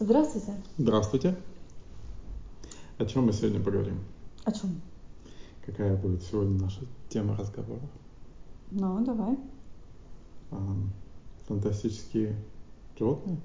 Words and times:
Здравствуйте. 0.00 0.54
Здравствуйте. 0.78 1.36
О 2.96 3.04
чем 3.04 3.26
мы 3.26 3.34
сегодня 3.34 3.60
поговорим? 3.60 3.98
О 4.46 4.50
чем? 4.50 4.80
Какая 5.66 5.94
будет 5.94 6.22
сегодня 6.22 6.58
наша 6.58 6.80
тема 7.10 7.36
разговора? 7.36 7.82
Ну, 8.70 9.04
давай. 9.04 9.38
А, 10.52 10.56
фантастические 11.46 12.34
животные? 12.98 13.36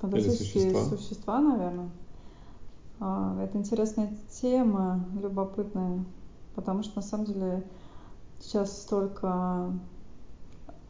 Фантастические 0.00 0.72
существа? 0.72 0.96
существа, 0.98 1.40
наверное. 1.40 1.90
А, 3.00 3.42
Это 3.42 3.56
интересная 3.56 4.14
тема, 4.28 5.08
любопытная, 5.22 6.04
потому 6.54 6.82
что 6.82 6.96
на 6.96 7.02
самом 7.02 7.24
деле 7.24 7.64
сейчас 8.40 8.82
столько, 8.82 9.72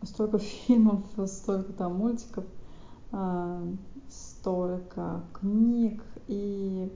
столько 0.02 0.38
фильмов, 0.66 1.04
столько 1.28 1.72
там 1.72 1.94
мультиков, 1.94 2.44
а, 3.12 3.62
столько 4.46 5.24
книг, 5.32 6.04
и 6.28 6.88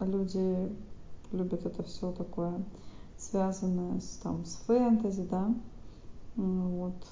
люди 0.00 0.76
любят 1.30 1.64
это 1.64 1.84
все 1.84 2.10
такое 2.10 2.60
связанное 3.16 4.00
с, 4.00 4.16
там, 4.16 4.44
с 4.44 4.56
фэнтези, 4.66 5.22
да, 5.30 5.54
вот, 6.34 7.06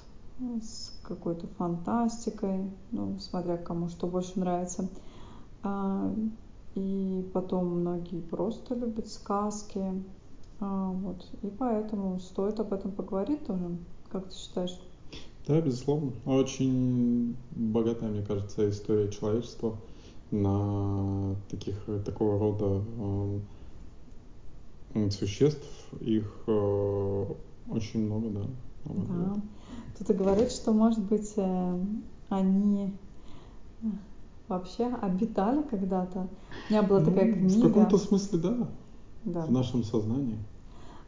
с 0.60 1.00
какой-то 1.04 1.46
фантастикой, 1.56 2.68
ну, 2.90 3.20
смотря 3.20 3.58
кому 3.58 3.88
что 3.88 4.08
больше 4.08 4.40
нравится. 4.40 4.88
А, 5.62 6.12
И 6.74 7.30
потом 7.32 7.66
многие 7.80 8.22
просто 8.22 8.74
любят 8.74 9.06
сказки, 9.06 10.02
а, 10.58 10.90
вот, 10.90 11.24
и 11.42 11.46
поэтому 11.46 12.18
стоит 12.18 12.58
об 12.58 12.72
этом 12.72 12.90
поговорить 12.90 13.46
тоже, 13.46 13.78
как 14.10 14.30
ты 14.30 14.34
считаешь? 14.34 14.89
Да, 15.46 15.60
безусловно. 15.60 16.12
Очень 16.26 17.36
богатая, 17.52 18.10
мне 18.10 18.22
кажется, 18.22 18.68
история 18.70 19.08
человечества 19.10 19.76
на 20.30 21.34
таких, 21.48 21.74
такого 22.04 22.38
рода 22.38 22.82
э, 24.94 25.10
существ. 25.10 25.66
Их 26.00 26.30
э, 26.46 27.24
очень 27.68 28.06
много, 28.06 28.28
да. 28.30 28.42
Да. 28.84 29.36
Кто-то 29.94 30.14
говорит, 30.14 30.50
что, 30.52 30.72
может 30.72 31.00
быть, 31.02 31.32
э, 31.36 31.84
они 32.28 32.92
э, 33.82 33.86
вообще 34.48 34.86
обитали 34.86 35.62
когда-то. 35.62 36.28
У 36.68 36.72
меня 36.72 36.82
была 36.82 37.00
такая 37.00 37.34
Ну, 37.34 37.48
В 37.48 37.50
книга. 37.52 37.68
каком-то 37.68 37.98
смысле, 37.98 38.38
да, 38.38 38.68
Да. 39.24 39.40
в 39.46 39.50
нашем 39.50 39.82
сознании. 39.84 40.38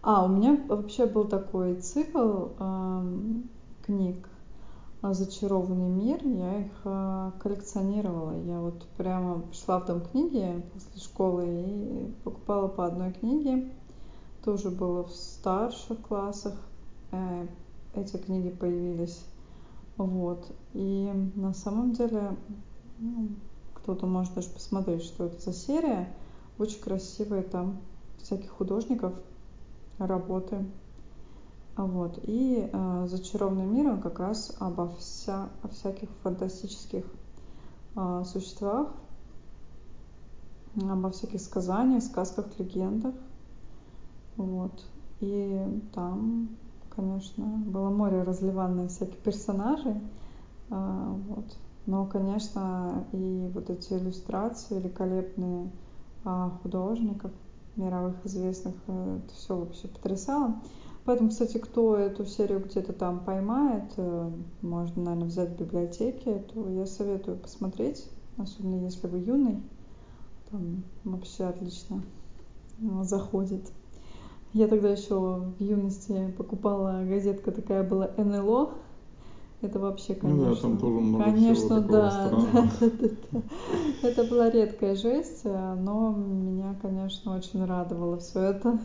А, 0.02 0.24
у 0.24 0.28
меня 0.28 0.60
вообще 0.68 1.06
был 1.06 1.24
такой 1.26 1.76
цикл 1.76 2.46
эм, 2.58 3.44
книг 3.86 4.16
э, 4.16 4.31
«Зачарованный 5.02 5.88
мир». 5.88 6.24
Я 6.24 6.60
их 6.60 6.80
э, 6.84 7.32
коллекционировала. 7.40 8.40
Я 8.44 8.60
вот 8.60 8.86
прямо 8.96 9.42
шла 9.52 9.80
в 9.80 9.86
дом 9.86 10.00
книги 10.00 10.62
после 10.72 11.00
школы 11.00 11.44
и 11.48 12.14
покупала 12.22 12.68
по 12.68 12.86
одной 12.86 13.12
книге. 13.12 13.72
Тоже 14.44 14.70
было 14.70 15.02
в 15.02 15.10
старших 15.10 16.00
классах. 16.00 16.54
Э, 17.10 17.48
Эти 17.94 18.16
книги 18.16 18.50
появились. 18.50 19.24
Вот. 19.96 20.46
И 20.72 21.10
на 21.34 21.52
самом 21.52 21.92
деле 21.92 22.36
ну, 22.98 23.30
кто-то 23.74 24.06
может 24.06 24.34
даже 24.34 24.50
посмотреть, 24.50 25.02
что 25.02 25.26
это 25.26 25.40
за 25.40 25.52
серия. 25.52 26.14
Очень 26.58 26.80
красивые 26.80 27.42
там 27.42 27.80
всяких 28.18 28.50
художников 28.50 29.14
работы. 29.98 30.64
Вот. 31.76 32.18
И 32.24 32.68
э, 32.70 33.06
«Зачарованный 33.08 33.64
мир» 33.64 33.88
он 33.88 34.00
как 34.02 34.18
раз 34.18 34.54
обо 34.58 34.88
вся, 34.98 35.48
о 35.62 35.68
всяких 35.68 36.10
фантастических 36.22 37.04
э, 37.96 38.22
существах, 38.26 38.94
обо 40.76 41.10
всяких 41.10 41.40
сказаниях, 41.40 42.02
сказках, 42.02 42.46
легендах. 42.58 43.14
Вот. 44.36 44.84
И 45.20 45.80
там, 45.94 46.48
конечно, 46.90 47.44
было 47.44 47.90
море 47.90 48.22
разливанное 48.22 48.88
всяких 48.88 49.18
персонажей. 49.18 50.00
А, 50.70 51.16
Вот. 51.28 51.56
Но, 51.84 52.06
конечно, 52.06 53.04
и 53.12 53.50
вот 53.52 53.68
эти 53.68 53.92
иллюстрации 53.94 54.78
великолепные 54.78 55.68
а, 56.24 56.50
художников, 56.62 57.32
мировых 57.74 58.14
известных, 58.24 58.74
э, 58.86 59.18
это 59.24 59.34
все 59.34 59.56
вообще 59.56 59.88
потрясало. 59.88 60.60
Поэтому, 61.04 61.30
кстати, 61.30 61.58
кто 61.58 61.96
эту 61.96 62.24
серию 62.26 62.60
где-то 62.60 62.92
там 62.92 63.20
поймает, 63.20 63.92
э, 63.96 64.30
можно, 64.60 65.02
наверное, 65.02 65.28
взять 65.28 65.50
в 65.50 65.58
библиотеке, 65.58 66.44
то 66.54 66.68
я 66.68 66.86
советую 66.86 67.38
посмотреть, 67.38 68.08
особенно 68.36 68.84
если 68.84 69.08
вы 69.08 69.18
юный, 69.18 69.60
там 70.50 70.84
вообще 71.04 71.44
отлично 71.44 72.02
заходит. 73.02 73.72
Я 74.52 74.68
тогда 74.68 74.90
еще 74.90 75.16
в 75.58 75.62
юности 75.62 76.32
покупала 76.36 77.04
газетка 77.04 77.52
такая 77.52 77.82
была 77.82 78.10
НЛО. 78.16 78.70
Это 79.62 79.78
вообще, 79.78 80.16
Ну 80.22 80.38
да, 80.38 80.44
конечно, 80.44 80.70
там 80.70 80.78
тоже 80.78 81.00
много 81.00 81.24
всего 81.24 81.36
конечно, 81.36 81.80
такого 81.80 81.98
да, 81.98 82.30
да, 82.30 82.70
да, 82.80 82.90
да, 83.00 83.08
да. 83.32 83.40
Это 84.08 84.24
была 84.24 84.50
редкая 84.50 84.94
жесть, 84.94 85.42
э, 85.44 85.74
но 85.80 86.12
меня, 86.12 86.76
конечно, 86.82 87.34
очень 87.36 87.64
радовало 87.64 88.18
все 88.18 88.40
это. 88.40 88.78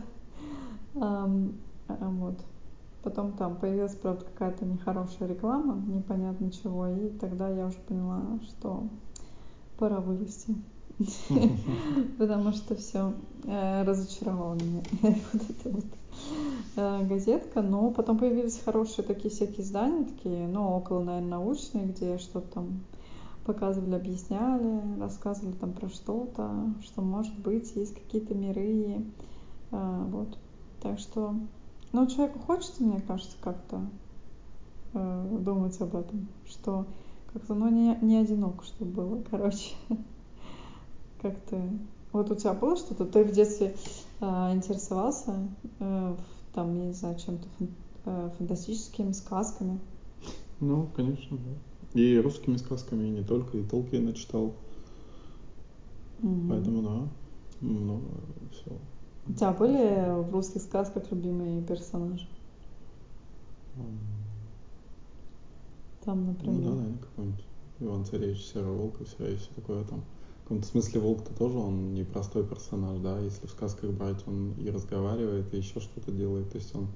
А, 1.88 1.96
Вот. 2.08 2.38
Потом 3.02 3.32
там 3.32 3.56
появилась, 3.56 3.94
правда, 3.94 4.24
какая-то 4.24 4.64
нехорошая 4.64 5.28
реклама, 5.28 5.82
непонятно 5.86 6.50
чего, 6.50 6.88
и 6.88 7.10
тогда 7.10 7.48
я 7.48 7.66
уже 7.66 7.78
поняла, 7.78 8.22
что 8.42 8.88
пора 9.78 10.00
вылезти. 10.00 10.56
Потому 12.18 12.52
что 12.52 12.74
все 12.74 13.14
разочаровало 13.46 14.54
меня 14.54 14.82
вот 15.32 15.42
эта 15.48 15.70
вот 15.70 15.84
э, 16.76 17.06
газетка. 17.06 17.62
Но 17.62 17.90
потом 17.92 18.18
появились 18.18 18.60
хорошие 18.64 19.04
такие 19.04 19.30
всякие 19.30 19.62
издания, 19.62 20.04
такие, 20.04 20.48
ну, 20.48 20.68
около, 20.76 21.02
наверное, 21.04 21.30
научные, 21.30 21.86
где 21.86 22.18
что-то 22.18 22.48
там 22.54 22.80
показывали, 23.44 23.94
объясняли, 23.94 25.00
рассказывали 25.00 25.54
там 25.54 25.72
про 25.72 25.88
что-то, 25.88 26.74
что 26.82 27.00
может 27.00 27.38
быть, 27.38 27.74
есть 27.76 27.94
какие-то 27.94 28.34
миры. 28.34 29.04
э, 29.70 30.04
Вот. 30.10 30.36
Так 30.82 30.98
что, 30.98 31.34
ну, 31.92 32.06
человеку 32.06 32.38
хочется, 32.40 32.82
мне 32.82 33.00
кажется, 33.00 33.36
как-то 33.40 33.80
э, 34.94 35.36
думать 35.40 35.80
об 35.80 35.96
этом, 35.96 36.28
что 36.48 36.86
как-то, 37.32 37.54
ну, 37.54 37.68
не, 37.68 37.96
не 38.02 38.16
одиноко, 38.16 38.64
чтобы 38.64 38.90
было, 38.90 39.22
короче. 39.30 39.74
Как 41.20 41.38
ты... 41.50 41.60
Вот 42.12 42.30
у 42.30 42.34
тебя 42.34 42.54
было 42.54 42.76
что-то? 42.76 43.04
Ты 43.04 43.22
в 43.24 43.32
детстве 43.32 43.74
э, 44.20 44.24
интересовался, 44.54 45.36
э, 45.78 46.14
в- 46.16 46.54
там, 46.54 46.74
я 46.78 46.86
не 46.86 46.92
знаю, 46.94 47.16
чем-то 47.18 47.46
фан- 47.58 47.68
э, 48.06 48.30
фантастическими 48.38 49.12
сказками? 49.12 49.78
Ну, 50.60 50.88
конечно, 50.96 51.36
да. 51.36 52.00
И 52.00 52.18
русскими 52.18 52.56
сказками, 52.56 53.06
и 53.06 53.10
не 53.10 53.22
только, 53.22 53.58
и 53.58 53.62
Толкиена 53.62 54.12
читал. 54.14 54.52
Мгм. 56.22 56.48
Поэтому, 56.48 56.82
да, 56.82 57.66
много 57.66 58.06
всего. 58.52 58.76
У 59.28 59.32
тебя 59.32 59.52
были 59.52 60.10
в 60.24 60.32
русских 60.32 60.60
сказках 60.62 61.12
любимые 61.12 61.62
персонажи? 61.62 62.26
Ам, 63.78 63.98
Там, 66.00 66.24
Ну 66.40 66.58
например. 66.58 66.60
да, 66.60 66.74
наверное, 66.74 66.98
какой-нибудь 66.98 67.44
Иван 67.80 68.04
Царевич, 68.04 68.44
Серый 68.44 68.72
Волк 68.72 69.00
и 69.00 69.04
все, 69.04 69.32
и 69.32 69.36
все 69.36 69.50
такое 69.54 69.84
там. 69.84 70.04
В 70.40 70.42
каком-то 70.44 70.66
смысле 70.66 71.00
Волк-то 71.00 71.34
тоже, 71.34 71.58
он 71.58 71.94
непростой 71.94 72.44
персонаж, 72.46 72.98
да, 73.00 73.18
если 73.20 73.46
в 73.46 73.50
сказках 73.50 73.90
брать, 73.92 74.26
он 74.26 74.52
и 74.54 74.70
разговаривает, 74.70 75.52
и 75.52 75.58
еще 75.58 75.80
что-то 75.80 76.10
делает, 76.10 76.50
то 76.50 76.56
есть 76.58 76.74
он 76.74 76.88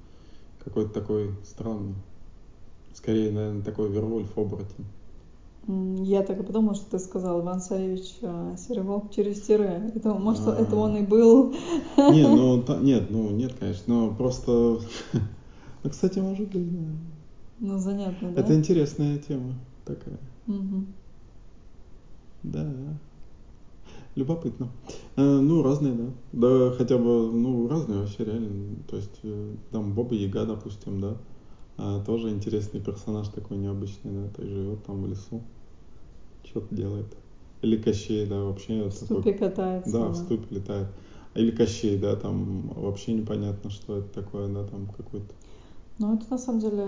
какой-то 0.59 0.93
такой 0.93 1.35
странный. 1.45 1.95
Скорее, 2.93 3.31
наверное, 3.31 3.63
такой 3.63 3.91
Вервольф 3.91 4.37
оборотень. 4.37 4.87
М, 4.89 5.02
Я 5.67 6.23
так 6.23 6.39
и 6.39 6.43
подумала, 6.43 6.75
что 6.75 6.91
ты 6.91 6.99
сказал 6.99 7.39
Иван 7.41 7.61
Царевич 7.61 8.17
а, 8.21 8.55
Серый 8.57 8.83
Волк 8.83 9.11
через 9.15 9.41
тире. 9.41 9.91
Это, 9.95 10.13
может, 10.13 10.45
А. 10.47 10.55
это 10.55 10.75
он 10.75 10.97
и 10.97 11.01
был. 11.03 11.53
Не, 11.97 12.27
ну, 12.35 12.61
та- 12.61 12.79
нет, 12.79 13.09
ну, 13.09 13.29
нет, 13.31 13.53
конечно, 13.53 13.83
но 13.87 14.13
просто... 14.13 14.79
Ну, 15.83 15.89
кстати, 15.89 16.19
может 16.19 16.47
быть, 16.47 16.71
да. 16.71 16.87
Ну, 17.59 17.77
занятно, 17.77 18.31
да? 18.31 18.41
Это 18.41 18.55
интересная 18.55 19.17
тема 19.17 19.53
такая. 19.85 20.17
Мгм. 20.47 20.87
Да, 22.43 22.65
любопытно. 24.15 24.69
Э, 25.15 25.39
Ну, 25.39 25.61
разные, 25.63 25.93
да. 25.93 26.05
Да, 26.31 26.71
хотя 26.77 26.97
бы, 26.97 27.31
ну, 27.33 27.67
разные 27.67 27.99
вообще, 27.99 28.25
реально. 28.25 28.75
То 28.89 28.95
есть, 28.97 29.19
э, 29.23 29.55
там 29.71 29.93
Боба 29.93 30.15
Яга, 30.15 30.45
допустим, 30.45 30.99
да. 31.01 31.17
А, 31.77 32.03
тоже 32.03 32.29
интересный 32.29 32.79
персонаж 32.79 33.27
такой 33.29 33.57
необычный, 33.57 34.11
да. 34.11 34.43
Есть 34.43 34.53
живет 34.53 34.83
там 34.83 35.01
в 35.03 35.07
лесу, 35.07 35.41
что-то 36.43 36.73
делает. 36.75 37.07
Или 37.61 37.77
Кощей, 37.77 38.25
да, 38.27 38.43
вообще 38.43 38.89
В 38.89 38.93
такой. 38.93 39.21
ступе 39.21 39.33
катается. 39.33 39.91
Да, 39.91 40.09
в 40.09 40.15
ступе 40.15 40.55
летает. 40.55 40.87
Или 41.35 41.51
Кощей, 41.51 41.97
да, 41.97 42.15
там 42.15 42.69
вообще 42.75 43.13
непонятно, 43.13 43.69
что 43.69 43.97
это 43.97 44.09
такое, 44.09 44.47
да, 44.53 44.65
там 44.65 44.87
какой-то. 44.87 45.33
Ну, 45.99 46.15
это 46.15 46.25
на 46.29 46.37
самом 46.37 46.59
деле 46.59 46.87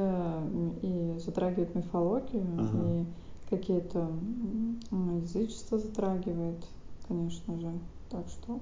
и 0.81 1.19
затрагивает 1.19 1.73
мифологию, 1.75 2.45
Ага. 2.57 2.83
и 2.83 3.05
какие-то 3.49 4.09
язычества 5.21 5.77
затрагивает, 5.79 6.65
конечно 7.07 7.59
же. 7.59 7.71
Так 8.09 8.27
что 8.27 8.59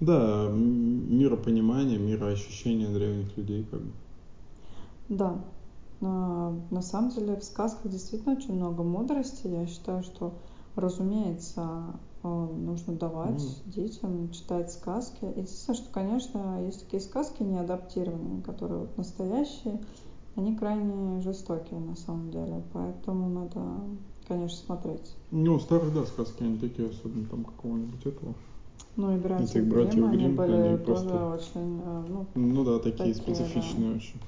да, 0.00 0.48
миропонимание, 0.52 1.98
мироощущение 1.98 2.88
древних 2.88 3.36
людей 3.36 3.64
как 3.70 3.80
бы. 3.80 3.92
Да. 5.08 5.38
На 6.00 6.82
самом 6.82 7.10
деле 7.10 7.36
в 7.36 7.42
сказках 7.42 7.90
действительно 7.90 8.36
очень 8.36 8.54
много 8.54 8.84
мудрости. 8.84 9.48
Я 9.48 9.66
считаю, 9.66 10.04
что, 10.04 10.34
разумеется, 10.76 11.86
э, 12.22 12.28
нужно 12.28 12.94
давать 12.94 13.42
mm. 13.42 13.70
детям 13.70 14.30
читать 14.30 14.70
сказки. 14.70 15.24
Единственное, 15.24 15.76
что, 15.76 15.92
конечно, 15.92 16.64
есть 16.64 16.84
такие 16.84 17.00
сказки 17.00 17.42
не 17.42 17.58
адаптированные, 17.58 18.42
которые 18.42 18.82
вот 18.82 18.96
настоящие, 18.96 19.80
они 20.36 20.54
крайне 20.54 21.20
жестокие 21.20 21.80
на 21.80 21.96
самом 21.96 22.30
деле. 22.30 22.62
Поэтому 22.72 23.28
надо, 23.28 23.60
конечно, 24.28 24.56
смотреть. 24.56 25.16
Ну, 25.32 25.58
старые, 25.58 25.92
да, 25.92 26.06
сказки, 26.06 26.44
они 26.44 26.58
такие, 26.58 26.90
особенно 26.90 27.26
там 27.26 27.42
какого-нибудь 27.42 28.06
этого 28.06 28.34
ну 28.98 29.14
и 29.14 29.18
братья 29.18 29.62
Гримм, 29.62 30.10
они 30.10 30.28
были 30.28 30.52
они 30.52 30.78
тоже 30.78 31.06
просто... 31.06 31.26
очень, 31.26 31.80
э, 31.84 32.04
ну, 32.08 32.26
ну 32.34 32.64
да, 32.64 32.78
такие, 32.78 33.14
такие 33.14 33.14
специфичные 33.14 33.90
да. 33.90 33.96
очень. 33.96 34.20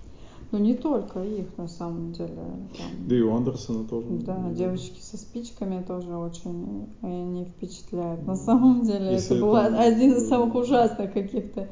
Ну 0.52 0.58
не 0.58 0.74
только 0.74 1.22
их 1.22 1.56
на 1.56 1.68
самом 1.68 2.12
деле. 2.12 2.34
Там, 2.76 3.08
да 3.08 3.16
и 3.16 3.20
у 3.20 3.34
Андерсона 3.34 3.86
тоже. 3.86 4.08
Да, 4.10 4.50
девочки 4.52 5.00
со 5.00 5.16
спичками 5.16 5.82
тоже 5.82 6.16
очень 6.16 6.88
они 7.02 7.44
впечатляют. 7.44 8.26
На 8.26 8.36
самом 8.36 8.82
деле 8.82 9.12
Если 9.12 9.36
это 9.36 9.68
это... 9.68 9.80
один 9.80 10.12
из 10.14 10.28
самых 10.28 10.54
ужасных 10.54 11.12
каких-то 11.12 11.68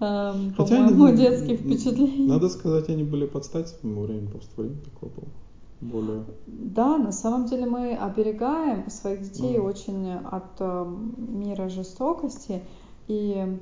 эм, 0.00 0.54
по-моему, 0.54 1.14
детских 1.14 1.60
впечатлений. 1.60 2.26
Надо 2.26 2.48
сказать, 2.48 2.88
они 2.88 3.04
были 3.04 3.26
под 3.26 3.44
стать 3.44 3.68
своему 3.68 4.02
времени, 4.02 4.28
просто 4.28 4.62
время 4.62 4.76
такое 4.82 5.10
было 5.10 5.28
более... 5.80 6.24
Да, 6.46 6.96
на 6.98 7.12
самом 7.12 7.46
деле 7.46 7.66
мы 7.66 7.94
оберегаем 7.94 8.88
своих 8.90 9.22
детей 9.22 9.56
mm. 9.56 9.60
очень 9.60 10.12
от 10.12 10.60
э, 10.60 10.86
мира 11.18 11.68
жестокости. 11.68 12.62
И 13.08 13.58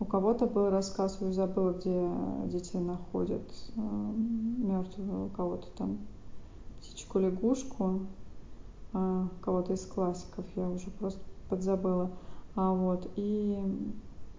у 0.00 0.04
кого-то 0.04 0.46
был 0.46 0.70
рассказ, 0.70 1.18
я 1.20 1.32
забыла, 1.32 1.72
где 1.72 2.10
дети 2.46 2.76
находят 2.76 3.48
э, 3.76 3.80
мертвую, 3.80 5.26
у 5.26 5.28
кого-то 5.30 5.68
там 5.76 5.98
птичку-лягушку, 6.80 8.00
э, 8.92 9.28
кого-то 9.40 9.72
из 9.72 9.86
классиков, 9.86 10.44
я 10.56 10.68
уже 10.68 10.90
просто 10.90 11.20
подзабыла. 11.48 12.10
А 12.56 12.72
вот, 12.72 13.10
и 13.16 13.58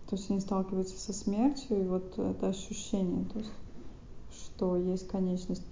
то 0.07 0.15
есть 0.15 0.29
они 0.29 0.39
сталкиваются 0.39 0.97
со 0.99 1.13
смертью, 1.13 1.83
и 1.83 1.87
вот 1.87 2.17
это 2.19 2.47
ощущение, 2.47 3.25
то 3.25 3.39
есть, 3.39 3.51
что 4.31 4.77
есть 4.77 5.07
конечность. 5.07 5.65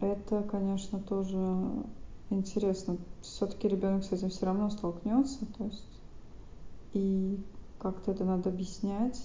Это, 0.00 0.42
конечно, 0.42 1.00
тоже 1.00 1.36
интересно. 2.30 2.96
Все-таки 3.20 3.68
ребенок 3.68 4.04
с 4.04 4.12
этим 4.12 4.30
все 4.30 4.46
равно 4.46 4.70
столкнется, 4.70 5.46
то 5.58 5.64
есть 5.64 5.84
и 6.94 7.38
как-то 7.78 8.12
это 8.12 8.24
надо 8.24 8.50
объяснять. 8.50 9.22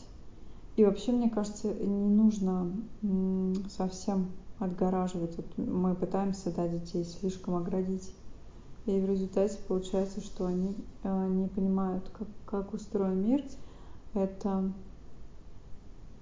И 0.76 0.86
вообще, 0.86 1.12
мне 1.12 1.30
кажется, 1.30 1.74
не 1.74 2.10
нужно 2.10 2.72
совсем 3.70 4.32
отгораживать. 4.60 5.36
Вот 5.38 5.58
мы 5.58 5.96
пытаемся 5.96 6.52
да, 6.52 6.68
детей 6.68 7.04
слишком 7.04 7.56
оградить. 7.56 8.14
И 8.86 9.00
в 9.00 9.06
результате 9.06 9.58
получается, 9.68 10.22
что 10.22 10.46
они 10.46 10.76
э, 11.04 11.28
не 11.28 11.48
понимают, 11.48 12.10
как, 12.10 12.28
как 12.46 12.74
устроен 12.74 13.22
мир. 13.22 13.44
Это 14.14 14.72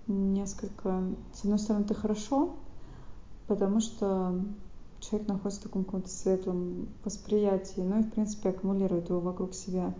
несколько... 0.07 1.03
С 1.33 1.43
одной 1.43 1.59
стороны, 1.59 1.83
это 1.83 1.93
хорошо, 1.93 2.55
потому 3.47 3.79
что 3.79 4.41
человек 4.99 5.27
находится 5.29 5.61
в 5.61 5.63
таком 5.63 5.85
каком-то 5.85 6.09
светлом 6.09 6.89
восприятии, 7.05 7.81
ну 7.81 7.99
и, 7.99 8.03
в 8.03 8.11
принципе, 8.11 8.49
аккумулирует 8.49 9.09
его 9.09 9.19
вокруг 9.19 9.53
себя. 9.53 9.93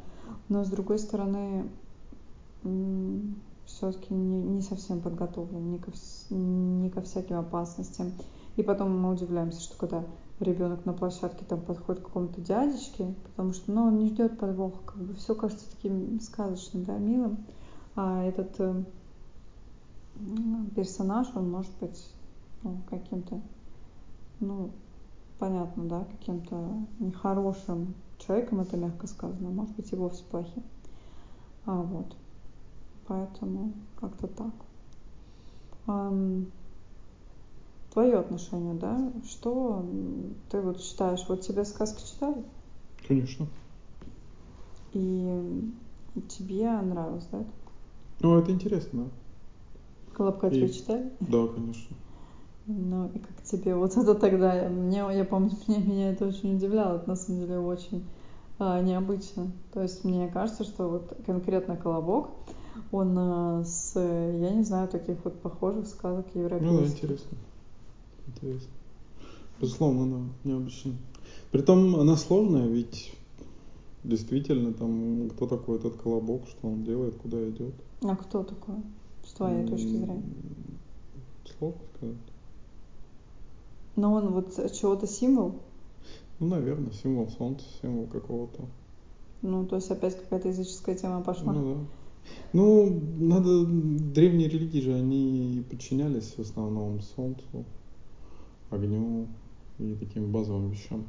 Но, 0.50 0.64
с 0.64 0.70
другой 0.70 1.00
стороны, 1.00 1.70
все-таки 3.66 4.14
не, 4.14 4.42
не 4.42 4.62
совсем 4.62 5.02
подготовлен 5.02 5.72
ни 5.72 5.78
ко, 5.78 5.92
ни 6.30 6.90
ко 6.90 7.02
всяким 7.02 7.38
опасностям. 7.38 8.12
И 8.58 8.64
потом 8.64 9.00
мы 9.00 9.12
удивляемся, 9.12 9.62
что 9.62 9.78
когда 9.78 10.04
ребенок 10.40 10.86
на 10.86 10.94
площадке 10.94 11.46
там 11.46 11.62
подходит 11.62 12.02
к 12.02 12.06
какому-то 12.08 12.42
дядечке, 12.42 13.14
потому 13.24 13.54
что 13.54 13.72
ну, 13.72 13.84
он 13.84 14.00
не 14.00 14.08
ждет 14.08 14.40
подвоха, 14.40 14.80
как 14.86 14.98
бы 14.98 15.14
все 15.14 15.36
кажется 15.36 15.70
таким 15.70 16.20
сказочным, 16.20 16.84
да, 16.84 16.98
милым, 16.98 17.46
а 17.96 18.24
этот 18.24 18.60
э, 18.60 18.84
персонаж, 20.76 21.28
он 21.36 21.52
может 21.52 21.72
быть 21.80 22.14
ну, 22.64 22.78
каким-то, 22.90 23.42
ну, 24.40 24.72
понятно, 25.38 25.86
да, 25.86 26.06
каким-то 26.06 26.58
нехорошим 27.00 27.94
человеком, 28.18 28.62
это 28.62 28.78
мягко 28.78 29.08
сказано, 29.08 29.50
может 29.50 29.76
быть 29.76 29.92
и 29.92 29.96
вовсе 29.96 30.24
плохим. 30.26 30.64
А, 31.66 31.82
вот. 31.82 32.16
Поэтому 33.10 33.74
как-то 34.00 34.28
так. 34.28 34.54
Твое 37.92 38.20
отношение, 38.20 38.76
да? 38.76 39.12
Что 39.28 39.84
ты 40.52 40.62
вот 40.62 40.80
считаешь? 40.80 41.26
Вот 41.28 41.42
тебе 41.42 41.66
сказки 41.66 42.08
читали? 42.08 42.44
Конечно. 43.08 43.48
И 44.94 45.72
тебе 46.28 46.70
нравилось, 46.82 47.28
да? 47.32 47.44
Ну, 48.20 48.38
это 48.38 48.52
интересно. 48.52 49.10
Колобка 50.14 50.48
и... 50.48 50.52
тебе 50.52 50.70
читали? 50.70 51.12
Да, 51.20 51.48
конечно. 51.48 51.98
Ну 52.68 53.08
и 53.08 53.18
как 53.18 53.42
тебе 53.44 53.74
вот 53.74 53.98
это 53.98 54.14
тогда? 54.14 54.70
Мне, 54.70 54.98
я 54.98 55.26
помню, 55.26 55.50
меня, 55.68 55.80
меня 55.80 56.12
это 56.12 56.28
очень 56.28 56.58
удивляло, 56.58 56.98
это 56.98 57.10
на 57.10 57.16
самом 57.16 57.42
деле 57.42 57.58
очень 57.58 58.06
а, 58.60 58.80
необычно. 58.82 59.52
То 59.74 59.82
есть 59.82 60.04
мне 60.04 60.28
кажется, 60.28 60.64
что 60.64 60.88
вот 60.88 61.18
конкретно 61.26 61.76
колобок, 61.76 62.30
он 62.92 63.18
а, 63.18 63.64
с, 63.64 63.94
я 63.96 64.52
не 64.52 64.64
знаю, 64.64 64.88
таких 64.88 65.18
вот 65.24 65.42
похожих 65.42 65.88
сказок 65.88 66.26
европейских. 66.34 66.72
Ну 66.72 66.86
интересно. 66.86 67.38
Интересно. 68.28 68.70
Безусловно, 69.60 70.04
она 70.04 70.30
необычная. 70.44 70.96
Притом 71.52 71.96
она 71.96 72.16
сложная, 72.16 72.68
ведь 72.68 73.14
действительно 74.04 74.74
там 74.74 75.30
кто 75.32 75.48
такой 75.48 75.78
этот 75.78 75.98
колобок, 75.98 76.48
что 76.48 76.68
он 76.68 76.84
делает, 76.84 77.16
куда 77.16 77.38
идет. 77.50 77.74
А 78.02 78.16
кто 78.16 78.44
такой, 78.44 78.76
с 79.26 79.34
твоей 79.34 79.68
точки 79.68 79.88
зрения? 79.88 80.24
Сложно 81.58 81.82
сказать. 81.96 82.16
Но 83.96 84.14
он 84.14 84.30
вот 84.30 84.56
чего-то 84.74 85.08
символ? 85.08 85.56
Ну, 86.40 86.48
наверное, 86.48 86.92
символ 86.92 87.30
солнца, 87.30 87.66
символ 87.82 88.08
какого-то. 88.08 88.64
Ну, 89.42 89.66
то 89.66 89.76
есть 89.76 89.92
опять 89.92 90.18
какая-то 90.18 90.50
языческая 90.50 90.96
тема 90.96 91.22
пошла. 91.22 91.52
Ну 91.52 91.76
да. 91.76 91.82
Ну, 92.54 93.02
надо, 93.20 93.66
древние 93.66 94.50
религии 94.50 94.82
же, 94.82 94.94
они 94.94 95.64
подчинялись 95.70 96.34
в 96.36 96.40
основном 96.40 97.00
солнцу, 97.02 97.66
огню 98.70 99.28
и 99.78 99.96
таким 99.96 100.32
базовым 100.32 100.70
вещам. 100.72 101.06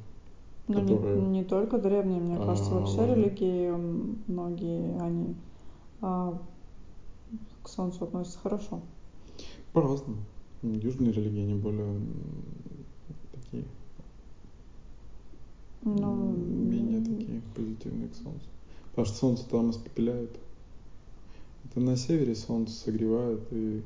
Ну, 0.68 0.80
которые... 0.82 1.20
не, 1.20 1.28
не 1.28 1.44
только 1.44 1.78
древние, 1.78 2.20
мне 2.20 2.36
кажется, 2.36 2.70
а, 2.70 2.80
вообще 2.80 2.98
ладно. 2.98 3.14
религии 3.14 3.70
многие, 4.26 5.00
они 5.00 5.34
а, 6.00 6.38
к 7.62 7.68
солнцу 7.68 8.04
относятся 8.04 8.38
хорошо. 8.38 8.80
По-разному. 9.72 10.18
Южные 10.62 11.12
религии, 11.12 11.42
они 11.42 11.54
более 11.54 12.00
такие 13.32 13.64
ну, 15.82 16.32
менее 16.32 17.00
такие 17.00 17.40
позитивные 17.54 18.08
к 18.08 18.14
Солнцу. 18.14 18.46
Потому 18.90 19.06
что 19.06 19.16
Солнце 19.16 19.48
там 19.48 19.70
испепеляет. 19.70 20.38
Это 21.70 21.80
на 21.80 21.96
севере 21.96 22.34
Солнце 22.34 22.72
согревает 22.72 23.40
и 23.52 23.82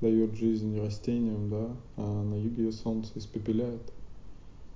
дает 0.00 0.34
жизнь 0.34 0.78
растениям, 0.78 1.50
да, 1.50 1.68
а 1.96 2.22
на 2.22 2.34
юге 2.34 2.70
Солнце 2.70 3.10
испепеляет, 3.16 3.82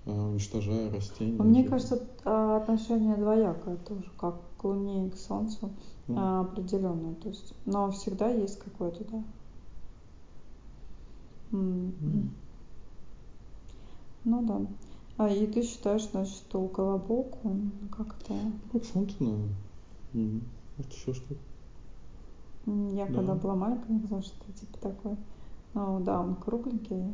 а, 0.06 0.28
уничтожая 0.28 0.90
растения. 0.90 1.36
А 1.38 1.44
мне 1.44 1.64
кажется, 1.64 2.02
а, 2.24 2.56
отношение 2.56 3.16
двоякое 3.16 3.76
тоже, 3.76 4.10
как 4.18 4.40
к 4.58 4.64
Луне 4.64 5.06
и 5.06 5.10
к 5.10 5.16
Солнцу 5.16 5.70
mm. 6.08 6.40
определенное. 6.40 7.14
То 7.14 7.28
есть, 7.28 7.54
но 7.64 7.90
всегда 7.92 8.28
есть 8.28 8.58
какое-то, 8.58 9.04
да. 9.04 9.22
Mm. 11.52 11.92
Mm. 12.00 12.28
Ну 14.24 14.46
да. 14.46 14.66
А 15.16 15.28
и 15.28 15.46
ты 15.46 15.62
считаешь, 15.62 16.08
значит, 16.10 16.34
что 16.34 16.66
колобок, 16.68 17.44
он 17.44 17.72
как-то... 17.94 18.34
Как 18.72 18.84
солнце, 18.84 19.14
наверное. 19.20 19.48
Угу. 20.14 20.40
Может, 20.78 20.92
еще 20.92 21.12
что-то. 21.12 21.49
Я 22.66 23.06
да. 23.06 23.14
когда 23.14 23.34
была 23.34 23.54
маленькая, 23.54 23.92
мне 23.92 24.00
казалось, 24.02 24.26
что 24.26 24.52
типа 24.52 24.78
такой. 24.78 25.16
Ну 25.74 26.00
да, 26.00 26.20
он 26.20 26.36
кругленький. 26.36 27.12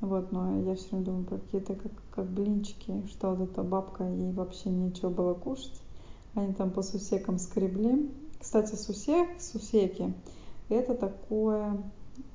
Вот, 0.00 0.32
но 0.32 0.60
я 0.62 0.74
все 0.74 0.88
время 0.90 1.04
думаю 1.04 1.24
про 1.24 1.38
какие-то 1.38 1.74
как, 1.74 1.92
как 2.10 2.26
блинчики, 2.26 3.06
что 3.08 3.30
вот 3.34 3.48
эта 3.48 3.62
бабка, 3.62 4.04
ей 4.04 4.32
вообще 4.32 4.70
нечего 4.70 5.08
было 5.08 5.34
кушать. 5.34 5.80
Они 6.34 6.52
там 6.52 6.70
по 6.70 6.82
сусекам 6.82 7.38
скребли. 7.38 8.10
Кстати, 8.40 8.74
сусек, 8.74 9.40
сусеки, 9.40 10.12
это 10.68 10.94
такое, 10.94 11.78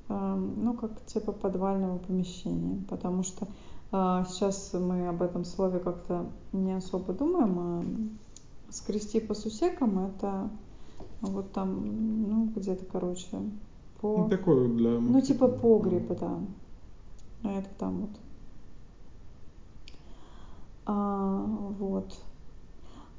э, 0.08 0.34
ну, 0.34 0.74
как 0.74 1.04
типа 1.06 1.30
подвального 1.32 1.98
помещения, 1.98 2.82
потому 2.88 3.22
что 3.22 3.46
сейчас 3.90 4.72
мы 4.72 5.08
об 5.08 5.20
этом 5.20 5.44
слове 5.44 5.80
как-то 5.80 6.26
не 6.52 6.72
особо 6.72 7.12
думаем, 7.12 7.58
а 7.58 8.72
скрести 8.72 9.18
по 9.18 9.34
сусекам 9.34 9.98
это 10.06 10.48
вот 11.20 11.52
там, 11.52 12.28
ну, 12.28 12.46
где-то, 12.54 12.84
короче, 12.86 13.26
по... 14.00 14.18
Ну, 14.18 14.28
такое 14.28 14.68
для... 14.68 14.98
Ну, 14.98 15.20
типа 15.20 15.48
погреб, 15.48 16.08
да. 16.18 16.40
А 17.42 17.58
это 17.58 17.68
там 17.78 18.00
вот. 18.00 18.10
А, 20.86 21.44
вот. 21.78 22.18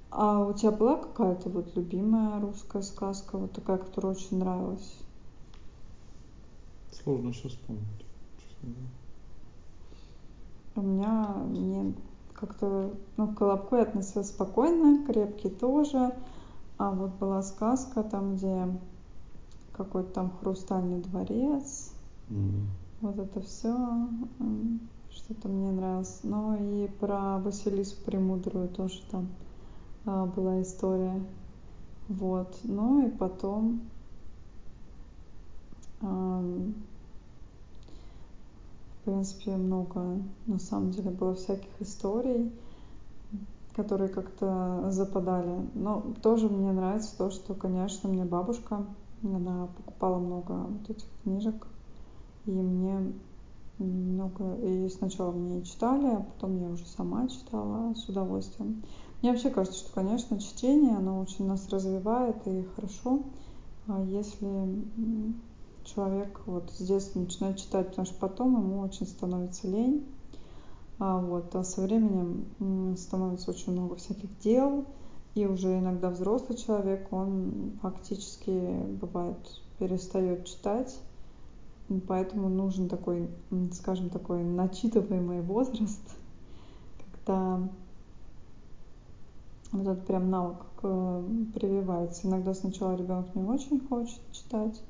А 0.10 0.46
у 0.46 0.53
тебя 0.53 0.72
была 0.72 0.98
какая-то 0.98 1.50
вот 1.50 1.75
любимая 1.75 2.41
русская 2.41 2.81
сказка, 2.81 3.38
вот 3.38 3.53
такая, 3.53 3.77
которая 3.77 4.13
очень 4.13 4.39
нравилась? 4.39 4.98
Сложно 6.91 7.34
сейчас 7.34 7.53
вспомнить. 7.53 7.86
У 10.75 10.81
меня 10.81 11.36
мне 11.48 11.93
как-то, 12.34 12.91
ну, 13.17 13.27
к 13.27 13.38
Колобку 13.38 13.75
я 13.75 13.84
относилась 13.84 14.29
спокойно, 14.29 15.05
крепкий 15.05 15.50
тоже. 15.50 16.13
А 16.81 16.89
вот 16.89 17.11
была 17.19 17.43
сказка 17.43 18.01
там, 18.01 18.38
где 18.38 18.67
какой-то 19.71 20.09
там 20.13 20.31
хрустальный 20.39 21.00
дворец. 21.00 21.93
Mm. 22.29 22.65
Вот 23.01 23.19
это 23.19 23.39
все 23.41 24.09
что-то 25.11 25.47
мне 25.47 25.69
нравилось. 25.69 26.21
Ну 26.23 26.55
и 26.55 26.88
про 26.88 27.38
Василису 27.38 27.95
Премудрую 28.03 28.67
тоже 28.67 29.00
там 29.11 29.27
а, 30.07 30.25
была 30.25 30.63
история. 30.63 31.23
Вот. 32.07 32.57
Ну 32.63 33.05
и 33.05 33.11
потом 33.11 33.81
а, 36.01 36.39
в 39.01 39.05
принципе, 39.05 39.51
много 39.51 40.17
на 40.47 40.57
самом 40.57 40.89
деле 40.89 41.11
было 41.11 41.35
всяких 41.35 41.69
историй, 41.79 42.51
которые 43.81 44.09
как-то 44.09 44.88
западали. 44.89 45.69
Но 45.73 46.03
тоже 46.21 46.50
мне 46.50 46.71
нравится 46.71 47.17
то, 47.17 47.29
что, 47.29 47.53
конечно, 47.53 48.09
мне 48.09 48.25
бабушка, 48.25 48.85
она 49.23 49.67
покупала 49.77 50.19
много 50.19 50.51
вот 50.51 50.89
этих 50.89 51.07
книжек, 51.23 51.67
и 52.45 52.51
мне 52.51 53.13
много, 53.77 54.55
и 54.55 54.89
сначала 54.89 55.31
мне 55.31 55.63
читали, 55.63 56.07
а 56.07 56.21
потом 56.21 56.59
я 56.61 56.69
уже 56.69 56.85
сама 56.85 57.27
читала 57.27 57.93
с 57.95 58.07
удовольствием. 58.07 58.83
Мне 59.21 59.31
вообще 59.31 59.50
кажется, 59.50 59.79
что, 59.79 59.93
конечно, 59.93 60.39
чтение, 60.39 60.95
оно 60.95 61.19
очень 61.19 61.47
нас 61.47 61.67
развивает 61.69 62.35
и 62.47 62.63
хорошо, 62.75 63.23
а 63.88 64.01
если 64.03 64.47
человек 65.83 66.41
вот 66.45 66.71
с 66.71 66.85
детства 66.85 67.19
начинает 67.19 67.57
читать, 67.57 67.89
потому 67.89 68.05
что 68.05 68.15
потом 68.19 68.53
ему 68.53 68.79
очень 68.79 69.07
становится 69.07 69.67
лень, 69.67 70.05
а, 71.00 71.19
вот, 71.19 71.55
а 71.55 71.63
со 71.63 71.81
временем 71.81 72.95
становится 72.98 73.51
очень 73.51 73.74
много 73.74 73.95
всяких 73.95 74.38
дел, 74.39 74.86
и 75.33 75.45
уже 75.45 75.79
иногда 75.79 76.10
взрослый 76.10 76.57
человек, 76.57 77.12
он 77.12 77.74
фактически 77.81 78.51
бывает 79.00 79.38
перестает 79.79 80.45
читать, 80.45 81.00
поэтому 82.07 82.50
нужен 82.50 82.88
такой, 82.88 83.29
скажем, 83.71 84.10
такой 84.10 84.43
начитываемый 84.43 85.41
возраст, 85.41 86.17
когда 87.00 87.67
вот 89.71 89.88
этот 89.88 90.05
прям 90.05 90.29
навык 90.29 90.57
э, 90.83 91.24
прививается. 91.53 92.27
Иногда 92.27 92.53
сначала 92.53 92.95
ребенок 92.95 93.33
не 93.36 93.43
очень 93.43 93.79
хочет 93.88 94.21
читать, 94.31 94.81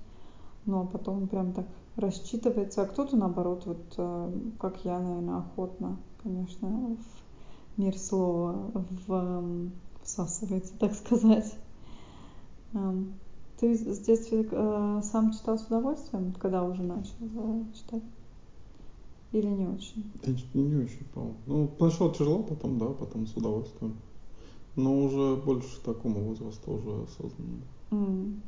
но 0.66 0.86
потом 0.86 1.28
прям 1.28 1.54
так 1.54 1.68
рассчитывается, 1.96 2.84
а 2.84 2.86
кто-то 2.86 3.16
наоборот, 3.16 3.66
вот 3.66 3.94
э, 3.98 4.32
как 4.60 4.84
я, 4.86 5.00
наверное, 5.00 5.40
охотно, 5.40 5.98
конечно, 6.24 6.96
в 6.98 7.80
мир 7.80 7.98
слова 7.98 8.72
в, 9.08 9.70
всасывается, 10.04 10.74
так 10.78 10.94
сказать. 10.94 11.56
Эм, 12.74 13.14
ты 13.60 13.76
с 13.76 14.00
детства 14.00 14.38
э, 14.38 15.02
сам 15.04 15.34
читал 15.34 15.58
с 15.58 15.68
удовольствием, 15.68 16.34
когда 16.34 16.64
уже 16.64 16.84
начал 16.84 17.14
э, 17.22 17.64
читать? 17.76 18.04
Или 19.32 19.48
не 19.48 19.68
очень? 19.68 20.12
Не, 20.54 20.84
очень, 20.84 21.06
по 21.14 21.34
Ну, 21.48 21.72
сначала 21.78 22.14
тяжело, 22.14 22.44
потом, 22.44 22.78
да, 22.78 22.88
потом 22.88 23.28
с 23.28 23.36
удовольствием. 23.36 23.96
Но 24.76 25.04
уже 25.04 25.36
больше 25.38 25.82
такому 25.82 26.22
возрасту 26.22 26.72
уже 26.72 27.04
осознанно. 27.04 27.62
Mm. 27.92 28.40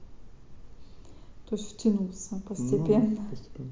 То 1.50 1.56
есть 1.56 1.74
втянулся 1.74 2.42
постепенно. 2.48 3.18
Ну, 3.18 3.30
постепенно. 3.30 3.72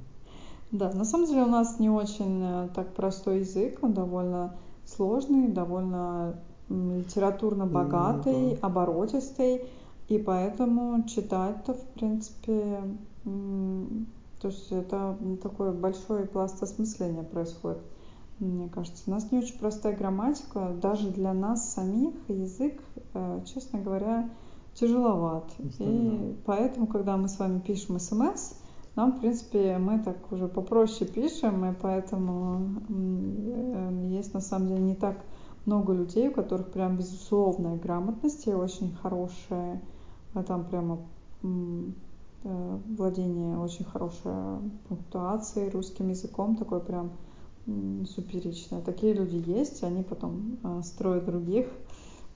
Да, 0.72 0.92
на 0.94 1.04
самом 1.04 1.28
деле 1.28 1.44
у 1.44 1.48
нас 1.48 1.80
не 1.80 1.90
очень 1.90 2.42
э, 2.42 2.70
так 2.74 2.94
простой 2.94 3.40
язык, 3.40 3.80
он 3.82 3.94
довольно 3.94 4.56
сложный, 4.86 5.50
довольно 5.50 6.40
литературно 6.70 7.66
богатый, 7.66 8.52
ну, 8.52 8.58
да. 8.62 8.68
оборотистый, 8.68 9.66
и 10.08 10.18
поэтому 10.18 11.04
читать-то, 11.08 11.74
в 11.74 11.84
принципе, 11.94 12.82
то 13.24 14.48
есть 14.48 14.72
это 14.72 15.18
такой 15.44 15.74
большой 15.74 16.26
пласт 16.26 16.62
осмысления 16.64 17.24
происходит, 17.24 17.82
мне 18.40 18.70
кажется. 18.70 19.04
У 19.08 19.12
нас 19.12 19.32
не 19.32 19.40
очень 19.40 19.60
простая 19.60 19.96
грамматика, 19.96 20.74
даже 20.82 21.10
для 21.10 21.34
нас 21.34 21.74
самих 21.74 22.14
язык, 22.30 22.82
э, 23.14 23.42
честно 23.46 23.80
говоря, 23.80 24.30
тяжеловат. 24.74 25.52
И 25.80 26.36
поэтому, 26.46 26.88
когда 26.88 27.18
мы 27.18 27.28
с 27.28 27.40
вами 27.40 27.60
пишем 27.60 28.00
смс, 28.00 28.54
нам, 28.96 29.14
в 29.14 29.20
принципе, 29.22 29.78
мы 29.78 30.00
так 30.00 30.32
уже 30.32 30.48
попроще 30.48 31.10
пишем, 31.10 31.66
и 31.66 31.74
поэтому 31.74 32.82
э, 32.90 34.08
есть 34.10 34.34
на 34.34 34.42
самом 34.42 34.68
деле 34.68 34.82
не 34.82 34.96
так 34.96 35.18
много 35.66 35.94
людей, 35.94 36.28
у 36.28 36.34
которых 36.34 36.72
прям 36.72 36.98
безусловная 36.98 37.78
грамотность 37.78 38.48
и 38.48 38.54
очень 38.54 38.94
хорошая, 39.02 39.82
а 40.34 40.44
там 40.44 40.66
прямо 40.66 41.00
э, 41.44 42.78
владение 42.98 43.58
очень 43.58 43.86
хорошей 43.86 44.32
пунктуацией, 44.90 45.70
русским 45.70 46.10
языком, 46.10 46.58
такой 46.58 46.82
прям 46.82 47.12
суперичное. 48.06 48.82
Такие 48.82 49.14
люди 49.14 49.42
есть, 49.50 49.84
они 49.84 50.04
потом 50.04 50.58
э, 50.64 50.82
строят 50.84 51.26
других 51.26 51.68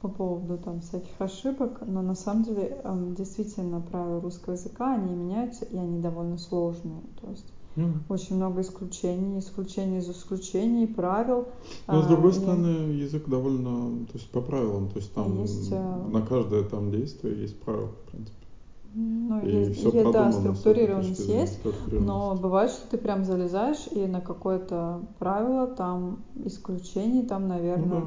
по 0.05 0.09
поводу 0.09 0.57
там 0.57 0.81
всяких 0.81 1.19
ошибок, 1.19 1.81
но 1.85 2.03
на 2.03 2.13
самом 2.13 2.43
деле 2.43 2.77
эм, 2.83 3.15
действительно 3.15 3.81
правила 3.81 4.21
русского 4.21 4.53
языка, 4.53 4.93
они 4.93 5.15
меняются, 5.15 5.65
и 5.65 5.77
они 5.77 5.99
довольно 5.99 6.37
сложные. 6.37 7.01
То 7.21 7.31
есть 7.31 7.51
mm. 7.75 7.93
очень 8.09 8.35
много 8.35 8.61
исключений, 8.61 9.39
исключений 9.39 9.97
из 9.97 10.09
исключений, 10.09 10.85
правил. 10.85 11.47
Но 11.87 12.03
с 12.03 12.05
другой 12.05 12.31
а, 12.31 12.33
стороны, 12.33 12.91
язык 12.91 13.27
довольно, 13.27 14.05
то 14.05 14.13
есть 14.13 14.29
по 14.29 14.41
правилам, 14.41 14.89
то 14.89 14.97
есть 14.97 15.11
там 15.13 15.41
есть, 15.41 15.71
э, 15.71 16.07
на 16.11 16.21
каждое 16.21 16.63
там 16.63 16.91
действие 16.91 17.41
есть 17.41 17.59
правила, 17.59 17.87
в 17.87 18.11
принципе. 18.11 18.45
Ну, 18.93 19.41
и 19.41 19.51
есть, 19.51 19.79
все 19.79 19.89
есть 19.89 20.11
да, 20.11 20.31
структурированность 20.31 21.27
есть, 21.27 21.59
но 21.91 22.35
бывает, 22.35 22.69
что 22.69 22.91
ты 22.91 22.97
прям 22.97 23.25
залезаешь 23.25 23.87
и 23.91 24.05
на 24.05 24.21
какое-то 24.21 25.01
правило 25.19 25.67
там 25.67 26.19
исключений, 26.45 27.23
там, 27.23 27.47
наверное, 27.47 28.03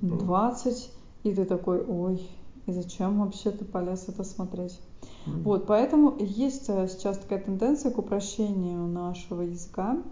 ну, 0.00 0.16
да, 0.16 0.24
20 0.24 0.90
и 1.22 1.34
ты 1.34 1.44
такой, 1.44 1.84
ой, 1.84 2.28
и 2.66 2.72
зачем 2.72 3.20
вообще 3.20 3.50
ты 3.50 3.64
полез 3.64 4.08
это 4.08 4.24
смотреть? 4.24 4.78
Mm-hmm. 5.26 5.42
Вот, 5.42 5.66
поэтому 5.66 6.16
есть 6.18 6.68
э, 6.68 6.88
сейчас 6.88 7.18
такая 7.18 7.40
тенденция 7.40 7.90
к 7.90 7.98
упрощению 7.98 8.86
нашего 8.86 9.42
языка. 9.42 10.02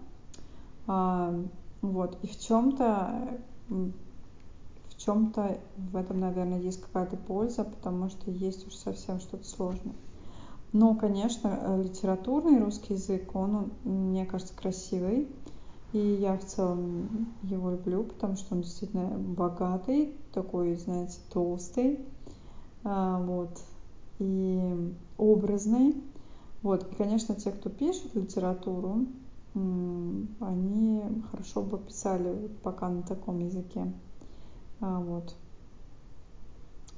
А, 0.87 1.33
вот, 1.81 2.17
и 2.21 2.27
в 2.27 2.39
чем-то 2.39 3.39
в 3.69 4.97
чем-то 4.97 5.57
в 5.77 5.95
этом, 5.95 6.19
наверное, 6.19 6.59
есть 6.59 6.81
какая-то 6.81 7.17
польза, 7.17 7.63
потому 7.63 8.09
что 8.09 8.29
есть 8.29 8.67
уж 8.67 8.75
совсем 8.75 9.19
что-то 9.19 9.45
сложное. 9.45 9.95
Но, 10.73 10.95
конечно, 10.95 11.59
э, 11.61 11.83
литературный 11.83 12.59
русский 12.59 12.93
язык, 12.93 13.35
он, 13.35 13.71
мне 13.83 14.25
кажется, 14.25 14.53
красивый. 14.55 15.27
И 15.93 15.99
я 15.99 16.37
в 16.37 16.45
целом 16.45 17.33
его 17.43 17.71
люблю, 17.71 18.03
потому 18.03 18.37
что 18.37 18.55
он 18.55 18.61
действительно 18.61 19.07
богатый, 19.17 20.15
такой, 20.33 20.75
знаете, 20.75 21.19
толстый, 21.29 21.99
а, 22.83 23.19
вот, 23.19 23.59
и 24.19 24.93
образный. 25.17 26.01
Вот, 26.61 26.89
и, 26.89 26.95
конечно, 26.95 27.35
те, 27.35 27.51
кто 27.51 27.69
пишет 27.69 28.15
литературу, 28.15 29.05
они 29.53 31.03
хорошо 31.31 31.61
бы 31.61 31.77
писали 31.77 32.49
пока 32.63 32.87
на 32.87 33.01
таком 33.01 33.39
языке. 33.39 33.91
А, 34.79 34.99
вот. 34.99 35.35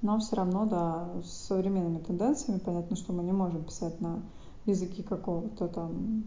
Но 0.03 0.19
все 0.19 0.35
равно, 0.35 0.65
да, 0.65 1.09
с 1.23 1.47
современными 1.47 1.99
тенденциями 1.99 2.59
понятно, 2.59 2.95
что 2.95 3.13
мы 3.13 3.23
не 3.23 3.31
можем 3.31 3.63
писать 3.63 3.99
на 4.01 4.21
языке 4.65 5.01
какого-то 5.01 5.67
там 5.69 6.25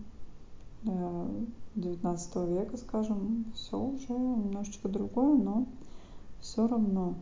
19 1.76 2.36
э, 2.36 2.46
века, 2.46 2.76
скажем, 2.76 3.46
все 3.54 3.78
уже 3.78 4.12
немножечко 4.12 4.88
другое, 4.88 5.36
но 5.36 5.66
все 6.40 6.66
равно 6.66 7.14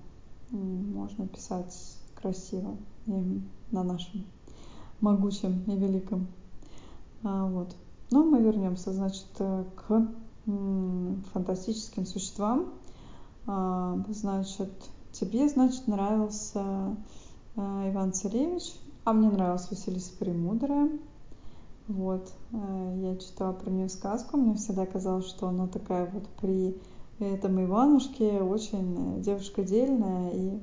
можно 0.50 1.26
писать 1.26 1.98
красиво 2.14 2.76
и 3.06 3.40
на 3.70 3.82
нашем 3.82 4.24
могучем 5.00 5.62
и 5.66 5.76
великом. 5.76 6.28
А, 7.22 7.46
вот. 7.46 7.76
Но 8.10 8.24
мы 8.24 8.40
вернемся, 8.40 8.92
значит, 8.92 9.26
к 9.36 10.08
фантастическим 11.32 12.06
существам. 12.06 12.74
А, 13.46 13.98
значит, 14.08 14.70
тебе, 15.12 15.48
значит, 15.48 15.86
нравился 15.88 16.96
а, 17.56 17.90
Иван 17.90 18.12
Царевич, 18.12 18.74
а 19.04 19.12
мне 19.12 19.30
нравилась 19.30 19.68
Василиса 19.70 20.12
Премудрая. 20.18 20.90
Вот, 21.86 22.32
а, 22.52 22.94
я 22.96 23.16
читала 23.16 23.52
про 23.52 23.70
нее 23.70 23.88
сказку, 23.88 24.36
мне 24.36 24.54
всегда 24.54 24.86
казалось, 24.86 25.26
что 25.26 25.48
она 25.48 25.66
такая 25.66 26.10
вот 26.10 26.26
при 26.40 26.76
этом 27.20 27.62
Иванушке 27.62 28.40
очень 28.40 29.22
девушка 29.22 29.62
дельная 29.62 30.30
и 30.32 30.58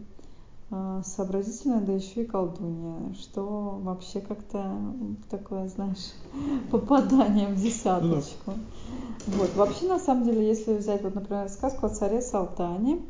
сообразительная, 1.04 1.82
да 1.82 1.92
еще 1.92 2.24
и 2.24 2.25
колдунья, 2.25 3.13
что 3.16 3.78
вообще 3.82 4.22
как-то 4.22 4.80
такое, 5.30 5.68
знаешь, 5.68 6.13
попадание 6.72 7.48
в 7.48 7.56
десяточку. 7.56 8.54
Вот. 9.28 9.54
Вообще, 9.56 9.88
на 9.88 10.00
самом 10.00 10.24
деле, 10.24 10.48
если 10.48 10.74
взять, 10.74 11.04
вот, 11.04 11.13
например, 11.13 11.50
сказку 11.50 11.86
о 11.86 11.90
царе 11.90 12.22
Салтане, 12.22 13.01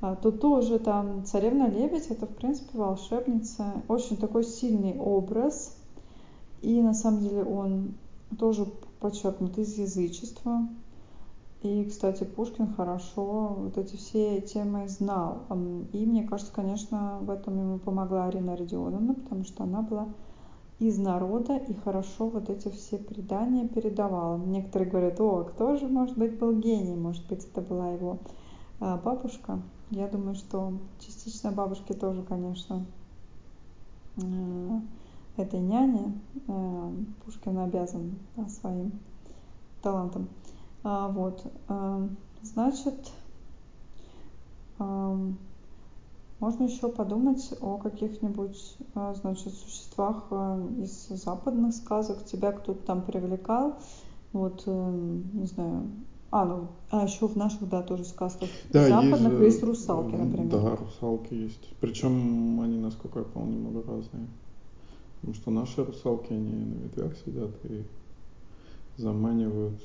а, 0.00 0.14
то 0.14 0.30
тоже 0.30 0.78
там 0.78 1.24
царевна 1.24 1.68
лебедь 1.68 2.06
это 2.08 2.26
в 2.26 2.34
принципе 2.34 2.78
волшебница 2.78 3.82
очень 3.88 4.16
такой 4.16 4.44
сильный 4.44 4.98
образ 4.98 5.76
и 6.62 6.80
на 6.80 6.94
самом 6.94 7.20
деле 7.20 7.42
он 7.44 7.94
тоже 8.38 8.66
подчеркнут 9.00 9.58
из 9.58 9.76
язычества 9.78 10.68
и 11.62 11.84
кстати 11.84 12.24
пушкин 12.24 12.74
хорошо 12.74 13.54
вот 13.58 13.78
эти 13.78 13.96
все 13.96 14.40
темы 14.40 14.88
знал 14.88 15.42
и 15.92 16.06
мне 16.06 16.24
кажется 16.24 16.52
конечно 16.52 17.18
в 17.22 17.30
этом 17.30 17.58
ему 17.58 17.78
помогла 17.78 18.26
арина 18.26 18.56
родионовна 18.56 19.14
потому 19.14 19.44
что 19.44 19.64
она 19.64 19.82
была 19.82 20.08
из 20.80 20.98
народа 20.98 21.58
и 21.58 21.74
хорошо 21.74 22.28
вот 22.28 22.48
эти 22.48 22.70
все 22.70 22.96
предания 22.96 23.68
передавала. 23.68 24.38
Некоторые 24.38 24.90
говорят, 24.90 25.20
о, 25.20 25.44
кто 25.44 25.76
же, 25.76 25.86
может 25.86 26.16
быть, 26.16 26.38
был 26.38 26.58
гений, 26.58 26.96
может 26.96 27.26
быть, 27.28 27.44
это 27.44 27.60
была 27.60 27.90
его 27.90 28.18
а, 28.80 28.96
бабушка. 28.96 29.60
Я 29.90 30.08
думаю, 30.08 30.34
что 30.34 30.72
частично 30.98 31.52
бабушке 31.52 31.92
тоже, 31.92 32.22
конечно, 32.22 32.86
э, 34.16 34.80
этой 35.40 35.60
няне 35.60 36.20
э, 36.46 36.92
Пушкин 37.24 37.58
обязан 37.58 38.16
да, 38.36 38.48
своим 38.48 38.92
талантом. 39.82 40.28
А, 40.82 41.08
вот, 41.08 41.44
э, 41.68 42.08
значит, 42.42 43.12
можно 44.78 46.64
еще 46.64 46.88
подумать 46.88 47.52
о 47.60 47.76
каких-нибудь, 47.76 48.78
значит, 48.94 49.52
существах 49.52 50.24
из 50.78 51.08
западных 51.08 51.74
сказок. 51.74 52.24
Тебя 52.24 52.52
кто-то 52.52 52.82
там 52.86 53.02
привлекал. 53.02 53.76
Вот, 54.32 54.62
э, 54.66 55.20
не 55.32 55.46
знаю, 55.46 55.82
а, 56.30 56.44
ну, 56.44 56.68
а 56.90 57.04
еще 57.04 57.26
в 57.26 57.36
наших, 57.36 57.68
да, 57.68 57.82
тоже 57.82 58.04
сказках 58.04 58.48
да, 58.72 58.88
западных 58.88 59.32
есть, 59.40 59.54
есть 59.54 59.62
русалки, 59.64 60.14
например. 60.14 60.46
Да, 60.46 60.76
русалки 60.76 61.34
есть. 61.34 61.74
Причем 61.80 62.60
они, 62.60 62.78
насколько 62.78 63.18
я 63.18 63.24
помню, 63.24 63.54
немного 63.54 63.80
разные. 63.80 64.28
Потому 65.20 65.34
что 65.34 65.50
наши 65.50 65.84
русалки, 65.84 66.32
они 66.32 66.52
на 66.52 66.74
ветвях 66.84 67.16
сидят 67.24 67.50
и 67.64 67.82
заманивают 68.96 69.80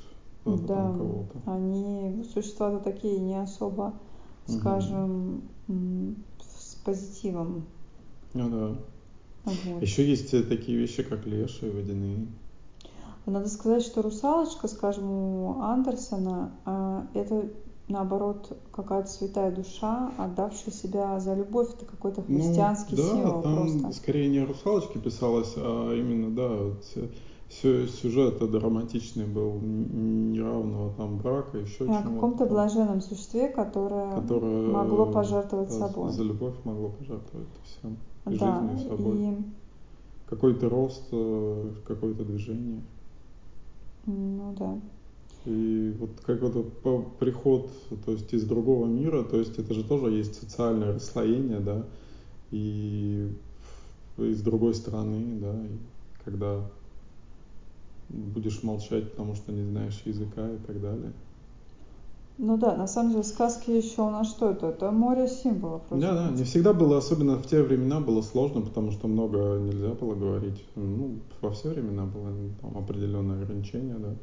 да, 0.46 0.94
кого-то. 0.98 1.42
Они 1.46 2.24
существа-то 2.34 2.80
такие 2.80 3.20
не 3.20 3.36
особо, 3.42 3.94
скажем, 4.48 5.42
угу 5.68 6.16
позитивом. 6.86 7.66
Ну 8.34 8.50
да. 8.50 8.76
Вот. 9.44 9.82
Еще 9.82 10.08
есть 10.08 10.32
такие 10.48 10.78
вещи, 10.78 11.04
как 11.04 11.26
леши 11.26 11.70
водяные. 11.70 12.28
Надо 13.26 13.50
сказать, 13.50 13.82
что 13.82 14.04
русалочка, 14.04 14.68
скажем, 14.68 15.10
у 15.10 15.62
Андерсона, 15.62 16.52
а, 16.64 17.08
это 17.16 17.50
наоборот 17.88 18.58
какая-то 18.72 19.08
святая 19.08 19.52
душа, 19.52 20.12
отдавшая 20.18 20.74
себя 20.74 21.20
за 21.20 21.34
любовь, 21.36 21.70
это 21.74 21.86
какой-то 21.86 22.24
ну 22.28 22.40
христианский 22.40 22.96
ну, 22.96 23.04
да, 23.04 23.10
символ 23.10 23.42
там 23.42 23.80
просто. 23.80 23.92
скорее 23.94 24.28
не 24.30 24.40
о 24.40 24.46
русалочке 24.48 25.00
писалось, 25.00 25.54
а 25.58 25.94
именно, 25.94 26.34
да, 26.36 26.50
вот 26.50 26.84
сюжет 27.50 28.40
драматичный 28.40 29.26
был 29.26 29.60
неравного 29.62 30.94
там 30.96 31.18
брака, 31.18 31.60
еще 31.60 31.86
чего-то. 31.86 32.00
О 32.00 32.14
каком-то 32.14 32.46
блаженном 32.48 33.02
существе, 33.02 33.50
которое, 33.50 34.14
которое 34.16 34.68
могло 34.68 35.06
пожертвовать 35.12 35.70
да, 35.70 35.88
собой. 35.88 36.12
За 36.12 36.24
любовь 36.24 36.56
могло 36.64 36.90
пожертвовать 36.90 37.48
всем. 37.64 37.98
И 38.28 38.38
да, 38.38 38.62
жизнью, 38.62 38.90
собой. 38.90 39.18
И... 39.18 39.38
Какой-то 40.28 40.70
рост, 40.70 41.04
э, 41.12 41.72
какое-то 41.88 42.26
движение. 42.26 42.82
Ну 44.08 44.56
да. 44.58 44.80
И 45.46 45.94
вот 46.00 46.10
как 46.26 46.42
вот 46.42 47.18
приход, 47.20 47.72
то 48.06 48.12
есть 48.12 48.34
из 48.34 48.46
другого 48.46 48.88
мира, 48.88 49.24
то 49.24 49.38
есть 49.38 49.60
это 49.60 49.74
же 49.74 49.84
тоже 49.84 50.12
есть 50.12 50.36
социальное 50.36 50.94
расслоение, 50.94 51.60
да, 51.60 51.86
и 52.52 53.30
из 54.18 54.42
другой 54.42 54.74
страны, 54.74 55.40
да, 55.40 55.54
и 55.54 55.78
когда 56.24 56.62
будешь 58.10 58.64
молчать, 58.64 59.12
потому 59.12 59.36
что 59.36 59.52
не 59.52 59.64
знаешь 59.64 60.02
языка 60.06 60.50
и 60.52 60.58
так 60.58 60.82
далее. 60.82 61.12
Ну 62.38 62.58
да, 62.58 62.76
на 62.76 62.88
самом 62.88 63.12
деле 63.12 63.24
сказки 63.24 63.72
еще 63.72 64.02
у 64.02 64.10
нас 64.10 64.28
что 64.28 64.50
это? 64.50 64.68
Это 64.68 64.92
море 64.92 65.28
символов. 65.28 65.84
Да, 65.90 66.14
да, 66.14 66.32
не 66.32 66.44
всегда 66.44 66.74
было, 66.74 66.98
особенно 66.98 67.38
в 67.38 67.48
те 67.48 67.62
времена 67.64 68.02
было 68.02 68.22
сложно, 68.22 68.62
потому 68.62 68.92
что 68.92 69.08
много 69.08 69.58
нельзя 69.58 69.94
было 69.94 70.16
говорить. 70.16 70.66
Ну, 70.76 71.20
во 71.40 71.52
все 71.52 71.70
времена 71.70 72.06
было 72.06 72.34
там 72.62 72.78
определенные 72.78 73.42
ограничения, 73.42 73.96
да. 73.96 74.16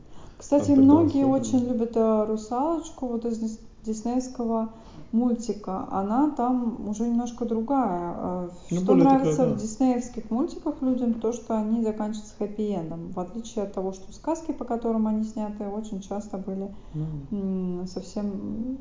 Кстати, 0.43 0.73
многие 0.73 1.23
особенно. 1.23 1.37
очень 1.37 1.69
любят 1.69 1.93
э, 1.95 2.25
русалочку 2.27 3.07
вот 3.07 3.25
из 3.25 3.61
диснеевского 3.85 4.71
мультика, 5.13 5.87
она 5.93 6.31
там 6.31 6.89
уже 6.89 7.05
немножко 7.05 7.45
другая. 7.45 8.13
А, 8.17 8.51
ну, 8.73 8.81
что 8.81 8.95
нравится 8.97 9.37
такая, 9.37 9.51
да. 9.51 9.55
в 9.55 9.63
диснеевских 9.63 10.31
мультиках 10.31 10.83
людям, 10.83 11.15
то, 11.15 11.33
что 11.33 11.57
они 11.57 11.85
заканчиваются 11.85 12.35
хэппи-эндом. 12.41 13.13
В 13.13 13.21
отличие 13.21 13.65
от 13.65 13.73
того, 13.73 13.93
что 13.93 14.13
сказки, 14.13 14.51
по 14.51 14.65
которым 14.65 15.07
они 15.07 15.23
сняты, 15.23 15.69
очень 15.69 16.01
часто 16.01 16.39
были 16.39 16.75
mm. 16.95 17.87
совсем 17.87 18.79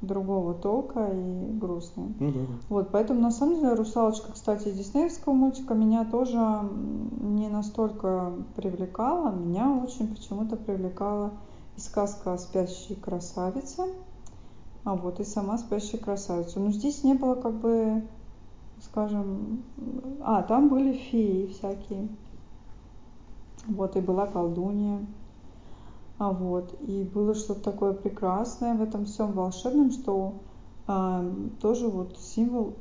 другого 0.00 0.54
толка 0.54 1.10
и 1.12 1.52
грустные. 1.58 2.14
Ну, 2.20 2.32
да, 2.32 2.40
да. 2.40 2.54
Вот, 2.68 2.90
поэтому 2.92 3.20
на 3.20 3.30
самом 3.30 3.56
деле 3.56 3.74
русалочка, 3.74 4.32
кстати, 4.32 4.68
из 4.68 4.78
диснеевского 4.78 5.32
мультика 5.32 5.74
меня 5.74 6.04
тоже 6.04 6.38
не 7.20 7.48
настолько 7.48 8.32
привлекала. 8.54 9.30
Меня 9.30 9.72
очень 9.72 10.08
почему-то 10.14 10.56
привлекала 10.56 11.32
и 11.76 11.80
сказка 11.80 12.34
о 12.34 12.38
спящей 12.38 12.94
красавице 12.94 13.84
а 14.88 14.94
вот 14.94 15.20
и 15.20 15.24
сама 15.24 15.58
спящая 15.58 16.00
красавица. 16.00 16.60
Но 16.60 16.70
здесь 16.70 17.04
не 17.04 17.12
было 17.12 17.34
как 17.34 17.54
бы, 17.54 18.02
скажем, 18.82 19.62
а, 20.22 20.42
там 20.42 20.70
были 20.70 20.94
феи 20.96 21.48
всякие. 21.48 22.08
Вот, 23.66 23.96
и 23.96 24.00
была 24.00 24.26
колдунья. 24.26 25.04
А 26.18 26.32
вот, 26.32 26.74
и 26.80 27.04
было 27.04 27.34
что-то 27.34 27.60
такое 27.60 27.92
прекрасное 27.92 28.74
в 28.74 28.82
этом 28.82 29.04
всем 29.04 29.32
волшебном, 29.32 29.92
что 29.92 30.34
а, 30.88 31.24
тоже 31.60 31.86
вот 31.86 32.18
символ 32.18 32.74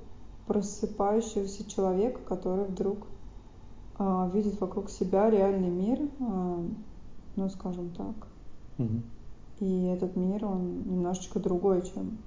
просыпающегося 0.47 1.69
человека, 1.69 2.19
который 2.27 2.65
вдруг 2.65 3.05
а, 3.99 4.29
видит 4.33 4.59
вокруг 4.59 4.89
себя 4.89 5.29
реальный 5.29 5.69
мир, 5.69 5.99
а, 6.19 6.65
ну, 7.35 7.49
скажем 7.49 7.91
так. 7.91 8.15
Угу. 8.79 9.01
И 9.59 9.83
этот 9.83 10.15
мир, 10.15 10.45
он 10.45 10.83
немножечко 10.87 11.39
другой, 11.39 11.81
чем 11.81 12.19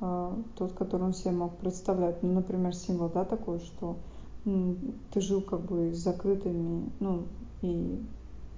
э, 0.00 0.32
тот, 0.56 0.72
который 0.72 1.02
он 1.02 1.12
себе 1.12 1.32
мог 1.32 1.54
представлять. 1.58 2.22
Ну, 2.22 2.32
например, 2.32 2.74
символ, 2.74 3.10
да, 3.12 3.26
такой, 3.26 3.60
что 3.60 3.96
ты 4.44 5.20
жил 5.20 5.42
как 5.42 5.60
бы 5.66 5.92
с 5.92 5.98
закрытыми, 5.98 6.90
ну, 6.98 7.24
и 7.60 8.02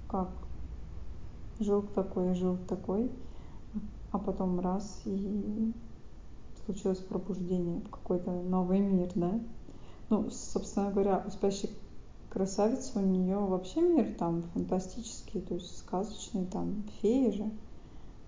как 0.07 0.29
жил 1.61 1.83
такой, 1.83 2.33
жил 2.33 2.57
такой, 2.67 3.11
а 4.11 4.17
потом 4.17 4.59
раз, 4.59 5.01
и 5.05 5.73
случилось 6.65 6.99
пробуждение 6.99 7.79
в 7.79 7.89
какой-то 7.89 8.31
новый 8.31 8.79
мир, 8.79 9.11
да. 9.15 9.39
Ну, 10.09 10.29
собственно 10.29 10.91
говоря, 10.91 11.23
у 11.25 11.31
спящей 11.31 11.69
красавицы 12.29 12.99
у 12.99 13.01
нее 13.01 13.37
вообще 13.37 13.81
мир 13.81 14.13
там 14.17 14.43
фантастический, 14.53 15.41
то 15.41 15.55
есть 15.55 15.77
сказочный, 15.77 16.45
там 16.45 16.83
феи 17.01 17.31
же. 17.31 17.49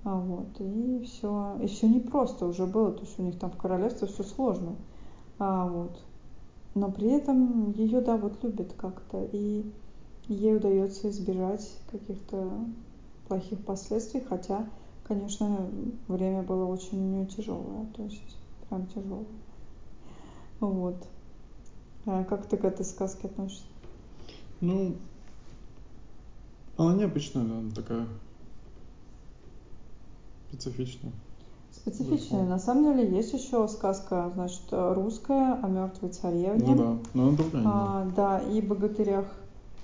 А 0.03 0.19
вот, 0.19 0.59
и 0.59 1.01
все, 1.05 1.57
и 1.61 1.67
все 1.67 1.87
непросто 1.87 2.45
уже 2.45 2.65
было, 2.65 2.91
то 2.91 3.01
есть 3.01 3.17
у 3.19 3.23
них 3.23 3.39
там 3.39 3.51
в 3.51 3.57
королевстве 3.57 4.07
все 4.07 4.23
сложно. 4.23 4.75
А 5.39 5.67
вот. 5.67 6.01
Но 6.75 6.91
при 6.91 7.09
этом 7.11 7.71
ее, 7.71 8.01
да, 8.01 8.17
вот 8.17 8.43
любят 8.43 8.73
как-то, 8.73 9.23
и 9.31 9.63
ей 10.27 10.57
удается 10.57 11.09
избежать 11.09 11.69
каких-то 11.91 12.51
плохих 13.33 13.65
последствий, 13.65 14.21
хотя, 14.21 14.67
конечно, 15.07 15.67
время 16.07 16.43
было 16.43 16.65
очень 16.65 16.99
у 16.99 17.15
нее 17.15 17.25
тяжелое, 17.25 17.87
то 17.95 18.03
есть 18.03 18.21
прям 18.69 18.85
тяжелое. 18.87 19.25
Вот. 20.59 21.07
А 22.05 22.23
как 22.25 22.45
ты 22.45 22.57
к 22.57 22.63
этой 22.63 22.85
сказке 22.85 23.27
относишься? 23.27 23.65
Ну, 24.61 24.95
она 26.77 26.93
необычная, 26.93 27.43
да, 27.43 27.75
такая 27.81 28.05
специфично. 30.49 31.11
Специфичная. 31.71 32.43
На 32.43 32.59
самом 32.59 32.95
деле 32.95 33.17
есть 33.17 33.33
еще 33.33 33.67
сказка, 33.67 34.31
значит, 34.35 34.61
русская 34.69 35.55
о 35.55 35.67
мертвой 35.67 36.11
царевне. 36.11 36.67
Ну 36.67 36.75
да, 36.75 36.97
но 37.15 37.27
она 37.29 37.37
другая. 37.37 37.63
А, 37.65 38.11
да, 38.15 38.39
и 38.39 38.61
богатырях. 38.61 39.25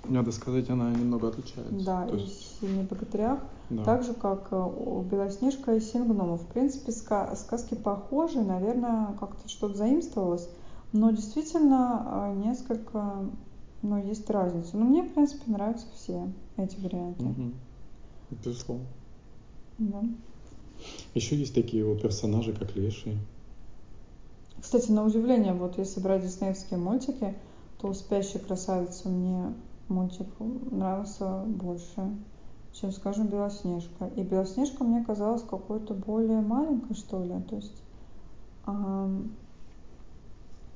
Надо 0.08 0.32
сказать, 0.32 0.68
она 0.70 0.90
немного 0.90 1.28
отличается. 1.28 1.84
Да, 1.84 2.06
То 2.06 2.16
и 2.16 2.20
есть, 2.20 2.60
семи 2.60 2.82
богатырях. 2.82 3.40
да. 3.68 3.84
Так 3.84 4.02
же, 4.02 4.14
как 4.14 4.48
э, 4.50 4.56
у 4.56 5.02
Белоснежка 5.02 5.74
и 5.74 5.80
Семь 5.80 6.04
гномов. 6.04 6.42
В 6.42 6.46
принципе, 6.46 6.90
ска- 6.90 7.36
сказки 7.36 7.74
похожи, 7.74 8.40
наверное, 8.40 9.14
как-то 9.20 9.48
что-то 9.48 9.76
заимствовалось. 9.76 10.48
Но 10.92 11.10
действительно, 11.10 12.32
э, 12.34 12.46
несколько, 12.46 13.14
ну, 13.82 14.02
есть 14.02 14.28
разница. 14.30 14.76
Но 14.76 14.84
мне, 14.86 15.02
в 15.02 15.12
принципе, 15.12 15.50
нравятся 15.50 15.86
все 15.94 16.28
эти 16.56 16.80
варианты. 16.80 17.22
Мгм. 17.22 17.54
Безусловно. 18.44 18.86
Да. 19.78 20.02
Еще 21.14 21.36
есть 21.36 21.54
такие 21.54 21.84
вот 21.84 22.02
персонажи, 22.02 22.52
как 22.52 22.74
лешие. 22.74 23.18
Кстати, 24.60 24.90
на 24.90 25.04
удивление, 25.04 25.52
вот 25.52 25.78
если 25.78 26.00
брать 26.00 26.22
диснеевские 26.22 26.78
мультики, 26.78 27.34
то 27.80 27.92
«Спящая 27.94 28.42
красавица» 28.42 29.08
мне 29.08 29.52
мультик 29.90 30.28
нравился 30.38 31.42
больше, 31.44 32.16
чем, 32.72 32.92
скажем, 32.92 33.26
«Белоснежка». 33.26 34.06
И 34.16 34.22
«Белоснежка» 34.22 34.84
мне 34.84 35.04
казалась 35.04 35.42
какой-то 35.42 35.94
более 35.94 36.40
маленькой, 36.40 36.94
что 36.94 37.22
ли. 37.22 37.40
То 37.42 37.56
есть 37.56 37.82
а, 38.64 39.10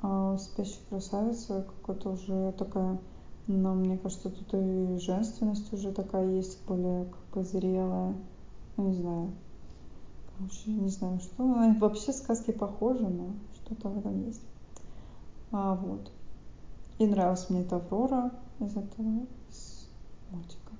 а 0.02 0.36
«Спящая 0.36 0.84
красавица» 0.90 1.66
какая-то 1.80 2.10
уже 2.10 2.52
такая, 2.58 2.98
но 3.46 3.74
мне 3.74 3.96
кажется, 3.96 4.30
тут 4.30 4.52
и 4.54 4.98
женственность 4.98 5.72
уже 5.72 5.92
такая 5.92 6.28
есть, 6.30 6.64
более 6.66 7.06
как 7.06 7.20
бы 7.32 7.44
зрелая. 7.44 8.14
Ну, 8.76 8.88
не 8.88 8.94
знаю. 8.94 9.30
Короче, 10.36 10.70
не 10.70 10.88
знаю, 10.88 11.20
что. 11.20 11.58
Они 11.60 11.78
Вообще 11.78 12.12
сказки 12.12 12.50
похожи, 12.50 13.06
но 13.06 13.34
что-то 13.54 13.88
в 13.88 13.98
этом 13.98 14.26
есть. 14.26 14.42
А, 15.52 15.76
вот. 15.76 16.10
И 16.98 17.06
нравилась 17.06 17.48
мне 17.50 17.60
эта 17.60 17.76
Аврора 17.76 18.32
из 18.60 18.76
этого 18.76 19.26
из 19.50 19.88
мультика. 20.30 20.72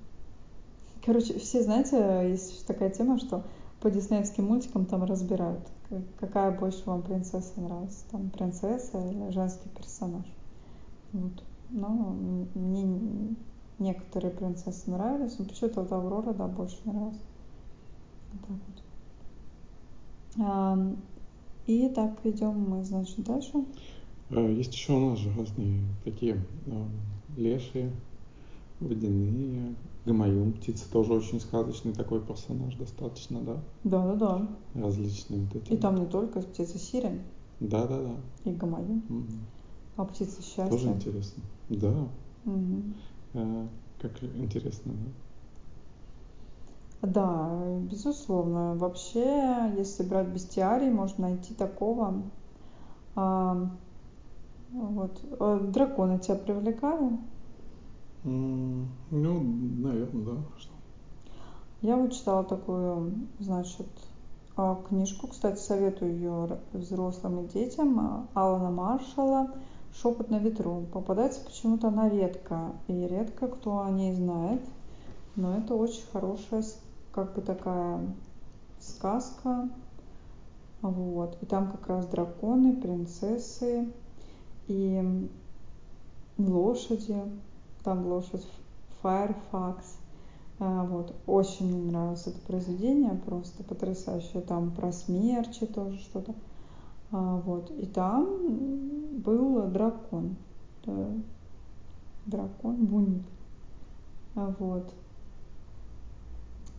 Короче, 1.05 1.37
все, 1.39 1.63
знаете, 1.63 2.29
есть 2.29 2.65
такая 2.65 2.89
тема, 2.89 3.19
что 3.19 3.43
по 3.79 3.91
диснеевским 3.91 4.45
мультикам 4.45 4.85
там 4.85 5.03
разбирают, 5.03 5.61
какая 6.19 6.57
больше 6.57 6.83
вам 6.85 7.03
принцесса 7.03 7.59
нравится. 7.61 8.05
Там 8.09 8.29
принцесса 8.29 8.99
или 9.09 9.29
женский 9.31 9.69
персонаж. 9.69 10.25
Вот. 11.13 11.43
Но 11.69 12.15
мне 12.55 13.35
некоторые 13.79 14.31
принцессы 14.31 14.89
нравились, 14.89 15.37
но 15.37 15.45
почему-то 15.45 15.81
вот 15.81 15.91
Аврора, 15.91 16.33
да, 16.33 16.47
больше 16.47 16.77
нравилась. 16.85 17.21
Вот 18.31 18.41
так 18.41 18.57
вот. 18.67 18.83
Ам, 20.37 20.97
И 21.67 21.89
так 21.89 22.25
идем 22.25 22.69
мы, 22.69 22.83
значит, 22.83 23.23
дальше. 23.23 23.65
А, 24.31 24.39
Есть 24.39 24.73
еще 24.73 24.93
у 24.93 25.09
нас 25.11 25.19
же 25.19 25.31
разные 25.37 25.81
такие 26.03 26.37
лешие, 27.37 27.91
водяные, 28.79 29.75
гамаюн, 30.05 30.53
птица 30.53 30.89
тоже 30.91 31.13
очень 31.13 31.39
сказочный 31.39 31.93
такой 31.93 32.21
персонаж 32.21 32.75
достаточно, 32.75 33.41
да? 33.41 33.57
Да, 33.83 34.13
да, 34.13 34.15
да. 34.15 34.47
Различные 34.73 35.41
вот 35.41 35.55
эти. 35.55 35.73
И 35.73 35.77
там 35.77 35.95
не 35.95 36.05
только 36.05 36.41
птица 36.41 36.77
Сирен 36.77 37.21
Да, 37.59 37.87
да, 37.87 37.97
да. 38.01 38.15
и 38.49 38.53
Гамаюн, 38.53 39.03
Мгм. 39.09 39.45
а 39.95 40.05
птица 40.05 40.41
счастья. 40.41 40.69
Тоже 40.69 40.89
интересно. 40.89 41.43
Да. 41.69 42.07
А, 43.33 43.67
как 44.01 44.23
интересно, 44.23 44.93
да? 44.93 45.11
Да, 47.01 47.79
безусловно. 47.81 48.75
Вообще, 48.75 49.73
если 49.77 50.03
брать 50.03 50.27
бестиарий, 50.29 50.89
можно 50.89 51.29
найти 51.29 51.53
такого. 51.53 52.23
а, 53.17 53.69
вот. 54.71 55.19
А 55.39 55.59
Драконы 55.59 56.19
тебя 56.19 56.35
привлекали? 56.35 57.17
Ну, 58.23 58.87
наверное, 59.11 60.25
да. 60.25 60.41
Что? 60.57 60.71
Я 61.81 61.97
вот 61.97 62.13
читала 62.13 62.43
такую, 62.43 63.13
значит, 63.39 63.87
а, 64.57 64.81
книжку, 64.87 65.27
кстати, 65.27 65.59
советую 65.59 66.15
ее 66.15 66.59
взрослым 66.73 67.45
и 67.45 67.47
детям, 67.49 67.99
а, 67.99 68.27
Алана 68.33 68.71
Маршалла 68.71 69.51
«Шепот 69.93 70.29
на 70.31 70.39
ветру». 70.39 70.85
Попадается 70.91 71.43
почему-то 71.45 71.89
она 71.89 72.09
редко, 72.09 72.71
и 72.87 72.93
редко 72.93 73.47
кто 73.47 73.81
о 73.81 73.91
ней 73.91 74.15
знает, 74.15 74.61
но 75.35 75.57
это 75.57 75.75
очень 75.75 76.03
хорошая, 76.11 76.63
как 77.11 77.35
бы 77.35 77.41
такая 77.41 77.99
сказка, 78.79 79.69
вот. 80.81 81.37
И 81.41 81.45
там 81.45 81.69
как 81.69 81.87
раз 81.87 82.05
драконы, 82.07 82.75
принцессы 82.75 83.91
и 84.67 85.29
лошади. 86.37 87.17
Там 87.83 88.07
лошадь 88.07 88.45
Firefox. 89.01 89.97
А, 90.59 90.83
Вот. 90.85 91.13
Очень 91.27 91.67
мне 91.71 91.91
нравилось 91.91 92.27
это 92.27 92.39
произведение, 92.47 93.13
просто 93.25 93.63
потрясающее. 93.63 94.41
Там 94.41 94.71
про 94.71 94.91
смерчи 94.91 95.65
тоже 95.65 95.97
что-то. 95.99 96.33
А, 97.11 97.37
Вот. 97.37 97.71
И 97.71 97.85
там 97.85 98.27
был 99.19 99.67
дракон. 99.67 100.35
Дракон 102.25 102.85
Буник. 102.85 103.23
А, 104.35 104.53
Вот. 104.59 104.91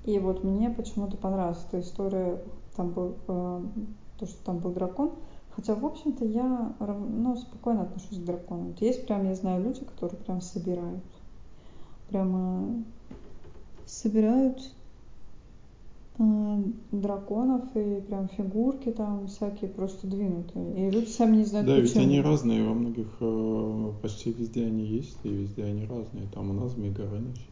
И 0.05 0.19
вот 0.21 0.45
мне 0.45 0.71
почему-то 0.71 1.17
понравилась 1.17 1.65
эта 1.69 1.81
история, 1.81 2.41
там 2.77 2.91
был, 2.91 3.17
то, 3.27 4.27
что 4.27 4.45
там 4.45 4.59
был 4.59 4.71
дракон. 4.71 5.13
Хотя, 5.57 5.75
в 5.75 5.87
общем-то, 5.87 6.27
я 6.27 6.75
ну, 6.79 7.35
спокойно 7.37 7.83
отношусь 7.83 8.19
к 8.19 8.25
драконам. 8.25 8.75
Есть 8.79 9.07
прям, 9.07 9.27
я 9.27 9.35
знаю, 9.35 9.65
люди, 9.65 9.81
которые 9.81 10.19
прям 10.21 10.43
собирают. 10.43 11.03
Прямо 12.11 12.85
собирают 13.87 14.71
э, 16.19 16.63
драконов 16.93 17.65
и 17.75 18.03
прям 18.03 18.29
фигурки 18.29 18.91
там 18.91 19.29
всякие 19.29 19.71
просто 19.71 20.07
двинутые. 20.07 20.89
И 20.89 20.91
люди 20.91 21.09
сами 21.09 21.37
не 21.37 21.45
знают, 21.45 21.67
Да, 21.69 21.77
ведь 21.77 21.89
почему. 21.89 22.05
они 22.05 22.21
разные, 22.21 22.69
во 22.69 22.75
многих, 22.75 23.09
э, 23.21 23.93
почти 24.03 24.33
везде 24.33 24.67
они 24.67 24.85
есть, 24.85 25.19
и 25.25 25.29
везде 25.31 25.65
они 25.65 25.87
разные. 25.87 26.27
Там 26.35 26.51
у 26.51 26.53
нас 26.53 26.73
Змей 26.73 26.91
Горыныч, 26.91 27.49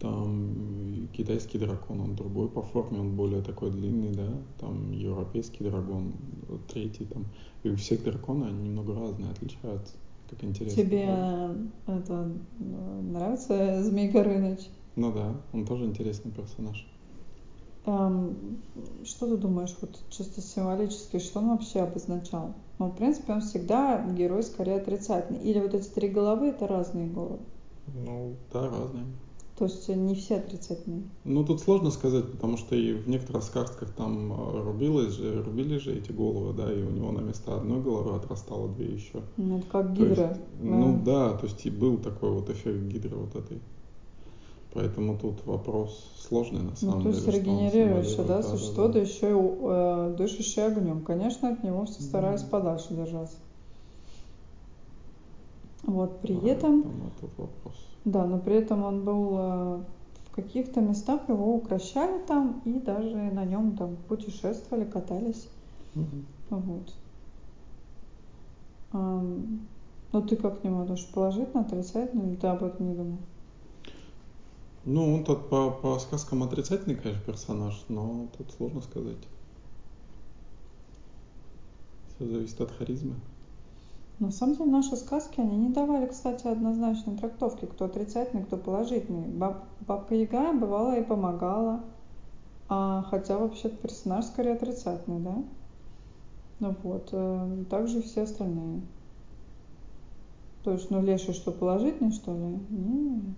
там 0.00 1.08
китайский 1.12 1.58
дракон, 1.58 2.00
он 2.00 2.16
другой 2.16 2.48
по 2.48 2.62
форме, 2.62 3.00
он 3.00 3.16
более 3.16 3.42
такой 3.42 3.70
длинный, 3.70 4.12
да, 4.12 4.28
там 4.58 4.92
европейский 4.92 5.62
дракон, 5.62 6.14
третий 6.68 7.04
там. 7.04 7.26
И 7.62 7.68
у 7.68 7.76
всех 7.76 8.02
драконы, 8.02 8.46
они 8.46 8.68
немного 8.68 8.94
разные, 8.94 9.30
отличаются. 9.30 9.94
Как 10.28 10.42
интересно. 10.44 10.82
Тебе 10.82 11.04
э, 11.06 11.54
это 11.86 12.32
э, 12.60 13.00
нравится 13.02 13.82
Змей 13.82 14.10
Горыныч? 14.10 14.60
Ну 14.96 15.12
да, 15.12 15.34
он 15.52 15.66
тоже 15.66 15.84
интересный 15.84 16.30
персонаж. 16.30 16.86
Эм, 17.84 18.62
Что 19.04 19.28
ты 19.28 19.36
думаешь, 19.36 19.76
вот 19.80 19.98
чисто 20.10 20.40
символически, 20.40 21.18
что 21.18 21.40
он 21.40 21.50
вообще 21.50 21.80
обозначал? 21.80 22.54
Ну, 22.78 22.86
в 22.86 22.96
принципе, 22.96 23.32
он 23.32 23.40
всегда 23.40 24.06
герой 24.12 24.42
скорее 24.42 24.76
отрицательный. 24.76 25.42
Или 25.42 25.60
вот 25.60 25.74
эти 25.74 25.88
три 25.88 26.08
головы 26.08 26.48
это 26.48 26.66
разные 26.66 27.08
головы. 27.08 27.40
Ну, 27.86 28.36
да, 28.52 28.68
разные. 28.68 29.06
То 29.60 29.66
есть 29.66 29.88
не 29.90 30.14
все 30.14 30.36
отрицательные. 30.36 31.02
Ну, 31.26 31.44
тут 31.44 31.60
сложно 31.60 31.90
сказать, 31.90 32.24
потому 32.32 32.56
что 32.56 32.74
и 32.74 32.94
в 32.94 33.06
некоторых 33.10 33.42
сказках 33.42 33.90
там 33.90 34.32
э, 34.32 34.62
рубилось 34.62 35.12
же, 35.12 35.42
рубили 35.42 35.76
же 35.76 35.94
эти 35.98 36.12
головы, 36.12 36.54
да, 36.54 36.72
и 36.72 36.82
у 36.82 36.88
него 36.88 37.12
на 37.12 37.20
место 37.20 37.56
одной 37.56 37.82
головы 37.82 38.16
отрастало 38.16 38.70
две 38.70 38.86
еще. 38.86 39.20
Ну, 39.36 39.58
это 39.58 39.66
как 39.66 39.94
То 39.94 40.06
есть, 40.06 40.16
гидра. 40.16 40.38
ну 40.62 40.98
да, 41.04 41.34
то 41.34 41.44
есть 41.44 41.66
и 41.66 41.70
был 41.70 41.98
такой 41.98 42.30
вот 42.30 42.48
эффект 42.48 42.80
гидры 42.84 43.16
вот 43.16 43.36
этой. 43.36 43.58
Поэтому 44.72 45.18
тут 45.18 45.44
вопрос 45.44 46.10
сложный 46.26 46.62
на 46.62 46.74
самом 46.74 46.98
Ну, 46.98 47.02
то 47.02 47.08
есть 47.10 47.26
деле. 47.26 47.42
что 47.42 47.50
он 47.50 47.58
регенерирующее, 47.58 48.24
да, 48.26 48.42
существо, 48.42 48.88
да, 48.88 49.00
еще 49.00 49.28
и 49.28 49.34
э, 49.34 50.14
дышащее 50.16 50.64
огнем. 50.68 51.02
Конечно, 51.02 51.50
от 51.50 51.62
него 51.62 51.84
все 51.84 52.00
старались 52.00 52.40
Мгм. 52.40 52.50
подальше 52.50 52.94
держаться. 52.94 53.36
Вот, 55.82 56.22
при 56.22 56.34
Да, 56.34 56.48
этом, 56.48 56.82
тут 57.20 57.30
вопрос. 57.36 57.89
Да, 58.04 58.26
но 58.26 58.38
при 58.38 58.56
этом 58.56 58.82
он 58.82 59.04
был 59.04 59.36
э, 59.38 59.84
в 60.26 60.30
каких-то 60.34 60.80
местах 60.80 61.28
его 61.28 61.54
укращали 61.54 62.20
там 62.26 62.62
и 62.64 62.72
даже 62.78 63.16
на 63.16 63.44
нем 63.44 63.76
там 63.76 63.96
путешествовали, 64.08 64.84
катались. 64.84 65.48
Мгм. 65.94 66.26
Вот. 66.50 66.94
Ам, 68.92 69.66
Ну, 70.12 70.22
ты 70.22 70.36
как 70.36 70.60
к 70.60 70.64
нему 70.64 70.82
относишься? 70.82 71.12
Положительно, 71.12 71.62
отрицательно, 71.62 72.22
или 72.28 72.36
ты 72.36 72.46
об 72.48 72.62
этом 72.64 72.88
не 72.88 72.94
думал? 72.94 73.18
Ну, 74.84 75.14
он 75.14 75.24
тут 75.24 75.48
по, 75.48 75.70
по 75.70 75.98
сказкам 75.98 76.42
отрицательный, 76.42 76.96
конечно, 76.96 77.22
персонаж, 77.24 77.84
но 77.88 78.28
тут 78.36 78.50
сложно 78.52 78.80
сказать. 78.82 79.28
Все 82.16 82.26
зависит 82.26 82.60
от 82.60 82.70
харизмы. 82.72 83.14
На 84.20 84.30
самом 84.30 84.54
деле 84.54 84.70
наши 84.70 84.96
сказки, 84.96 85.40
они 85.40 85.56
не 85.56 85.70
давали, 85.70 86.06
кстати, 86.06 86.46
однозначной 86.46 87.16
трактовки, 87.16 87.64
кто 87.64 87.86
отрицательный, 87.86 88.44
кто 88.44 88.58
положительный. 88.58 89.26
Баб, 89.28 89.64
бабка 89.80 90.14
Яга 90.14 90.52
бывала 90.52 90.98
и 90.98 91.02
помогала, 91.02 91.80
А, 92.68 93.02
хотя 93.10 93.38
вообще 93.38 93.70
персонаж 93.70 94.26
скорее 94.26 94.52
отрицательный, 94.52 95.20
да? 95.20 95.42
Ну 96.60 96.76
вот, 96.82 97.08
э, 97.12 97.64
также 97.70 98.02
все 98.02 98.22
остальные. 98.22 98.82
То 100.62 100.72
есть, 100.72 100.90
ну, 100.90 101.02
леший 101.02 101.34
что, 101.34 101.50
положительный, 101.50 102.12
что 102.12 102.32
ли? 102.32 102.60
Нет. 102.68 103.36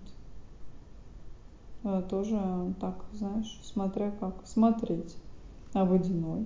Э, 1.85 2.03
тоже 2.09 2.75
так, 2.81 3.05
знаешь, 3.13 3.59
смотря 3.63 4.11
как 4.19 4.45
смотреть. 4.45 5.15
А 5.73 5.85
водяной? 5.85 6.45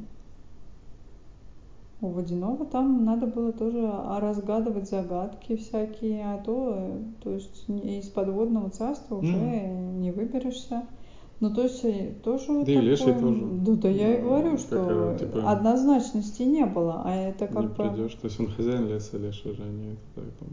У 1.99 2.09
водяного 2.09 2.63
там 2.65 3.05
надо 3.05 3.25
было 3.25 3.51
тоже 3.51 3.91
разгадывать 4.19 4.87
загадки 4.87 5.55
всякие, 5.55 6.25
а 6.25 6.37
то, 6.37 6.75
э, 6.77 7.03
то 7.23 7.31
есть 7.31 7.65
из 7.67 8.07
подводного 8.09 8.69
царства 8.69 9.15
уже 9.15 9.33
mm. 9.33 9.93
не 9.97 10.11
выберешься. 10.11 10.83
Ну, 11.39 11.53
то 11.53 11.63
есть 11.63 11.83
э, 11.85 12.13
тоже 12.23 12.47
да 12.47 12.59
такое... 12.59 12.75
и 12.75 12.81
леший 12.81 13.13
тоже. 13.13 13.45
Да, 13.61 13.75
да, 13.75 13.89
я 13.89 14.17
и 14.17 14.21
говорю, 14.21 14.57
что 14.59 14.77
какая, 14.77 15.17
типа, 15.17 15.51
однозначности 15.51 16.43
не 16.43 16.65
было, 16.65 17.01
а 17.03 17.15
это 17.15 17.47
как 17.47 17.61
не 17.61 17.67
бы... 17.67 17.73
придешь, 17.73 18.13
то 18.13 18.27
есть 18.27 18.39
он 18.39 18.47
хозяин 18.51 18.87
леса, 18.87 19.17
леший 19.17 19.53
же, 19.53 19.63
а 19.63 19.67
не 19.67 19.93
это, 19.93 20.01
поэтому... 20.15 20.51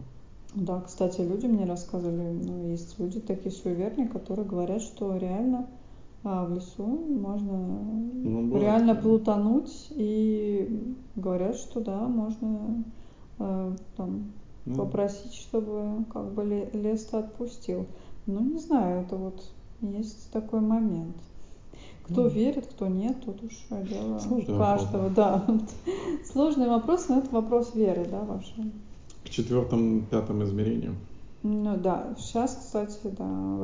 Да, 0.54 0.80
кстати, 0.80 1.20
люди 1.20 1.46
мне 1.46 1.66
рассказывали, 1.66 2.38
ну, 2.42 2.68
есть 2.70 2.98
люди 2.98 3.20
такие 3.20 3.50
суеверные, 3.50 4.08
которые 4.08 4.46
говорят, 4.46 4.82
что 4.82 5.16
реально 5.16 5.58
а, 5.58 5.83
в 6.24 6.54
лесу 6.54 6.86
можно 6.86 7.56
ну, 7.56 8.58
реально 8.58 8.94
плутануть, 8.94 9.88
и 9.90 10.94
говорят, 11.16 11.56
что 11.56 11.80
да, 11.80 12.08
можно 12.08 12.82
э, 13.38 13.76
там 13.96 14.32
ну. 14.64 14.74
попросить, 14.74 15.34
чтобы 15.34 16.04
как 16.12 16.32
бы 16.32 16.68
лес-то 16.72 17.18
отпустил. 17.18 17.86
Ну, 18.26 18.40
не 18.40 18.58
знаю, 18.58 19.02
это 19.02 19.16
вот 19.16 19.44
есть 19.82 20.30
такой 20.32 20.60
момент. 20.60 21.16
Кто 22.04 22.26
mm. 22.26 22.30
верит, 22.30 22.66
кто 22.66 22.88
нет, 22.88 23.16
тут 23.24 23.42
уж 23.44 23.66
дело 23.88 24.18
Сложный 24.18 24.58
каждого, 24.58 25.08
вопрос. 25.08 25.14
да. 25.14 25.44
Сложный 26.32 26.68
вопрос, 26.68 27.08
но 27.08 27.18
это 27.18 27.30
вопрос 27.30 27.74
веры, 27.74 28.06
да, 28.10 28.20
вашей 28.22 28.72
к 29.24 29.30
четвертому, 29.30 30.02
пятому 30.02 30.44
измерению. 30.44 30.94
Ну 31.46 31.76
да, 31.76 32.14
сейчас, 32.16 32.56
кстати, 32.56 33.00
да, 33.04 33.58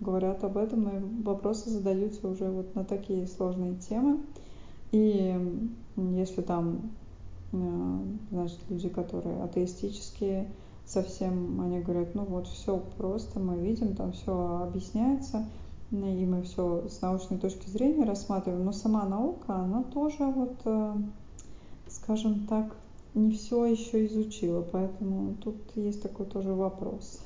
говорят 0.00 0.42
об 0.42 0.56
этом, 0.56 0.88
и 0.88 1.22
вопросы 1.22 1.70
задаются 1.70 2.26
уже 2.26 2.50
вот 2.50 2.74
на 2.74 2.84
такие 2.84 3.28
сложные 3.28 3.76
темы. 3.76 4.18
И 4.90 5.38
если 5.96 6.42
там, 6.42 6.90
э, 7.52 8.00
значит, 8.32 8.58
люди, 8.68 8.88
которые 8.88 9.44
атеистические, 9.44 10.50
совсем, 10.84 11.60
они 11.60 11.78
говорят, 11.78 12.16
ну 12.16 12.24
вот 12.24 12.48
все 12.48 12.82
просто, 12.98 13.38
мы 13.38 13.56
видим, 13.60 13.94
там 13.94 14.10
все 14.10 14.64
объясняется, 14.64 15.46
и 15.92 16.26
мы 16.26 16.42
все 16.42 16.88
с 16.88 17.00
научной 17.00 17.38
точки 17.38 17.70
зрения 17.70 18.04
рассматриваем, 18.04 18.64
но 18.64 18.72
сама 18.72 19.04
наука, 19.04 19.54
она 19.54 19.84
тоже 19.84 20.24
вот, 20.24 20.56
э, 20.64 20.96
скажем 21.86 22.48
так, 22.48 22.74
не 23.14 23.32
все 23.32 23.64
еще 23.66 24.06
изучила, 24.06 24.62
поэтому 24.62 25.36
тут 25.36 25.56
есть 25.76 26.02
такой 26.02 26.26
тоже 26.26 26.52
вопрос 26.52 27.20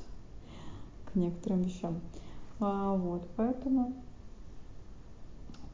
к 1.05 1.15
некоторым 1.15 1.63
вещам. 1.63 1.99
А, 2.59 2.95
вот, 2.95 3.27
поэтому 3.35 3.93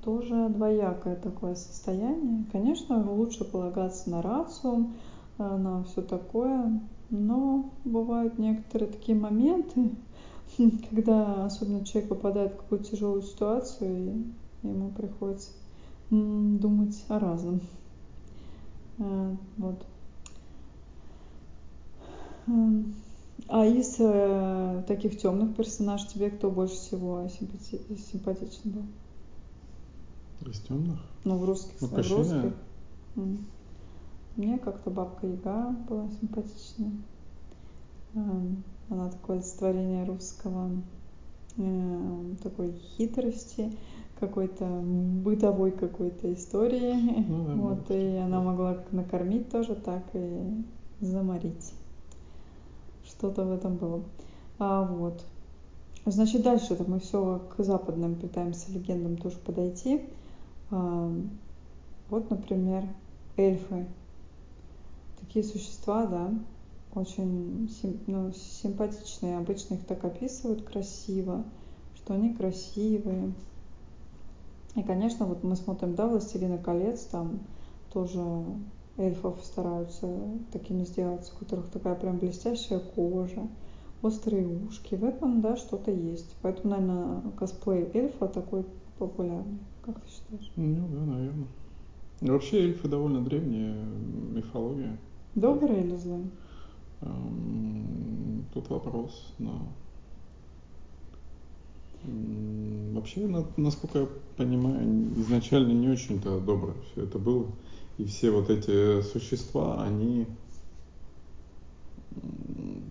тоже 0.04 0.50
двоякое 0.50 1.16
такое 1.16 1.56
состояние. 1.56 2.46
Конечно, 2.52 3.12
лучше 3.12 3.44
полагаться 3.44 4.10
на 4.10 4.22
рацию, 4.22 4.92
э, 5.38 5.58
на 5.58 5.84
все 5.84 6.02
такое, 6.02 6.80
но 7.10 7.72
бывают 7.84 8.38
некоторые 8.38 8.92
такие 8.92 9.18
моменты, 9.18 9.92
когда 10.90 11.46
особенно 11.46 11.84
человек 11.84 12.10
попадает 12.10 12.54
в 12.54 12.58
какую-то 12.58 12.92
тяжелую 12.92 13.24
ситуацию, 13.24 14.24
и 14.62 14.68
ему 14.68 14.92
приходится 14.92 15.52
думать 16.12 17.04
о 17.10 17.20
разном. 17.20 17.62
Э, 19.00 19.36
вот. 19.58 19.86
А 23.48 23.66
из 23.66 23.96
э, 24.00 24.84
таких 24.88 25.20
темных 25.20 25.56
персонажей 25.56 26.08
тебе 26.08 26.30
кто 26.30 26.50
больше 26.50 26.76
всего 26.76 27.24
симпати- 27.28 27.98
симпатичен 28.12 28.72
был? 28.72 28.84
Из 30.50 30.60
темных? 30.62 31.00
Ну, 31.24 31.38
в 31.38 31.46
русских. 31.46 31.74
Ну, 31.82 31.88
в 31.88 31.94
русских. 31.94 32.54
Мне 34.36 34.58
как-то 34.58 34.90
бабка 34.90 35.28
Яга 35.28 35.76
была 35.88 36.08
симпатичная. 36.20 36.92
Она 38.90 39.10
такое 39.10 39.38
олицетворение 39.38 40.06
русского 40.06 40.72
э, 41.58 42.36
такой 42.44 42.74
хитрости, 42.98 43.72
какой-то 44.20 44.66
бытовой 44.66 45.72
какой-то 45.72 46.34
истории. 46.34 46.94
Ну, 47.28 47.46
да, 47.46 47.54
вот, 47.54 47.92
и 47.92 48.18
она 48.18 48.42
могла 48.42 48.76
как 48.76 48.92
накормить 48.92 49.50
тоже, 49.50 49.76
так 49.76 50.04
и 50.14 50.64
заморить 51.02 51.74
что-то 53.26 53.44
в 53.46 53.52
этом 53.52 53.78
было. 53.78 54.04
А, 54.60 54.84
вот. 54.84 55.24
Значит, 56.06 56.44
дальше 56.44 56.74
это 56.74 56.84
мы 56.84 57.00
все 57.00 57.42
к 57.56 57.64
западным 57.64 58.16
пытаемся 58.16 58.72
легендам 58.72 59.18
тоже 59.18 59.38
подойти. 59.38 60.02
А, 60.70 61.12
вот, 62.10 62.30
например, 62.30 62.84
эльфы. 63.38 63.88
Такие 65.20 65.44
существа, 65.44 66.06
да, 66.06 66.30
очень 66.94 67.68
сим, 67.82 68.00
ну, 68.06 68.32
симпатичные. 68.34 69.38
Обычно 69.38 69.76
их 69.76 69.86
так 69.86 70.04
описывают 70.06 70.62
красиво, 70.64 71.44
что 71.96 72.14
они 72.14 72.34
красивые. 72.34 73.34
И, 74.76 74.84
конечно, 74.84 75.26
вот 75.26 75.44
мы 75.44 75.56
смотрим, 75.56 75.96
да, 75.96 76.06
«Властелина 76.08 76.60
колец», 76.60 77.06
там 77.06 77.40
тоже 77.92 78.22
эльфов 78.98 79.40
стараются 79.44 80.08
такими 80.52 80.84
сделать, 80.84 81.32
у 81.36 81.40
которых 81.44 81.70
такая 81.70 81.96
прям 81.96 82.18
блестящая 82.18 82.80
кожа, 82.80 83.48
острые 84.02 84.48
ушки. 84.48 84.96
В 84.96 85.04
этом, 85.04 85.42
да, 85.42 85.58
что-то 85.58 85.92
есть. 85.92 86.36
Поэтому, 86.42 86.76
наверное, 86.76 87.22
косплей 87.38 87.90
эльфа 87.94 88.28
такой 88.28 88.66
популярный. 88.98 89.60
Как 89.84 90.00
ты 90.00 90.08
считаешь? 90.10 90.52
Ну 90.56 90.88
да, 90.88 91.06
наверное. 91.06 91.48
Вообще 92.22 92.60
эльфы 92.60 92.88
довольно 92.88 93.24
древняя 93.24 93.76
мифология. 94.34 94.98
Добрые 95.36 95.84
или 95.84 95.96
злые? 95.96 96.30
Тут 98.54 98.70
вопрос, 98.70 99.34
но 99.38 99.68
Вообще, 102.94 103.28
насколько 103.58 104.00
я 104.00 104.08
понимаю, 104.38 105.12
изначально 105.18 105.74
не 105.74 105.90
очень-то 105.90 106.40
доброе 106.40 106.76
все 106.92 107.04
это 107.04 107.18
было. 107.18 107.48
И 107.98 108.06
все 108.06 108.32
вот 108.32 108.50
эти 108.50 109.02
существа, 109.02 109.84
они 109.84 110.28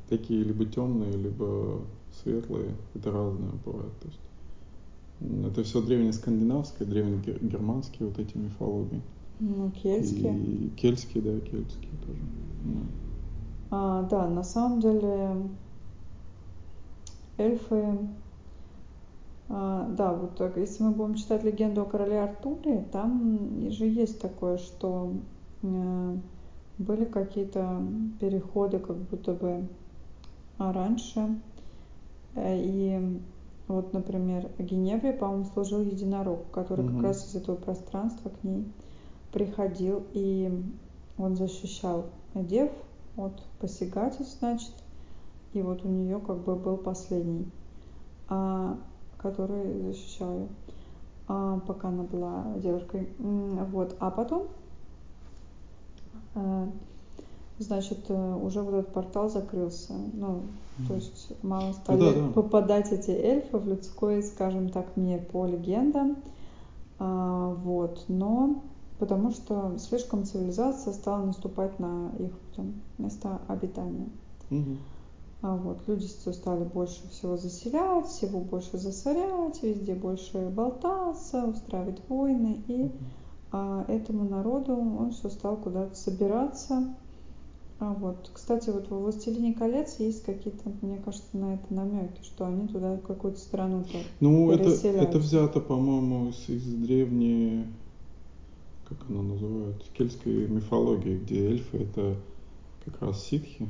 такие 0.08 0.42
либо 0.42 0.64
темные, 0.64 1.12
либо 1.12 1.80
светлые. 2.22 2.74
Это 2.94 3.10
разное 3.10 3.52
бывает. 3.64 3.92
То 4.00 4.08
есть, 4.08 4.20
это 5.46 5.62
все 5.62 5.82
древнескандинавское, 5.82 6.86
древнегерманские 6.86 8.08
вот 8.08 8.18
эти 8.18 8.36
мифологии. 8.36 9.02
Ну, 9.40 9.70
кельтские. 9.70 10.38
И 10.38 10.70
кельтские, 10.70 11.22
да, 11.22 11.40
кельтские 11.40 11.90
тоже. 12.06 12.20
Да. 12.64 12.80
А, 13.70 14.02
да, 14.04 14.28
на 14.28 14.44
самом 14.44 14.80
деле 14.80 15.48
эльфы 17.36 17.98
а, 19.48 19.87
да, 19.90 20.12
вот 20.12 20.37
так, 20.37 20.57
если 20.57 20.85
мы 20.85 20.90
будем 20.92 21.14
читать 21.14 21.44
легенду 21.44 21.83
о 21.83 21.87
короле 21.87 22.20
Артуре, 22.20 22.87
там 22.92 23.70
же 23.70 23.85
есть 23.85 24.20
такое, 24.20 24.57
что 24.57 25.12
э, 25.62 26.16
были 26.78 27.04
какие-то 27.04 27.83
переходы 28.20 28.78
как 28.78 28.96
будто 28.96 29.35
бы 29.35 29.68
раньше. 30.59 31.38
Э, 32.35 32.59
и 32.59 33.20
вот, 33.68 33.92
например, 33.92 34.50
Геневре, 34.59 35.12
по-моему, 35.12 35.44
служил 35.44 35.80
единорог, 35.80 36.50
который 36.50 36.87
mm-hmm. 36.87 36.94
как 36.94 37.02
раз 37.02 37.28
из 37.28 37.35
этого 37.35 37.57
пространства 37.57 38.30
к 38.30 38.44
ней 38.44 38.64
приходил, 39.30 40.04
и 40.12 40.50
он 41.18 41.37
защищал 41.37 42.07
дев 42.35 42.70
от 43.16 43.42
посягательств, 43.61 44.38
значит, 44.38 44.72
и 45.52 45.62
вот 45.62 45.85
у 45.85 45.88
нее 45.88 46.18
как 46.18 46.38
бы 46.44 46.57
был 46.57 46.76
последний. 46.78 47.46
А 48.28 48.78
который 49.24 49.80
защищал 49.80 50.34
ее, 50.34 50.48
а, 51.26 51.58
пока 51.66 51.88
она 51.88 52.02
была 52.02 52.44
девушкой. 52.56 53.08
Вот. 53.18 53.96
А 53.98 54.10
потом, 54.10 54.48
э, 56.34 56.66
значит, 57.58 58.04
э, 58.08 58.34
уже 58.34 58.60
вот 58.60 58.74
этот 58.74 58.92
портал 58.92 59.30
закрылся. 59.30 59.94
Ну, 60.12 60.42
mm-hmm. 60.78 60.87
то 60.88 60.94
есть 60.94 61.42
мало 61.42 61.72
стали 61.72 61.98
ну, 61.98 62.12
да, 62.12 62.20
да. 62.20 62.28
попадать 62.34 62.92
эти 62.92 63.10
эльфы 63.10 63.56
в 63.56 63.66
людской, 63.66 64.22
скажем 64.22 64.68
так, 64.68 64.96
мир 64.96 65.24
по 65.32 65.46
легендам. 65.46 66.16
А, 66.98 67.54
вот. 67.54 68.04
Но 68.08 68.62
потому 68.98 69.30
что 69.30 69.78
слишком 69.78 70.24
цивилизация 70.24 70.92
стала 70.92 71.24
наступать 71.24 71.78
на 71.78 72.10
их 72.18 72.32
там, 72.54 72.74
места 72.98 73.40
обитания. 73.48 74.08
Mm-hmm. 74.50 74.76
А 74.76 74.93
вот, 75.52 75.87
люди 75.87 76.07
стали 76.07 76.64
больше 76.64 77.07
всего 77.11 77.37
заселять, 77.37 78.07
всего 78.07 78.40
больше 78.40 78.78
засорять, 78.78 79.62
везде 79.62 79.94
больше 79.94 80.48
болтаться, 80.48 81.44
устраивать 81.44 82.00
войны. 82.09 82.62
И 82.66 82.90
а, 83.52 83.85
этому 83.87 84.24
народу 84.24 84.72
он 84.72 85.11
все 85.11 85.28
стал 85.28 85.59
куда-то 85.59 85.94
собираться. 85.94 86.94
А 87.78 87.92
вот, 87.92 88.30
кстати, 88.33 88.70
вот 88.70 88.88
во 88.88 88.98
«Властелине 88.98 89.52
колец» 89.52 89.96
есть 89.98 90.24
какие-то, 90.24 90.72
мне 90.80 90.96
кажется, 91.04 91.37
на 91.37 91.54
это 91.54 91.74
намеки, 91.74 92.22
что 92.22 92.46
они 92.46 92.66
туда 92.66 92.96
какую-то 93.07 93.38
страну-то 93.38 93.98
Ну, 94.20 94.50
это, 94.50 94.70
это 94.70 95.18
взято, 95.18 95.61
по-моему, 95.61 96.30
из, 96.30 96.48
из 96.48 96.64
древней, 96.64 97.66
как 98.88 98.98
она 99.11 99.20
называется, 99.20 99.87
кельтской 99.92 100.48
мифологии, 100.48 101.18
где 101.18 101.48
эльфы 101.48 101.78
это 101.78 102.16
как 102.87 103.02
раз 103.02 103.22
ситхи. 103.22 103.68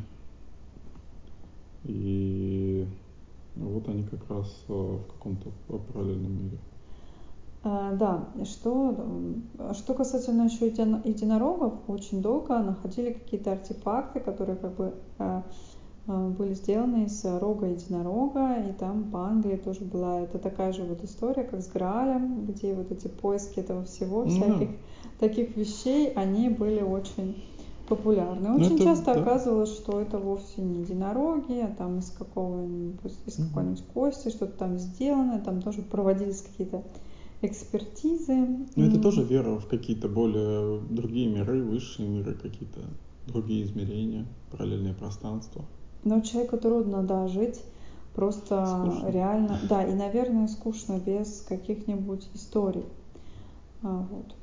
И 1.85 2.87
вот 3.57 3.88
они 3.88 4.05
как 4.05 4.29
раз 4.31 4.47
э, 4.68 4.73
в 4.73 5.12
каком-то 5.12 5.51
параллельном 5.68 6.44
мире. 6.44 6.59
А, 7.66 7.92
да, 7.92 8.29
что, 8.44 8.94
что 9.73 9.94
касательно 9.94 10.44
еще 10.44 10.66
единорогов, 10.66 11.73
очень 11.88 12.20
долго 12.20 12.59
находили 12.59 13.12
какие-то 13.12 13.53
артефакты, 13.53 14.20
которые 14.20 14.57
как 14.57 14.75
бы 14.75 14.94
а, 15.18 15.42
а, 16.07 16.29
были 16.29 16.53
сделаны 16.53 17.05
из 17.05 17.25
рога 17.25 17.66
единорога, 17.68 18.57
и 18.68 18.73
там 18.75 19.05
по 19.05 19.27
Англии 19.27 19.57
тоже 19.57 19.81
была 19.81 20.20
это 20.20 20.38
такая 20.38 20.75
же 20.75 20.85
вот 20.85 21.03
история, 21.05 21.44
как 21.44 21.62
с 21.62 21.68
Граалем, 21.68 22.44
где 22.44 22.75
вот 22.75 22.92
эти 22.92 23.09
поиски 23.09 23.61
этого 23.61 23.85
всего, 23.85 24.27
всяких 24.27 24.68
mm 24.68 24.79
таких 25.20 25.57
вещей, 25.57 26.12
они 26.14 26.49
были 26.49 26.83
очень 26.83 27.42
популярны. 27.88 28.49
Ну, 28.49 28.57
Очень 28.57 28.77
это, 28.77 28.85
часто 28.85 29.14
да. 29.14 29.20
оказывалось, 29.20 29.75
что 29.75 30.01
это 30.01 30.18
вовсе 30.18 30.62
не 30.62 30.81
единороги, 30.81 31.61
а 31.61 31.75
там 31.77 31.99
из 31.99 32.11
какого-нибудь, 32.11 33.12
из 33.27 33.38
mm 33.38 33.49
какой-нибудь 33.49 33.85
кости 33.92 34.29
что-то 34.31 34.59
там 34.59 34.79
сделано, 34.79 35.40
там 35.40 35.61
тоже 35.61 35.83
проводились 35.83 36.40
какие-то 36.40 36.83
экспертизы. 37.42 38.35
Ну, 38.75 38.87
это 38.87 38.99
тоже 39.01 39.23
вера 39.23 39.59
в 39.59 39.66
какие-то 39.66 40.09
более 40.09 40.81
другие 40.81 41.29
миры, 41.29 41.62
высшие 41.62 42.09
миры, 42.09 42.35
какие-то 42.35 42.81
другие 43.27 43.64
измерения, 43.64 44.27
параллельные 44.51 44.94
пространства. 44.94 45.64
Но 46.05 46.20
человеку 46.20 46.59
трудно, 46.59 47.03
да, 47.03 47.29
жить 47.29 47.61
просто 48.14 48.64
скучно. 48.66 49.09
реально, 49.11 49.59
да, 49.68 49.83
и, 49.85 49.92
наверное, 49.94 50.49
скучно 50.49 51.01
без 51.05 51.44
каких-нибудь 51.49 52.29
историй. 52.35 52.85
А, 53.83 54.07
вот. 54.11 54.35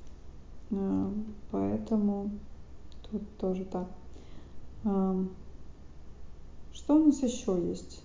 А, 0.72 1.14
поэтому 1.52 2.32
тут 3.12 3.38
тоже 3.38 3.66
так. 3.66 3.88
Что 6.74 6.96
у 6.96 7.06
нас 7.06 7.22
еще 7.22 7.60
есть? 7.68 8.04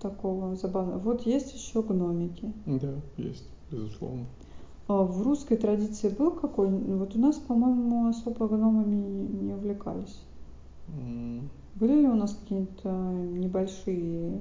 такого 0.00 0.56
забавного. 0.56 0.98
Вот 0.98 1.26
есть 1.26 1.54
еще 1.54 1.82
гномики. 1.82 2.52
Да, 2.66 2.94
есть, 3.16 3.48
безусловно. 3.70 4.26
А 4.86 5.02
в 5.02 5.22
русской 5.22 5.56
традиции 5.56 6.08
был 6.08 6.30
какой? 6.30 6.70
Вот 6.70 7.14
у 7.14 7.18
нас, 7.18 7.36
по-моему, 7.36 8.08
особо 8.08 8.48
гномами 8.48 9.26
не 9.42 9.52
увлекались. 9.52 10.18
Mm. 10.88 11.42
Были 11.74 12.00
ли 12.00 12.08
у 12.08 12.14
нас 12.14 12.34
какие-то 12.34 12.88
небольшие 12.88 14.40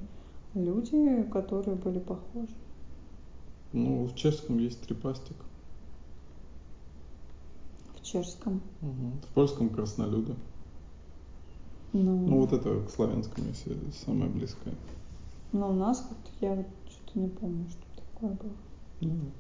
люди, 0.54 1.24
которые 1.34 1.76
были 1.76 2.00
похожи? 2.00 2.56
Ну, 3.74 4.06
в 4.06 4.16
чешском 4.16 4.58
есть 4.60 4.82
трипастик. 4.82 5.36
Чешском? 8.08 8.62
Угу. 8.82 9.12
В 9.30 9.34
польском 9.34 9.70
краснолюда. 9.70 10.36
Ну, 11.94 12.28
ну 12.28 12.40
вот 12.42 12.54
это 12.54 12.82
к 12.82 12.90
славянскому, 12.90 13.48
если 13.48 13.76
самое 14.06 14.30
близкое. 14.30 14.74
Но 15.52 15.70
у 15.70 15.74
нас 15.74 16.00
как-то 16.00 16.46
я 16.46 16.56
вот 16.56 16.68
что-то 16.90 17.20
не 17.20 17.28
помню, 17.28 17.66
что 17.70 18.02
такое 18.02 18.32
было. 18.32 18.52
Mm. 19.02 19.32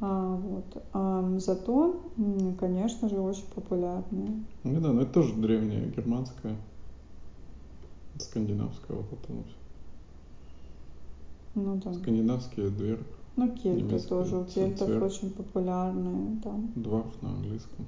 А, 0.00 0.34
вот. 0.36 0.82
А, 0.92 1.38
зато, 1.38 2.00
конечно 2.58 3.08
же, 3.08 3.18
очень 3.18 3.46
популярные. 3.54 4.44
Ну 4.64 4.80
да, 4.80 4.92
но 4.92 5.02
это 5.02 5.12
тоже 5.12 5.34
древняя 5.34 5.86
германская, 5.86 6.56
скандинавская 8.18 8.96
вот 8.96 9.12
это 9.12 9.32
вот. 9.32 9.46
Ну 11.54 11.76
да. 11.76 11.92
Скандинавские 11.92 12.70
дверь. 12.70 13.00
Ну, 13.36 13.48
кельты 13.56 13.98
тоже. 14.00 14.38
У 14.38 14.44
кельтов 14.44 14.88
цвер. 14.88 15.02
очень 15.02 15.30
популярные 15.30 16.40
там. 16.42 16.70
Дварф 16.74 17.22
на 17.22 17.30
английском. 17.30 17.86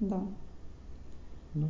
Да. 0.00 0.22
Да. 1.54 1.68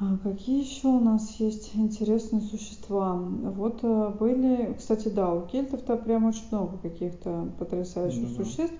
А 0.00 0.16
какие 0.18 0.60
еще 0.60 0.88
у 0.88 1.00
нас 1.00 1.36
есть 1.38 1.70
интересные 1.74 2.42
существа? 2.42 3.14
Вот 3.14 3.80
э, 3.82 4.12
были, 4.18 4.74
кстати, 4.76 5.08
да, 5.08 5.32
у 5.32 5.46
кельтов-то 5.46 5.96
прям 5.96 6.24
очень 6.24 6.46
много 6.50 6.78
каких-то 6.78 7.48
потрясающих 7.58 8.28
ну, 8.36 8.44
существ. 8.44 8.74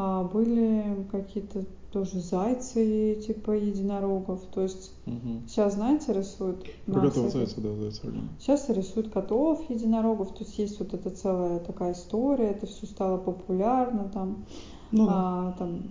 А, 0.00 0.22
были 0.22 1.04
какие-то 1.10 1.64
тоже 1.90 2.20
зайцы 2.20 3.20
типа 3.26 3.50
единорогов. 3.50 4.40
То 4.54 4.62
есть 4.62 4.92
угу. 5.06 5.42
сейчас, 5.48 5.74
знаете, 5.74 6.12
рисуют... 6.12 6.64
Про 6.86 7.00
котов 7.00 7.32
зайца, 7.32 7.60
да, 7.60 7.74
зайца. 7.74 8.06
Сейчас 8.38 8.68
рисуют 8.68 9.10
котов, 9.10 9.68
единорогов. 9.68 10.32
То 10.34 10.44
есть 10.44 10.56
есть 10.56 10.78
вот 10.78 10.94
эта 10.94 11.10
целая 11.10 11.58
такая 11.58 11.94
история, 11.94 12.50
это 12.50 12.66
все 12.66 12.86
стало 12.86 13.18
популярно 13.18 14.08
там. 14.08 14.44
Ну, 14.92 15.08
а, 15.10 15.54
там 15.58 15.82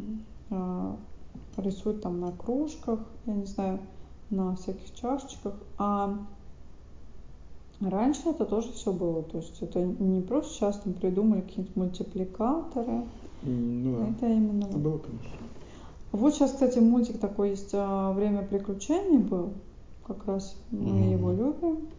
а, 0.52 0.96
рисуют 1.58 2.02
там 2.02 2.22
на 2.22 2.32
кружках, 2.32 3.00
я 3.26 3.34
не 3.34 3.46
знаю 3.46 3.80
на 4.30 4.56
всяких 4.56 4.94
чашечках. 4.96 5.56
А 5.78 6.18
раньше 7.82 8.30
это 8.30 8.46
тоже 8.46 8.72
все 8.72 8.94
было. 8.94 9.22
То 9.24 9.40
есть 9.40 9.62
это 9.62 9.82
не 9.82 10.22
просто 10.22 10.54
сейчас 10.54 10.80
там 10.80 10.94
придумали 10.94 11.42
какие-нибудь 11.42 11.76
мультипликаторы. 11.76 13.04
Ну, 13.44 14.00
да. 14.00 14.10
Это 14.10 14.28
именно. 14.28 14.66
Это 14.66 14.78
было, 14.78 14.98
конечно. 14.98 15.30
Вот 16.12 16.34
сейчас, 16.34 16.52
кстати, 16.52 16.80
мультик 16.80 17.20
такой 17.20 17.52
есть 17.52 17.72
а, 17.74 18.14
«Время 18.14 18.44
приключений» 18.44 19.20
был. 19.20 19.54
Как 20.06 20.26
раз 20.26 20.56
мы 20.72 20.80
mm-hmm. 20.80 21.12
его 21.12 21.32
любим. 21.32 21.90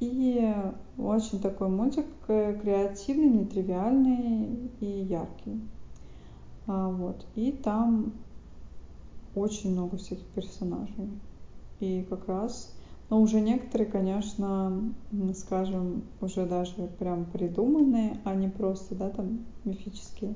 И 0.00 0.54
очень 0.98 1.40
такой 1.40 1.68
мультик 1.68 2.06
э, 2.28 2.58
креативный, 2.60 3.28
нетривиальный 3.28 4.70
и 4.80 4.86
яркий. 4.86 5.60
А, 6.66 6.88
вот. 6.88 7.24
И 7.34 7.52
там 7.52 8.12
очень 9.34 9.72
много 9.72 9.96
всяких 9.96 10.26
персонажей. 10.26 11.10
И 11.80 12.06
как 12.08 12.28
раз, 12.28 12.74
но 13.10 13.20
уже 13.20 13.40
некоторые, 13.40 13.90
конечно, 13.90 14.94
скажем, 15.34 16.04
уже 16.20 16.46
даже 16.46 16.74
прям 16.98 17.24
придуманные, 17.24 18.18
а 18.24 18.34
не 18.34 18.48
просто, 18.48 18.94
да, 18.94 19.10
там 19.10 19.40
мифические. 19.64 20.34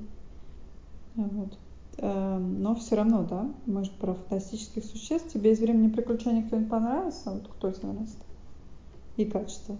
Вот. 1.17 1.57
Эм, 1.97 2.61
но 2.61 2.75
все 2.75 2.95
равно, 2.95 3.23
да, 3.23 3.49
мы 3.65 3.83
же 3.83 3.91
про 3.91 4.13
фантастических 4.13 4.85
существ. 4.85 5.33
Тебе 5.33 5.51
из 5.51 5.59
времени 5.59 5.89
приключений 5.89 6.43
кто-нибудь 6.43 6.69
понравился? 6.69 7.31
Вот 7.31 7.47
кто 7.47 7.71
тебе 7.71 7.89
нравится? 7.89 8.17
И 9.17 9.25
качество. 9.25 9.75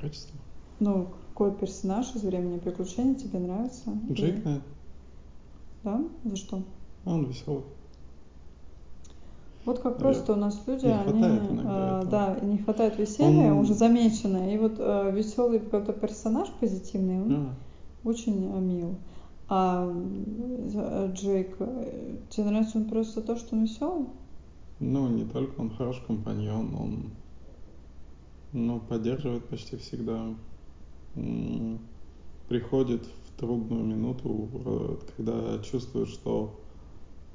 Качество? 0.00 0.36
Ну, 0.80 1.08
какой 1.28 1.52
персонаж 1.52 2.14
из 2.14 2.22
времени 2.22 2.58
приключений 2.58 3.14
тебе 3.14 3.38
нравится? 3.38 3.90
Джейк, 4.10 4.36
наверное. 4.44 4.62
Да? 5.84 6.04
За 6.24 6.36
что? 6.36 6.62
Он 7.04 7.26
веселый. 7.26 7.64
Вот 9.66 9.80
как 9.80 9.98
просто 9.98 10.32
у 10.32 10.36
нас 10.36 10.62
люди, 10.66 10.86
они, 10.86 11.22
э, 11.24 12.02
да, 12.08 12.38
не 12.40 12.58
хватает 12.58 12.98
веселья, 12.98 13.52
он... 13.52 13.58
уже 13.58 13.74
замечено. 13.74 14.54
И 14.54 14.56
вот 14.58 14.76
э, 14.78 15.10
веселый 15.12 15.58
какой-то 15.58 15.92
персонаж 15.92 16.48
позитивный, 16.60 17.20
он 17.20 17.34
а. 17.34 18.08
очень 18.08 18.44
э, 18.44 18.60
мил. 18.60 18.94
А 19.48 19.88
э, 19.88 21.12
Джейк, 21.12 21.56
э, 21.60 22.16
тебе 22.30 22.46
нравится 22.46 22.78
он 22.78 22.88
просто 22.88 23.22
то, 23.22 23.36
что 23.36 23.54
он 23.54 23.62
веселый? 23.62 24.06
Ну, 24.80 25.08
не 25.08 25.24
только 25.24 25.60
он 25.60 25.70
хороший 25.70 26.04
компаньон, 26.06 26.74
он 26.74 27.10
ну, 28.52 28.80
поддерживает 28.80 29.44
почти 29.44 29.76
всегда. 29.76 30.34
Приходит 32.48 33.06
в 33.06 33.38
трудную 33.38 33.84
минуту, 33.84 35.00
когда 35.16 35.58
чувствует, 35.62 36.08
что 36.08 36.60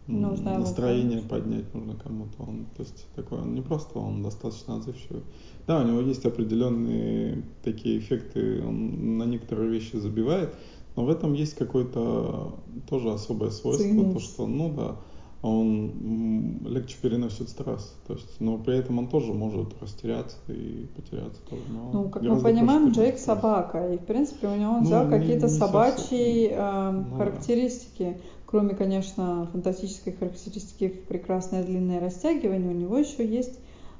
нужно 0.07 0.59
настроение 0.59 1.21
поднять 1.21 1.73
нужно 1.73 1.95
кому-то. 1.95 2.43
Он, 2.43 2.65
то 2.75 2.83
есть 2.83 3.07
такой, 3.15 3.39
он 3.39 3.53
не 3.53 3.61
просто, 3.61 3.99
он 3.99 4.23
достаточно 4.23 4.75
отзывчивый. 4.75 5.23
Да, 5.67 5.81
у 5.81 5.87
него 5.87 6.01
есть 6.01 6.25
определенные 6.25 7.43
такие 7.63 7.99
эффекты, 7.99 8.63
он 8.63 9.17
на 9.17 9.23
некоторые 9.23 9.69
вещи 9.69 9.95
забивает, 9.95 10.55
но 10.95 11.05
в 11.05 11.09
этом 11.09 11.33
есть 11.33 11.55
какое-то 11.55 12.55
тоже 12.89 13.11
особое 13.11 13.49
свойство, 13.49 13.85
Цинус. 13.85 14.13
то 14.13 14.19
что, 14.19 14.47
ну 14.47 14.73
да, 14.73 14.95
он 15.41 16.59
легче 16.65 16.97
переносит 17.01 17.49
стресс. 17.49 17.95
То 18.07 18.13
есть, 18.13 18.39
но 18.39 18.57
при 18.57 18.77
этом 18.77 18.99
он 18.99 19.07
тоже 19.07 19.33
может 19.33 19.81
растеряться 19.81 20.37
и 20.47 20.87
потеряться 20.95 21.41
тоже. 21.49 21.61
Но 21.69 21.89
ну, 21.91 22.09
как 22.09 22.21
мы 22.23 22.39
понимаем, 22.39 22.89
Джейк 22.89 23.17
стресс. 23.17 23.25
собака, 23.25 23.93
и 23.93 23.97
в 23.97 24.05
принципе 24.05 24.47
у 24.47 24.55
него 24.55 24.71
он 24.73 24.79
ну, 24.79 24.85
взял 24.85 25.09
какие-то 25.09 25.47
собачьи 25.47 26.49
э, 26.51 26.91
ну, 26.91 27.17
характеристики. 27.17 28.17
Да 28.17 28.21
Кроме, 28.45 28.75
конечно, 28.75 29.47
фантастической 29.53 30.11
характеристики 30.11 30.89
в 30.89 31.07
прекрасное 31.07 31.63
длинное 31.63 32.01
растягивание, 32.01 32.69
у 32.69 32.77
него 32.77 32.97
еще 32.97 33.25
есть 33.25 33.57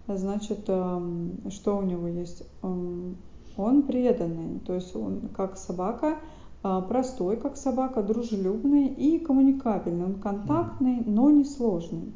Значит, 0.08 0.64
эм, 0.68 1.38
что 1.50 1.78
у 1.78 1.82
него 1.82 2.08
есть? 2.08 2.44
Эм, 2.64 3.18
он 3.58 3.84
преданный, 3.84 4.60
то 4.60 4.74
есть 4.74 4.96
он 4.96 5.30
как 5.36 5.58
собака, 5.58 6.18
простой, 6.62 7.38
как 7.38 7.58
собака, 7.58 8.04
дружелюбный 8.04 8.88
и 8.88 9.20
коммуникабельный. 9.20 10.06
Он 10.06 10.16
контактный, 10.16 11.02
но 11.06 11.30
не 11.30 11.44
сложный. 11.44 12.14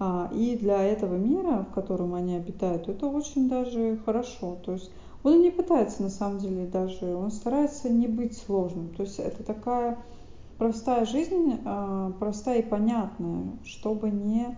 А, 0.00 0.30
и 0.32 0.56
для 0.56 0.82
этого 0.82 1.16
мира, 1.16 1.66
в 1.68 1.74
котором 1.74 2.14
они 2.14 2.36
обитают, 2.36 2.88
это 2.88 3.06
очень 3.06 3.48
даже 3.48 3.98
хорошо. 4.04 4.56
То 4.64 4.72
есть 4.72 4.90
он 5.24 5.40
не 5.40 5.50
пытается 5.50 6.02
на 6.02 6.10
самом 6.10 6.38
деле 6.38 6.66
даже, 6.66 7.14
он 7.14 7.30
старается 7.30 7.88
не 7.88 8.06
быть 8.06 8.36
сложным. 8.36 8.90
То 8.90 9.02
есть 9.02 9.18
это 9.18 9.42
такая 9.42 9.98
простая 10.56 11.04
жизнь, 11.04 11.58
а, 11.64 12.12
простая 12.18 12.60
и 12.60 12.68
понятная, 12.68 13.46
чтобы 13.64 14.10
не, 14.10 14.56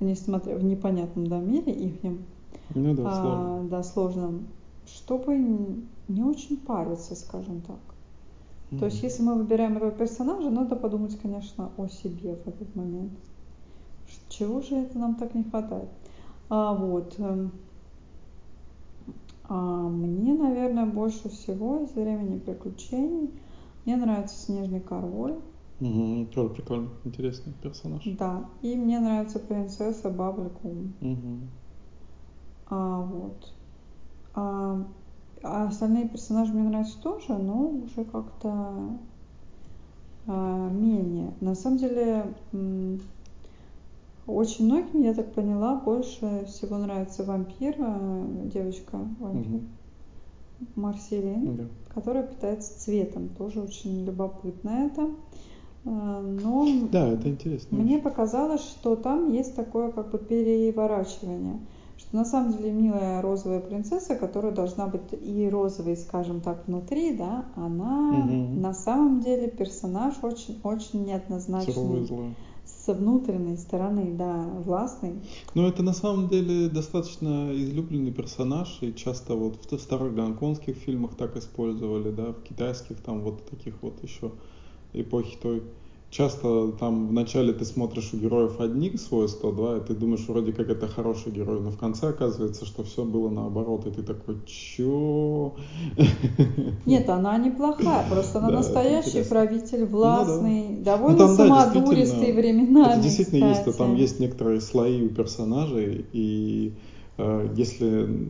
несмотря 0.00 0.56
в 0.56 0.64
непонятном 0.64 1.26
да, 1.26 1.38
мире 1.38 1.72
их, 1.72 1.94
ну, 2.74 2.94
да, 2.94 3.02
а, 3.06 3.14
сложно. 3.14 3.68
да, 3.68 3.82
сложном, 3.82 4.46
чтобы 4.86 5.36
не 6.08 6.22
очень 6.22 6.56
париться, 6.56 7.14
скажем 7.14 7.60
так. 7.60 7.78
Mm-hmm. 8.70 8.78
То 8.78 8.84
есть, 8.86 9.02
если 9.02 9.22
мы 9.22 9.34
выбираем 9.34 9.76
этого 9.76 9.90
персонажа, 9.90 10.50
надо 10.50 10.76
подумать, 10.76 11.18
конечно, 11.18 11.70
о 11.76 11.88
себе 11.88 12.34
в 12.34 12.48
этот 12.48 12.74
момент. 12.76 13.12
Чего 14.28 14.60
же 14.60 14.76
это 14.76 14.98
нам 14.98 15.14
так 15.14 15.34
не 15.34 15.44
хватает? 15.44 15.88
А, 16.48 16.74
вот. 16.74 17.14
Эм, 17.18 17.52
а, 19.44 19.88
мне, 19.88 20.34
наверное, 20.34 20.86
больше 20.86 21.28
всего 21.30 21.78
из 21.78 21.92
времени 21.92 22.38
приключений 22.38 23.30
мне 23.84 23.96
нравится 23.96 24.36
Снежный 24.36 24.80
король. 24.80 25.38
Угу, 25.80 26.26
тоже 26.34 26.50
прикольно, 26.50 26.88
интересный 27.04 27.54
персонаж. 27.62 28.02
Да, 28.18 28.44
и 28.62 28.76
мне 28.76 28.98
нравится 28.98 29.38
принцесса 29.38 30.10
Бабликум. 30.10 30.92
Угу. 31.00 31.38
А, 32.68 33.00
вот. 33.00 33.52
А, 34.34 34.84
а 35.42 35.68
остальные 35.68 36.08
персонажи 36.08 36.52
мне 36.52 36.68
нравятся 36.68 37.00
тоже, 37.00 37.34
но 37.34 37.68
уже 37.68 38.04
как-то 38.04 38.98
а, 40.26 40.70
менее. 40.70 41.32
На 41.40 41.54
самом 41.54 41.78
деле, 41.78 42.24
очень 44.26 44.66
многим, 44.66 45.02
я 45.02 45.14
так 45.14 45.32
поняла, 45.32 45.76
больше 45.76 46.44
всего 46.46 46.76
нравится 46.76 47.24
вампир, 47.24 47.74
э, 47.78 48.26
девочка 48.52 48.98
вампир. 49.18 49.54
Угу. 49.54 49.62
Марселин, 50.74 51.56
да. 51.56 51.64
которая 51.94 52.24
питается 52.24 52.78
цветом. 52.78 53.30
Тоже 53.38 53.60
очень 53.60 54.04
любопытно 54.04 54.90
это. 54.90 55.08
Э, 55.84 56.38
но 56.42 56.68
да, 56.92 57.08
это 57.08 57.28
интересно. 57.30 57.78
Мне 57.78 57.98
показалось, 57.98 58.62
что 58.62 58.96
там 58.96 59.32
есть 59.32 59.54
такое 59.54 59.90
как 59.92 60.10
бы 60.10 60.18
переворачивание. 60.18 61.58
Что 62.08 62.16
на 62.16 62.24
самом 62.24 62.56
деле 62.56 62.72
милая 62.72 63.20
розовая 63.20 63.60
принцесса, 63.60 64.16
которая 64.16 64.52
должна 64.52 64.86
быть 64.86 65.12
и 65.12 65.48
розовой, 65.50 65.96
скажем 65.96 66.40
так, 66.40 66.66
внутри, 66.66 67.14
да, 67.14 67.44
она 67.54 68.10
угу. 68.10 68.60
на 68.60 68.72
самом 68.72 69.20
деле 69.20 69.48
персонаж 69.48 70.14
очень-очень 70.22 71.04
неоднозначный. 71.04 71.74
Суровый, 71.74 72.34
С 72.64 72.90
внутренней 72.94 73.58
стороны, 73.58 74.14
да, 74.16 74.46
властный. 74.64 75.20
Ну, 75.54 75.66
это 75.66 75.82
на 75.82 75.92
самом 75.92 76.28
деле 76.28 76.70
достаточно 76.70 77.54
излюбленный 77.54 78.12
персонаж, 78.12 78.78
и 78.80 78.94
часто 78.94 79.34
вот 79.34 79.70
в 79.70 79.78
старых 79.78 80.14
гонконгских 80.14 80.76
фильмах 80.76 81.14
так 81.14 81.36
использовали, 81.36 82.10
да, 82.10 82.32
в 82.32 82.42
китайских 82.42 83.02
там 83.02 83.20
вот 83.20 83.44
таких 83.50 83.74
вот 83.82 84.02
еще 84.02 84.32
эпохи 84.94 85.36
той 85.42 85.62
часто 86.10 86.72
там 86.72 87.08
вначале 87.08 87.52
ты 87.52 87.64
смотришь 87.64 88.10
у 88.14 88.16
героев 88.16 88.60
одни 88.60 88.96
свойства, 88.96 89.52
да, 89.52 89.76
и 89.76 89.80
ты 89.80 89.94
думаешь, 89.94 90.24
вроде 90.26 90.52
как 90.52 90.70
это 90.70 90.88
хороший 90.88 91.32
герой, 91.32 91.60
но 91.60 91.70
в 91.70 91.76
конце 91.76 92.08
оказывается, 92.08 92.64
что 92.64 92.82
все 92.82 93.04
было 93.04 93.28
наоборот, 93.28 93.86
и 93.86 93.90
ты 93.90 94.02
такой, 94.02 94.36
чё? 94.46 95.54
Нет, 96.86 97.08
она 97.10 97.36
неплохая, 97.36 98.08
просто 98.08 98.38
она 98.38 98.48
да, 98.48 98.56
настоящий 98.56 99.22
правитель, 99.22 99.84
властный, 99.84 100.68
ну, 100.70 100.76
да. 100.78 100.96
довольно 100.96 101.26
ну, 101.26 101.36
там, 101.36 101.36
самодуристый 101.36 102.32
да, 102.32 102.40
временами, 102.40 102.92
Это 102.92 103.02
действительно 103.02 103.50
кстати. 103.52 103.66
есть, 103.66 103.78
там 103.78 103.94
есть 103.94 104.20
некоторые 104.20 104.60
слои 104.60 105.02
у 105.02 105.08
персонажей, 105.10 106.06
и 106.12 106.72
э, 107.18 107.54
если 107.54 108.28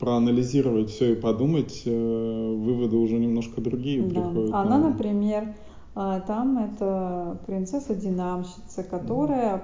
проанализировать 0.00 0.90
все 0.90 1.12
и 1.12 1.14
подумать, 1.14 1.82
э, 1.84 2.56
выводы 2.58 2.96
уже 2.96 3.18
немножко 3.18 3.60
другие 3.60 4.02
да. 4.02 4.08
приходят. 4.08 4.54
Она, 4.54 4.78
на... 4.78 4.88
например, 4.88 5.44
а 5.44 5.71
там 5.94 6.56
это 6.56 7.38
принцесса-динамщица, 7.46 8.82
которая 8.82 9.62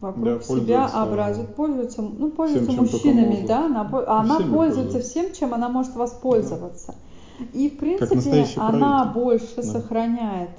вокруг 0.00 0.24
да, 0.24 0.40
себя 0.40 0.86
образует, 0.86 1.56
пользуется, 1.56 2.02
ну, 2.02 2.30
пользуется 2.30 2.70
всем, 2.70 2.84
мужчинами, 2.84 3.44
да, 3.46 3.66
она, 3.66 3.90
она 4.06 4.38
пользуется 4.40 5.00
всем, 5.00 5.32
чем 5.32 5.52
она 5.52 5.68
может 5.68 5.96
воспользоваться. 5.96 6.94
Да. 7.38 7.46
И, 7.52 7.68
в 7.70 7.78
принципе, 7.78 8.46
она 8.56 9.02
правитель. 9.02 9.20
больше 9.20 9.56
да. 9.56 9.62
сохраняет 9.62 10.50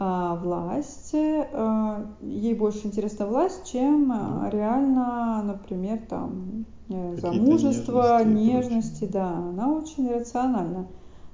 а, 0.00 0.36
власть, 0.36 1.14
а, 1.14 2.06
ей 2.20 2.54
больше 2.54 2.86
интересна 2.86 3.26
власть, 3.26 3.70
чем 3.70 4.10
а, 4.12 4.48
реально, 4.50 5.42
например, 5.44 6.00
там, 6.08 6.66
э, 6.88 7.16
замужество, 7.16 8.22
нежности, 8.24 9.04
нежности 9.04 9.04
да, 9.06 9.28
она 9.28 9.72
очень 9.72 10.12
рациональна, 10.12 10.86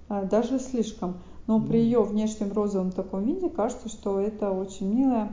а, 0.08 0.24
даже 0.24 0.58
слишком 0.58 1.16
но 1.46 1.60
при 1.60 1.78
ее 1.78 2.02
внешнем 2.02 2.52
розовом 2.52 2.90
таком 2.90 3.24
виде 3.24 3.48
кажется, 3.48 3.88
что 3.88 4.18
это 4.18 4.50
очень 4.50 4.92
милое 4.92 5.30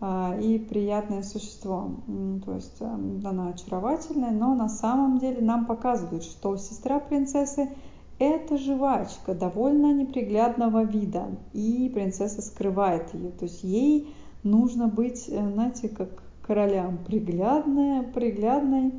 а, 0.00 0.36
и 0.40 0.58
приятное 0.58 1.22
существо. 1.22 1.90
То 2.44 2.54
есть 2.54 2.80
а, 2.80 2.94
она 3.24 3.48
очаровательная, 3.48 4.32
но 4.32 4.54
на 4.54 4.68
самом 4.68 5.18
деле 5.18 5.40
нам 5.40 5.66
показывают, 5.66 6.24
что 6.24 6.56
сестра 6.56 6.98
принцессы 6.98 7.68
это 8.18 8.56
жвачка 8.56 9.34
довольно 9.34 9.92
неприглядного 9.92 10.84
вида, 10.84 11.26
и 11.52 11.90
принцесса 11.92 12.42
скрывает 12.42 13.12
ее. 13.14 13.30
То 13.30 13.44
есть 13.44 13.64
ей 13.64 14.14
нужно 14.42 14.86
быть, 14.86 15.28
э, 15.28 15.52
знаете, 15.52 15.88
как 15.88 16.22
королям, 16.46 16.98
приглядная, 17.04 18.02
приглядной, 18.02 18.92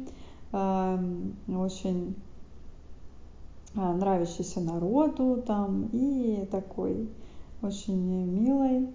очень 1.48 2.16
а, 3.76 3.94
нравящийся 3.94 4.62
народу 4.62 5.44
там 5.46 5.90
и 5.92 6.48
такой 6.52 7.10
очень 7.62 8.00
милой. 8.00 8.90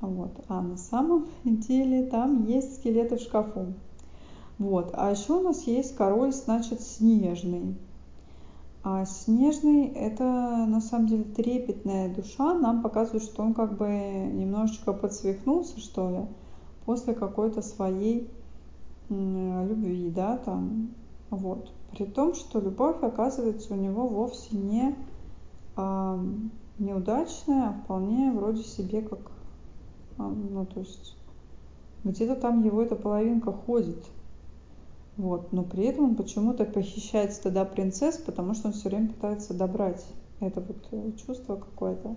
Вот. 0.00 0.32
А 0.48 0.60
на 0.60 0.76
самом 0.76 1.26
деле 1.44 2.04
там 2.06 2.44
есть 2.46 2.76
скелеты 2.76 3.16
в 3.16 3.20
шкафу. 3.20 3.74
Вот. 4.58 4.90
А 4.94 5.10
еще 5.10 5.34
у 5.34 5.42
нас 5.42 5.62
есть 5.64 5.96
король, 5.96 6.32
значит, 6.32 6.80
снежный. 6.80 7.76
А 8.82 9.04
снежный 9.04 9.86
это 9.86 10.24
на 10.24 10.80
самом 10.80 11.08
деле 11.08 11.24
трепетная 11.24 12.14
душа. 12.14 12.54
Нам 12.54 12.82
показывает, 12.82 13.24
что 13.24 13.42
он 13.42 13.52
как 13.52 13.76
бы 13.76 13.88
немножечко 13.88 14.92
подсвихнулся, 14.92 15.80
что 15.80 16.10
ли, 16.10 16.20
после 16.84 17.14
какой-то 17.14 17.62
своей 17.62 18.30
любви, 19.08 20.10
да, 20.10 20.36
там. 20.38 20.90
Вот. 21.30 21.72
При 21.96 22.04
том, 22.04 22.34
что 22.34 22.60
любовь, 22.60 22.96
оказывается, 23.02 23.72
у 23.72 23.76
него 23.76 24.06
вовсе 24.06 24.54
не 24.54 24.94
а, 25.76 26.22
неудачная, 26.78 27.70
а 27.70 27.72
вполне 27.72 28.32
вроде 28.32 28.62
себе 28.62 29.00
как, 29.00 29.30
а, 30.18 30.28
ну, 30.28 30.66
то 30.66 30.80
есть 30.80 31.16
где-то 32.04 32.36
там 32.36 32.62
его 32.62 32.82
эта 32.82 32.96
половинка 32.96 33.50
ходит. 33.50 34.04
Вот. 35.16 35.52
Но 35.52 35.62
при 35.62 35.84
этом 35.84 36.04
он 36.04 36.16
почему-то 36.16 36.66
похищает 36.66 37.40
тогда 37.42 37.64
принцесс, 37.64 38.18
потому 38.18 38.52
что 38.52 38.68
он 38.68 38.74
все 38.74 38.90
время 38.90 39.08
пытается 39.08 39.54
добрать 39.54 40.04
это 40.40 40.60
вот 40.60 40.76
э, 40.92 41.12
чувство 41.26 41.56
какое-то. 41.56 42.14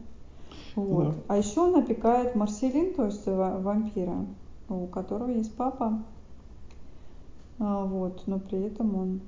Вот. 0.75 1.07
Да. 1.07 1.13
А 1.29 1.37
еще 1.37 1.61
он 1.61 1.75
опекает 1.77 2.35
Марселин, 2.35 2.93
то 2.93 3.05
есть 3.05 3.25
вампира, 3.25 4.25
у 4.67 4.87
которого 4.87 5.29
есть 5.29 5.55
папа. 5.55 6.03
А, 7.59 7.85
вот. 7.85 8.23
Но 8.27 8.39
при 8.39 8.59
этом 8.63 8.95
он 8.95 9.21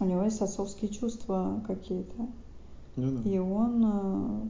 у 0.00 0.04
него 0.04 0.24
есть 0.24 0.40
отцовские 0.40 0.90
чувства 0.90 1.60
какие-то. 1.66 2.26
Ну, 2.96 3.22
да. 3.22 3.30
И 3.30 3.38
он 3.38 3.84
э, 3.84 4.48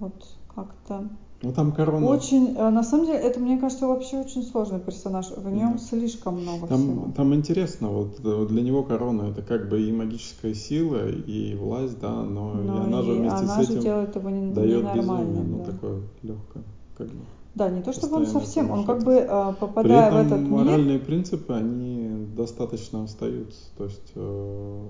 вот 0.00 0.28
как-то 0.54 1.08
ну 1.42 1.52
там 1.52 1.72
корона. 1.72 2.06
Очень, 2.06 2.54
э, 2.54 2.68
на 2.68 2.82
самом 2.82 3.06
деле, 3.06 3.18
это 3.18 3.40
мне 3.40 3.58
кажется 3.58 3.86
вообще 3.86 4.18
очень 4.18 4.42
сложный 4.42 4.78
персонаж. 4.78 5.30
В 5.30 5.50
нем 5.50 5.72
да. 5.72 5.78
слишком 5.78 6.42
много 6.42 6.66
там, 6.66 6.80
всего. 6.80 7.12
Там 7.16 7.34
интересно, 7.34 7.88
вот 7.88 8.20
э, 8.22 8.46
для 8.48 8.62
него 8.62 8.82
корона 8.82 9.30
это 9.30 9.40
как 9.40 9.68
бы 9.70 9.80
и 9.80 9.90
магическая 9.90 10.52
сила, 10.52 11.08
и 11.08 11.54
власть, 11.54 11.98
да, 11.98 12.22
но, 12.22 12.52
но 12.52 12.82
и 12.82 12.86
она 12.86 13.00
и 13.00 13.04
же 13.04 13.12
вместе 13.12 13.38
она 13.38 13.56
с 13.56 13.64
этим 13.64 13.74
же 13.74 13.80
делает 13.82 14.16
его 14.16 14.30
не, 14.30 14.52
дает 14.52 14.84
безумие, 14.94 15.24
ну, 15.24 15.34
да. 15.34 15.42
ну 15.42 15.64
такое 15.64 16.02
легкое, 16.22 16.62
как 16.98 17.06
бы. 17.06 17.22
Да, 17.54 17.68
не 17.68 17.82
то 17.82 17.92
чтобы 17.92 18.16
он 18.16 18.26
совсем, 18.26 18.70
он 18.70 18.84
как 18.84 19.02
бы 19.02 19.14
э, 19.14 19.52
попадая 19.58 20.10
При 20.10 20.20
этом 20.20 20.22
в 20.22 20.26
этот 20.26 20.40
мир. 20.40 20.50
моральные 20.50 20.98
принципы, 21.00 21.52
они 21.52 22.28
достаточно 22.36 23.02
остаются. 23.02 23.60
То 23.76 23.84
есть 23.84 24.12
э, 24.14 24.88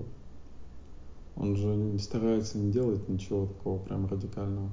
он 1.37 1.55
же 1.55 1.67
не 1.67 1.97
старается 1.97 2.59
не 2.59 2.71
делать 2.71 3.09
ничего 3.09 3.47
такого 3.47 3.79
прям 3.79 4.05
радикального. 4.05 4.69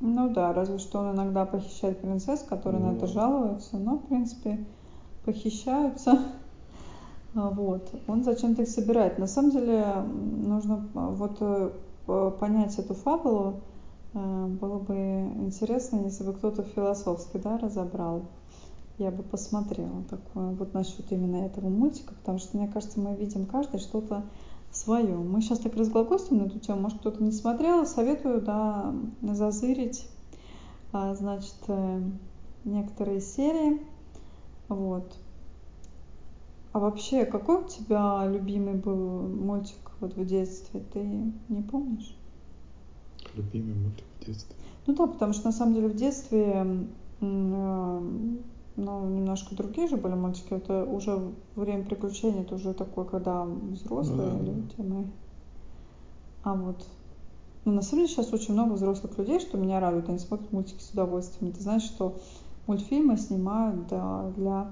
Ну 0.00 0.30
да, 0.30 0.52
разве 0.52 0.78
что 0.78 1.00
он 1.00 1.14
иногда 1.14 1.44
похищает 1.44 2.00
принцесс, 2.00 2.42
которые 2.42 2.80
ну, 2.80 2.90
на 2.90 2.96
это 2.96 3.06
жалуются, 3.06 3.76
но 3.76 3.98
в 3.98 4.06
принципе 4.06 4.64
похищаются. 5.24 6.18
А, 7.34 7.48
Вот. 7.48 7.90
Он 8.08 8.24
зачем-то 8.24 8.60
их 8.60 8.68
собирает. 8.68 9.18
На 9.18 9.26
самом 9.26 9.52
деле 9.52 9.86
нужно 10.46 10.86
а, 10.94 11.08
вот 11.08 11.38
э, 11.40 11.70
понять 12.38 12.78
эту 12.78 12.92
фабулу. 12.92 13.62
Э, 14.14 14.46
Было 14.46 14.78
бы 14.78 14.94
интересно, 14.94 16.00
если 16.04 16.24
бы 16.24 16.32
кто-то 16.32 16.62
философски, 16.62 17.38
да, 17.38 17.58
разобрал. 17.58 18.22
Я 18.98 19.10
бы 19.10 19.22
посмотрела 19.22 20.04
такое 20.10 20.50
вот 20.50 20.74
насчет 20.74 21.10
именно 21.10 21.46
этого 21.46 21.68
мультика, 21.68 22.14
потому 22.14 22.38
что, 22.38 22.56
мне 22.56 22.68
кажется, 22.68 23.00
мы 23.00 23.16
видим 23.16 23.46
каждый 23.46 23.80
что-то 23.80 24.24
свое. 24.70 25.16
Мы 25.16 25.40
сейчас 25.40 25.58
так 25.58 25.74
разглагольствуем 25.74 26.42
на 26.42 26.46
эту 26.46 26.58
тему, 26.58 26.82
может, 26.82 26.98
кто-то 26.98 27.22
не 27.22 27.32
смотрел, 27.32 27.86
советую, 27.86 28.42
да, 28.42 28.94
зазырить, 29.22 30.06
а, 30.92 31.14
значит, 31.14 31.56
э, 31.68 32.02
некоторые 32.64 33.20
серии. 33.20 33.80
Вот. 34.68 35.16
А 36.72 36.78
вообще, 36.78 37.24
какой 37.24 37.64
у 37.64 37.68
тебя 37.68 38.26
любимый 38.26 38.74
был 38.74 39.26
мультик 39.28 39.90
вот 40.00 40.16
в 40.16 40.24
детстве? 40.24 40.80
Ты 40.92 41.32
не 41.48 41.62
помнишь? 41.62 42.16
Любимый 43.34 43.74
мультик 43.74 44.04
в 44.20 44.26
детстве. 44.26 44.56
Ну 44.86 44.94
да, 44.94 45.06
потому 45.06 45.32
что 45.32 45.46
на 45.46 45.52
самом 45.52 45.74
деле 45.74 45.88
в 45.88 45.94
детстве 45.94 46.66
э, 47.20 48.00
ну, 48.76 49.08
немножко 49.08 49.54
другие 49.54 49.88
же 49.88 49.96
были 49.96 50.14
мультики. 50.14 50.52
Это 50.54 50.84
уже 50.84 51.32
время 51.56 51.84
приключений, 51.84 52.42
это 52.42 52.54
уже 52.54 52.74
такое, 52.74 53.04
когда 53.04 53.44
взрослые 53.44 54.32
Ну 54.32 54.38
да, 54.38 54.44
люди 54.44 54.74
мы. 54.78 55.06
А 56.42 56.54
вот 56.54 56.84
ну, 57.64 57.72
на 57.72 57.82
самом 57.82 58.04
деле 58.04 58.14
сейчас 58.14 58.32
очень 58.32 58.54
много 58.54 58.72
взрослых 58.72 59.16
людей, 59.18 59.38
что 59.38 59.56
меня 59.56 59.78
радует. 59.78 60.08
Они 60.08 60.18
смотрят 60.18 60.50
мультики 60.52 60.80
с 60.80 60.90
удовольствием. 60.90 61.52
Ты 61.52 61.60
знаешь, 61.60 61.84
что 61.84 62.16
мультфильмы 62.66 63.16
снимают 63.16 63.86
да, 63.86 64.32
для 64.36 64.70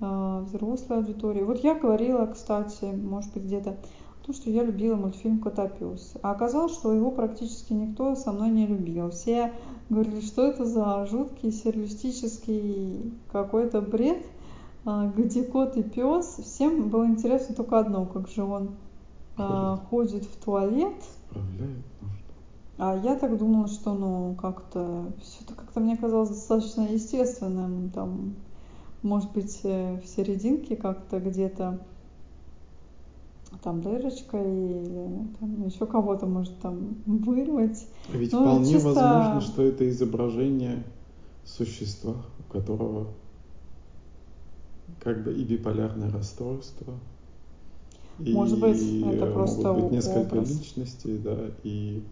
э, 0.00 0.44
взрослой 0.46 0.98
аудитории. 0.98 1.42
Вот 1.42 1.64
я 1.64 1.74
говорила, 1.74 2.26
кстати, 2.26 2.84
может 2.84 3.32
быть, 3.34 3.44
где-то 3.44 3.76
о 4.22 4.26
том, 4.26 4.34
что 4.34 4.50
я 4.50 4.62
любила 4.62 4.94
мультфильм 4.94 5.40
«Котопес». 5.40 6.14
А 6.22 6.30
оказалось, 6.30 6.74
что 6.74 6.92
его 6.92 7.10
практически 7.10 7.72
никто 7.72 8.14
со 8.14 8.30
мной 8.32 8.50
не 8.50 8.66
любил. 8.66 9.10
Все 9.10 9.52
говорили, 9.90 10.20
что 10.20 10.46
это 10.46 10.64
за 10.64 11.06
жуткий 11.06 11.50
сюрреалистический 11.50 13.12
какой-то 13.32 13.80
бред, 13.80 14.24
а, 14.84 15.10
где 15.16 15.42
кот 15.42 15.76
и 15.76 15.82
пес. 15.82 16.38
Всем 16.44 16.88
было 16.88 17.06
интересно 17.06 17.54
только 17.54 17.80
одно, 17.80 18.06
как 18.06 18.28
же 18.28 18.44
он 18.44 18.76
а, 19.36 19.76
ходит 19.90 20.24
в 20.24 20.44
туалет. 20.44 20.94
Справляет. 21.30 21.84
А 22.78 22.96
я 22.96 23.16
так 23.16 23.36
думала, 23.38 23.68
что 23.68 23.92
ну 23.94 24.34
как-то 24.40 25.12
все 25.20 25.44
это 25.44 25.54
как-то 25.54 25.78
мне 25.78 25.96
казалось 25.96 26.30
достаточно 26.30 26.82
естественным. 26.82 27.90
Там, 27.90 28.34
может 29.02 29.30
быть, 29.32 29.60
э, 29.64 30.00
в 30.00 30.06
серединке 30.06 30.74
как-то 30.74 31.20
где-то 31.20 31.78
там 33.62 33.80
дырочка 33.82 34.38
или 34.38 35.26
там 35.38 35.66
еще 35.66 35.86
кого-то 35.86 36.26
может 36.26 36.58
там 36.60 36.96
вырвать. 37.06 37.86
Ведь 38.12 38.32
Ну, 38.32 38.40
вполне 38.40 38.72
чисто- 38.72 38.88
возможно, 38.88 39.40
что 39.40 39.62
это 39.62 39.88
изображение 39.88 40.82
существа, 41.44 42.14
у 42.38 42.52
которого 42.52 43.08
как 45.00 45.24
бы 45.24 45.32
и 45.34 45.44
биполярное 45.44 46.10
расстройство, 46.10 46.94
и 48.18 48.32
Может 48.32 48.60
быть, 48.60 48.76
это 48.80 49.26
могут 49.26 49.32
просто 49.32 49.72
быть 49.74 49.90
несколько 49.90 50.34
образ. 50.34 50.50
личностей, 50.50 51.18
да, 51.18 51.38
и 51.64 52.02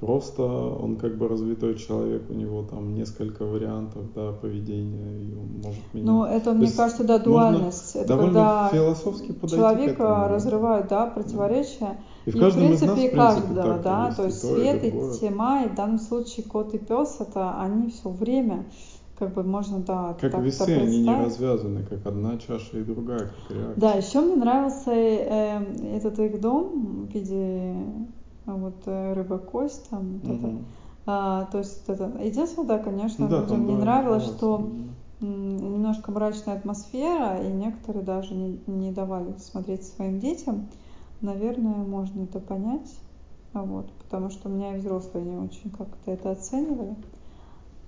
просто 0.00 0.42
он 0.42 0.96
как 0.96 1.16
бы 1.16 1.28
развитой 1.28 1.76
человек, 1.76 2.24
у 2.28 2.34
него 2.34 2.62
там 2.62 2.94
несколько 2.94 3.44
вариантов, 3.44 4.12
да, 4.14 4.32
поведения, 4.32 5.22
и 5.22 5.34
он 5.34 5.60
может 5.62 5.82
менять. 5.94 6.06
Но 6.06 6.26
это, 6.26 6.44
То 6.46 6.54
мне 6.54 6.70
кажется, 6.70 7.04
да, 7.04 7.18
дуальность. 7.18 7.96
Это 7.96 8.16
когда 8.16 8.68
философски 8.72 9.34
человека 9.46 10.02
да. 10.02 10.28
разрывают, 10.28 10.88
да, 10.88 11.06
противоречия. 11.06 11.98
И 12.26 12.30
в 12.30 12.36
И, 12.36 12.38
в 12.38 12.54
принципе, 12.54 12.66
нас, 12.66 12.80
в 12.80 12.80
принципе, 12.80 13.16
каждого, 13.16 13.74
так 13.74 13.82
да, 13.82 14.06
есть 14.06 14.16
то 14.16 14.22
и 14.22 14.26
есть 14.26 14.42
то, 14.42 14.54
свет 14.54 14.84
и 14.84 14.88
и 14.88 15.28
тьма, 15.28 15.64
и 15.64 15.68
в 15.68 15.74
данном 15.74 15.98
случае 15.98 16.46
кот 16.46 16.74
и 16.74 16.78
пес, 16.78 17.16
это 17.20 17.60
они 17.60 17.90
все 17.90 18.08
время, 18.08 18.64
как 19.18 19.34
бы 19.34 19.42
можно, 19.42 19.78
да, 19.78 20.16
Как 20.20 20.32
так 20.32 20.42
весы, 20.42 20.62
они 20.62 21.02
не 21.02 21.14
развязаны, 21.14 21.84
как 21.84 22.06
одна 22.06 22.38
чаша 22.38 22.78
и 22.78 22.82
другая, 22.82 23.20
как 23.20 23.56
реакция. 23.56 23.74
Да, 23.76 23.92
еще 23.92 24.20
мне 24.20 24.36
нравился 24.36 24.90
э, 24.90 25.96
этот 25.96 26.18
их 26.18 26.40
дом 26.40 27.06
в 27.06 27.14
виде 27.14 27.74
вот 28.46 28.82
э, 28.86 29.12
рыба 29.14 29.38
кость 29.38 29.88
там, 29.90 30.18
вот 30.18 30.24
это. 30.24 30.46
Мгм. 30.46 30.64
А, 31.06 31.44
то 31.46 31.58
есть 31.58 31.88
это 31.88 32.04
единственное, 32.22 32.68
да, 32.68 32.78
конечно, 32.78 33.28
да, 33.28 33.40
людям 33.40 33.66
не 33.66 33.76
нравилось, 33.76 34.24
что 34.24 34.70
немножко 35.20 36.10
мрачная 36.10 36.56
атмосфера, 36.56 37.42
и 37.42 37.52
некоторые 37.52 38.04
даже 38.04 38.34
не, 38.34 38.60
не 38.66 38.90
давали 38.90 39.34
смотреть 39.38 39.84
своим 39.84 40.18
детям. 40.18 40.68
Наверное, 41.20 41.76
можно 41.76 42.24
это 42.24 42.40
понять, 42.40 42.98
а 43.52 43.62
вот, 43.62 43.90
потому 43.92 44.30
что 44.30 44.48
у 44.48 44.52
меня 44.52 44.74
и 44.74 44.80
взрослые 44.80 45.24
не 45.24 45.36
очень 45.36 45.70
как-то 45.70 46.10
это 46.10 46.32
оценивали. 46.32 46.96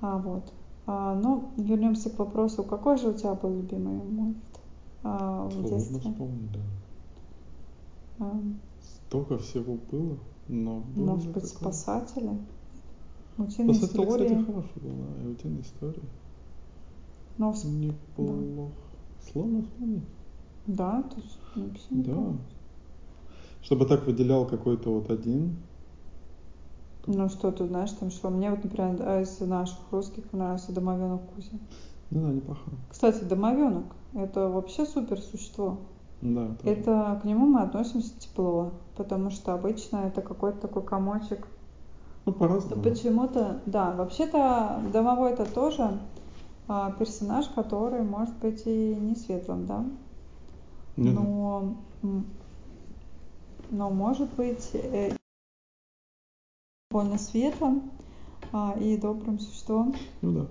А 0.01 0.19
вот. 0.19 0.53
А, 0.87 1.15
ну, 1.15 1.51
вернемся 1.57 2.11
к 2.11 2.19
вопросу, 2.19 2.63
какой 2.63 2.97
же 2.97 3.09
у 3.09 3.13
тебя 3.13 3.35
был 3.35 3.51
любимый 3.51 3.95
мульт 3.95 4.37
а, 5.03 5.49
в 5.49 5.69
детстве? 5.69 5.99
вспомнить, 5.99 6.53
да. 6.53 6.61
А, 8.21 8.41
Столько 8.81 9.39
всего 9.39 9.75
было, 9.75 10.19
но 10.49 10.83
Может 10.95 11.33
быть, 11.33 11.43
такое? 11.53 11.73
спасатели? 11.73 12.31
Утиные 13.39 13.75
Спасатели, 13.75 14.05
кстати, 14.07 14.23
истории? 14.33 14.45
хороший 14.45 14.81
был, 14.83 14.95
да, 14.97 15.23
и 15.23 15.27
утиные 15.33 15.61
истории. 15.61 16.03
Ну, 17.39 17.51
вс- 17.51 17.67
Неплохо. 17.69 18.73
Сложно 19.33 19.63
вспомнить. 19.63 20.05
да, 20.67 21.03
то 21.03 21.17
есть 21.21 21.39
вообще 21.55 21.85
не 21.91 22.03
Да. 22.03 22.15
помню. 22.15 22.39
Чтобы 23.63 23.87
так 23.87 24.07
выделял 24.07 24.47
какой-то 24.47 24.91
вот 24.95 25.11
один. 25.11 25.57
Ну 27.07 27.29
что 27.29 27.53
ты 27.53 27.67
знаешь, 27.67 27.91
там 27.93 28.11
что? 28.11 28.31
Мне 28.31 28.51
вот, 28.51 28.65
например, 28.65 28.95
из 29.21 29.39
наших 29.41 29.79
русских 29.93 30.33
нравится 30.33 30.73
домовенок 30.73 31.23
Кузя. 31.35 31.59
Ну 32.11 32.23
да, 32.23 32.33
неплохо. 32.33 32.71
Кстати, 32.91 33.25
домовенок– 33.25 33.85
это 34.15 34.49
вообще 34.49 34.87
супер 34.87 35.21
существо. 35.21 35.79
Да. 36.23 36.49
Это 36.65 37.19
к 37.23 37.25
нему 37.25 37.47
мы 37.47 37.63
относимся 37.63 38.19
тепло, 38.19 38.73
потому 38.97 39.31
что 39.31 39.53
обычно 39.53 39.99
это 39.99 40.23
какой-то 40.23 40.61
такой 40.61 40.83
комочек. 40.83 41.47
Ну, 42.25 42.33
по-разному. 42.33 42.83
почему-то, 42.83 43.61
да, 43.67 43.93
вообще-то 43.93 44.81
домовой 44.93 45.33
это 45.33 45.45
тоже 45.45 45.99
а, 46.67 46.91
персонаж, 46.93 47.47
который 47.49 48.03
может 48.03 48.35
быть 48.39 48.63
и 48.67 48.97
не 48.97 49.15
светлым, 49.15 49.67
да, 49.67 49.85
да. 50.97 51.11
но, 51.11 51.75
но 53.71 53.91
может 53.91 54.35
быть 54.35 54.71
э, 54.73 55.15
довольно 56.91 57.19
светлым 57.19 57.93
а, 58.53 58.75
и 58.81 58.97
добрым 58.97 59.39
существом. 59.39 59.95
Ну 60.23 60.33
да. 60.33 60.47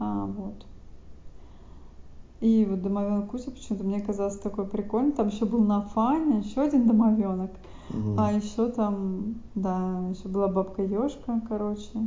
А, 0.00 0.26
вот. 0.26 0.66
И 2.42 2.66
вот 2.68 2.82
домовенок 2.82 3.30
Кузя 3.30 3.52
почему-то 3.52 3.84
мне 3.84 4.00
казался 4.00 4.42
такой 4.42 4.66
прикольный. 4.66 5.12
Там 5.12 5.28
еще 5.28 5.44
был 5.44 5.62
Нафаня, 5.62 6.40
еще 6.40 6.62
один 6.62 6.88
домовенок. 6.88 7.52
Мгм. 7.88 8.18
А 8.18 8.32
еще 8.32 8.68
там, 8.68 9.36
да, 9.54 10.08
еще 10.10 10.26
была 10.26 10.48
бабка 10.48 10.82
Ежка, 10.82 11.40
короче. 11.48 12.00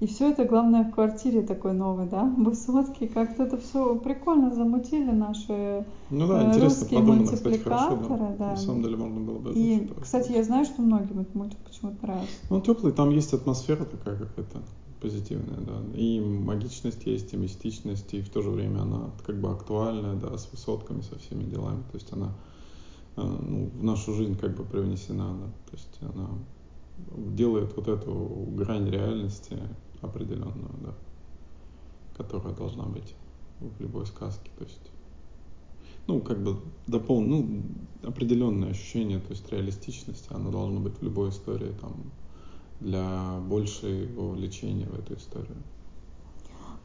И 0.00 0.06
все 0.06 0.30
это, 0.30 0.44
главное, 0.44 0.84
в 0.84 0.92
квартире 0.92 1.42
такой 1.42 1.72
новой, 1.72 2.08
да, 2.08 2.22
высотки. 2.22 3.08
Как-то 3.08 3.42
это 3.42 3.58
все 3.58 3.96
прикольно 3.96 4.54
замутили 4.54 5.10
наши 5.10 5.84
Ну 6.10 6.28
да, 6.28 6.54
э, 6.54 6.60
русские 6.60 7.00
кстати, 7.00 7.58
хорошо, 7.58 7.96
мультипликаторы, 7.96 8.18
да. 8.18 8.36
да. 8.38 8.50
На 8.50 8.56
самом 8.56 8.82
деле 8.82 8.96
можно 8.96 9.20
было 9.20 9.40
даже 9.40 9.58
И, 9.58 9.90
кстати, 10.00 10.32
я 10.32 10.44
знаю, 10.44 10.64
что 10.66 10.82
многим 10.82 11.20
этот 11.20 11.34
мультик 11.34 11.58
почему-то 11.58 12.06
нравится. 12.06 12.32
Ну, 12.48 12.60
теплый, 12.60 12.92
там 12.92 13.10
есть 13.10 13.32
атмосфера 13.32 13.84
такая 13.84 14.16
какая-то 14.16 14.60
позитивная, 15.00 15.58
да. 15.58 15.98
И 15.98 16.20
магичность 16.20 17.04
есть, 17.04 17.32
и 17.34 17.36
мистичность, 17.36 18.14
и 18.14 18.22
в 18.22 18.28
то 18.28 18.40
же 18.40 18.50
время 18.50 18.82
она 18.82 19.10
как 19.26 19.40
бы 19.40 19.50
актуальная, 19.50 20.14
да, 20.14 20.38
с 20.38 20.48
высотками, 20.52 21.00
со 21.00 21.18
всеми 21.18 21.42
делами. 21.42 21.82
То 21.90 21.96
есть 21.96 22.12
она 22.12 22.32
э, 23.16 23.22
ну, 23.22 23.70
в 23.74 23.82
нашу 23.82 24.14
жизнь 24.14 24.38
как 24.38 24.56
бы 24.56 24.62
привнесена, 24.62 25.34
да. 25.34 25.46
То 25.70 25.76
есть 25.76 25.98
она 26.02 26.28
делает 27.36 27.76
вот 27.76 27.88
эту 27.88 28.12
грань 28.56 28.88
реальности 28.90 29.56
определенную, 30.00 30.70
да, 30.82 30.94
которая 32.16 32.54
должна 32.54 32.84
быть 32.84 33.14
в 33.60 33.80
любой 33.80 34.06
сказке. 34.06 34.50
То 34.58 34.64
есть, 34.64 34.90
ну, 36.06 36.20
как 36.20 36.42
бы 36.42 36.60
допол... 36.86 37.20
ну, 37.20 37.62
определенное 38.02 38.70
ощущение, 38.70 39.18
то 39.20 39.30
есть 39.30 39.50
реалистичности, 39.50 40.28
оно 40.32 40.50
должно 40.50 40.80
быть 40.80 40.98
в 40.98 41.02
любой 41.02 41.30
истории 41.30 41.72
там 41.80 41.94
для 42.80 43.40
большей 43.48 44.06
вовлечения 44.14 44.86
в 44.86 44.98
эту 44.98 45.14
историю. 45.14 45.56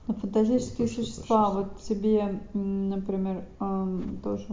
Но 0.07 0.15
фантастические 0.15 0.87
Чтобы 0.87 1.05
существа, 1.05 1.49
вот 1.51 1.81
тебе, 1.81 2.41
например, 2.53 3.45
эм, 3.59 4.19
тоже 4.21 4.47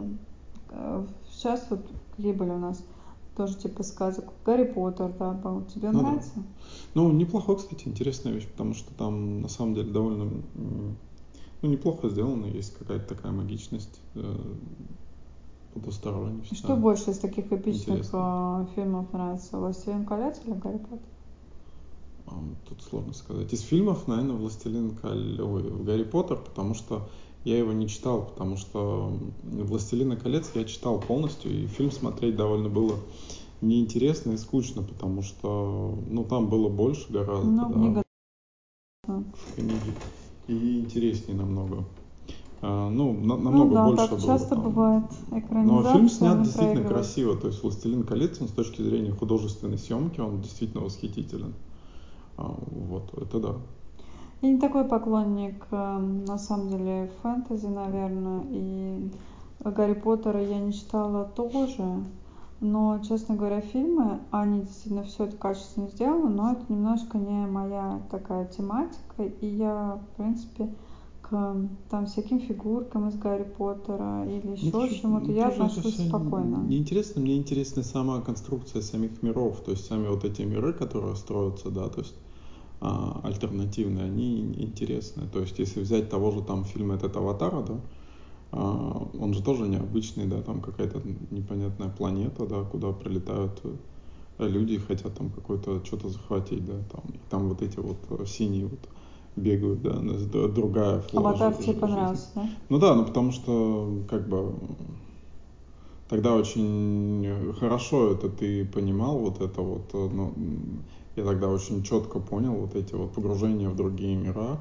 э, 0.68 1.06
сейчас 1.28 1.66
вот 1.70 1.80
какие 2.16 2.32
были 2.32 2.50
у 2.50 2.58
нас 2.58 2.84
тоже 3.40 3.56
типа 3.56 3.82
сказок. 3.82 4.26
Гарри 4.44 4.64
Поттер, 4.64 5.14
да, 5.18 5.32
был. 5.32 5.62
Тебе 5.64 5.90
Ну 5.90 6.00
да. 6.00 6.08
нравится? 6.08 6.42
Ну, 6.92 7.10
неплохо, 7.10 7.54
кстати, 7.54 7.88
интересная 7.88 8.34
вещь, 8.34 8.46
потому 8.46 8.74
что 8.74 8.92
там 8.94 9.40
на 9.40 9.48
самом 9.48 9.74
деле 9.74 9.90
довольно 9.90 10.30
ну, 11.62 11.68
неплохо 11.68 12.10
сделано, 12.10 12.44
есть 12.46 12.76
какая-то 12.76 13.14
такая 13.14 13.32
магичность 13.32 13.98
э, 14.14 14.36
потусторонняя. 15.72 16.44
Что 16.52 16.76
больше 16.76 17.12
из 17.12 17.18
таких 17.18 17.50
эпичных 17.50 17.88
Интересно. 17.88 18.68
э, 18.70 18.74
фильмов 18.74 19.10
нравится? 19.12 19.56
«Властелин 19.56 20.04
колец» 20.04 20.38
или 20.44 20.52
«Гарри 20.52 20.78
Поттер»? 20.78 20.98
Тут 22.68 22.82
сложно 22.82 23.14
сказать. 23.14 23.52
Из 23.54 23.60
фильмов, 23.62 24.06
наверное, 24.06 24.36
«Властелин 24.36 24.96
колец», 24.96 25.40
ой, 25.40 25.62
«Гарри 25.84 26.04
Поттер», 26.04 26.36
потому 26.36 26.74
что 26.74 27.08
я 27.44 27.58
его 27.58 27.72
не 27.72 27.88
читал, 27.88 28.26
потому 28.26 28.56
что 28.56 29.16
«Властелина 29.42 30.16
колец» 30.16 30.50
я 30.54 30.64
читал 30.64 31.00
полностью, 31.00 31.50
и 31.50 31.66
фильм 31.66 31.90
смотреть 31.90 32.36
довольно 32.36 32.68
было 32.68 32.96
неинтересно 33.60 34.32
и 34.32 34.36
скучно, 34.36 34.82
потому 34.82 35.22
что, 35.22 35.98
ну, 36.08 36.24
там 36.24 36.48
было 36.48 36.68
больше 36.68 37.12
гораздо. 37.12 37.48
Ну, 37.50 37.68
да, 37.68 37.74
книга. 37.74 38.02
книги. 39.56 39.94
И 40.48 40.80
интереснее 40.80 41.36
намного. 41.36 41.84
А, 42.62 42.90
ну, 42.90 43.12
на, 43.12 43.36
Ну 43.36 43.42
намного 43.42 43.74
да, 43.74 43.84
больше 43.86 44.08
так 44.08 44.18
было 44.18 44.26
часто 44.26 44.48
там. 44.50 44.64
бывает. 44.64 45.04
Но 45.30 45.38
Экранизация 45.38 45.92
фильм 45.92 46.08
снят 46.08 46.42
действительно 46.42 46.88
красиво. 46.88 47.36
То 47.36 47.46
есть 47.48 47.62
«Властелин 47.62 48.04
колец» 48.04 48.40
он 48.40 48.48
с 48.48 48.52
точки 48.52 48.82
зрения 48.82 49.12
художественной 49.12 49.78
съемки, 49.78 50.20
он 50.20 50.40
действительно 50.42 50.82
восхитителен. 50.82 51.54
А, 52.36 52.54
Вот, 52.70 53.12
это 53.16 53.40
да. 53.40 53.54
Я 54.42 54.50
не 54.52 54.58
такой 54.58 54.84
поклонник, 54.84 55.66
э, 55.70 55.98
на 56.26 56.38
самом 56.38 56.70
деле, 56.70 57.10
фэнтези, 57.22 57.66
наверное, 57.66 58.42
и 58.50 59.10
Гарри 59.62 59.92
Поттера 59.92 60.42
я 60.42 60.58
не 60.58 60.72
читала 60.72 61.24
тоже. 61.36 62.04
Но, 62.60 63.00
честно 63.08 63.36
говоря, 63.36 63.62
фильмы, 63.62 64.20
они 64.30 64.60
действительно 64.60 65.04
все 65.04 65.24
это 65.24 65.36
качественно 65.36 65.88
сделаны, 65.88 66.28
но 66.28 66.52
это 66.52 66.70
немножко 66.70 67.16
не 67.16 67.46
моя 67.46 68.02
такая 68.10 68.46
тематика. 68.46 69.24
И 69.40 69.46
я, 69.46 69.98
в 69.98 70.16
принципе, 70.16 70.68
к 71.22 71.56
там 71.88 72.06
всяким 72.06 72.38
фигуркам 72.40 73.08
из 73.08 73.16
Гарри 73.16 73.44
Поттера 73.44 74.26
или 74.26 74.52
еще 74.52 74.70
Ну, 74.72 74.88
чему-то 74.88 75.32
я 75.32 75.44
тоже 75.44 75.54
это 75.54 75.64
отношусь 75.64 76.06
спокойно. 76.06 76.56
Неинтересно, 76.66 77.22
мне 77.22 77.38
интересна 77.38 77.82
сама 77.82 78.20
конструкция 78.20 78.82
самих 78.82 79.22
миров, 79.22 79.62
то 79.64 79.70
есть 79.70 79.86
сами 79.86 80.08
вот 80.08 80.24
эти 80.24 80.42
миры, 80.42 80.74
которые 80.74 81.16
строятся, 81.16 81.70
да, 81.70 81.88
то 81.88 82.00
есть 82.00 82.14
а, 82.80 83.20
альтернативные, 83.24 84.04
они 84.04 84.40
интересны. 84.56 85.26
То 85.32 85.40
есть 85.40 85.58
если 85.58 85.80
взять 85.80 86.10
того 86.10 86.30
же 86.30 86.42
там 86.42 86.64
фильма 86.64 86.96
этот 86.96 87.16
«Аватара», 87.16 87.62
да, 87.62 87.80
он 88.52 89.32
же 89.32 89.42
тоже 89.42 89.68
необычный, 89.68 90.26
да, 90.26 90.42
там 90.42 90.60
какая-то 90.60 91.00
непонятная 91.30 91.88
планета, 91.88 92.46
да, 92.46 92.62
куда 92.64 92.92
прилетают 92.92 93.60
э, 94.38 94.48
люди 94.48 94.72
и 94.74 94.78
хотят 94.78 95.14
там 95.14 95.30
какое-то 95.30 95.84
что-то 95.84 96.08
захватить, 96.08 96.66
да, 96.66 96.74
там, 96.90 97.02
и 97.12 97.18
там 97.30 97.48
вот 97.48 97.62
эти 97.62 97.78
вот 97.78 97.98
э, 98.10 98.26
синие 98.26 98.66
вот 98.66 98.80
бегают, 99.36 99.82
да, 99.82 100.00
другая 100.48 101.00
флора 101.00 101.28
Аватар 101.28 101.54
тебе 101.54 101.74
понравился, 101.74 102.28
да? 102.34 102.48
Ну 102.68 102.78
да, 102.78 102.94
ну 102.96 103.04
потому 103.04 103.30
что 103.30 104.02
как 104.08 104.28
бы 104.28 104.52
тогда 106.08 106.34
очень 106.34 107.54
хорошо 107.60 108.12
это 108.12 108.28
ты 108.28 108.64
понимал, 108.64 109.18
вот 109.18 109.40
это 109.40 109.62
вот, 109.62 109.90
э, 109.94 110.08
ну, 110.12 110.34
я 111.14 111.24
тогда 111.24 111.48
очень 111.48 111.84
четко 111.84 112.18
понял 112.18 112.54
вот 112.54 112.74
эти 112.74 112.94
вот 112.94 113.12
погружения 113.12 113.68
в 113.68 113.76
другие 113.76 114.16
мира, 114.16 114.60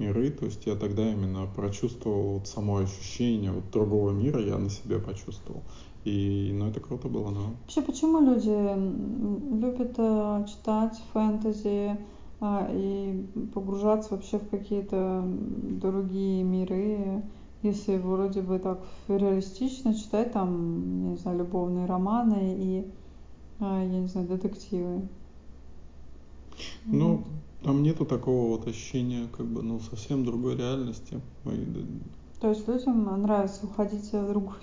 миры, 0.00 0.30
то 0.30 0.46
есть 0.46 0.66
я 0.66 0.74
тогда 0.74 1.08
именно 1.12 1.46
прочувствовал 1.46 2.38
вот 2.38 2.48
само 2.48 2.78
ощущение 2.78 3.52
вот 3.52 3.70
другого 3.70 4.10
мира, 4.10 4.40
я 4.40 4.58
на 4.58 4.70
себе 4.70 4.98
почувствовал. 4.98 5.62
И, 6.04 6.50
ну, 6.54 6.66
это 6.68 6.80
круто 6.80 7.08
было, 7.08 7.30
да. 7.30 7.40
Вообще, 7.62 7.82
почему 7.82 8.20
люди 8.20 8.48
любят 9.60 9.94
э, 9.98 10.46
читать 10.48 10.98
фэнтези 11.12 11.98
а, 12.40 12.70
и 12.72 13.26
погружаться 13.54 14.14
вообще 14.14 14.38
в 14.38 14.48
какие-то 14.48 15.22
другие 15.26 16.42
миры, 16.42 17.22
если 17.62 17.98
вроде 17.98 18.40
бы 18.40 18.58
так 18.58 18.80
реалистично 19.08 19.94
читать 19.94 20.32
там, 20.32 21.10
не 21.10 21.16
знаю, 21.18 21.38
любовные 21.38 21.84
романы 21.84 22.56
и, 22.58 22.86
а, 23.60 23.82
я 23.84 24.00
не 24.00 24.08
знаю, 24.08 24.26
детективы? 24.26 25.02
Ну, 26.86 27.16
Вот. 27.16 27.26
Там 27.62 27.82
нету 27.82 28.04
такого 28.04 28.56
вот 28.56 28.66
ощущения, 28.66 29.28
как 29.36 29.46
бы, 29.46 29.62
ну, 29.62 29.80
совсем 29.80 30.24
другой 30.24 30.56
реальности. 30.56 31.20
То 32.40 32.48
есть 32.48 32.66
людям 32.66 33.22
нравится 33.22 33.66
уходить 33.66 34.12
в 34.12 34.28
другую. 34.28 34.56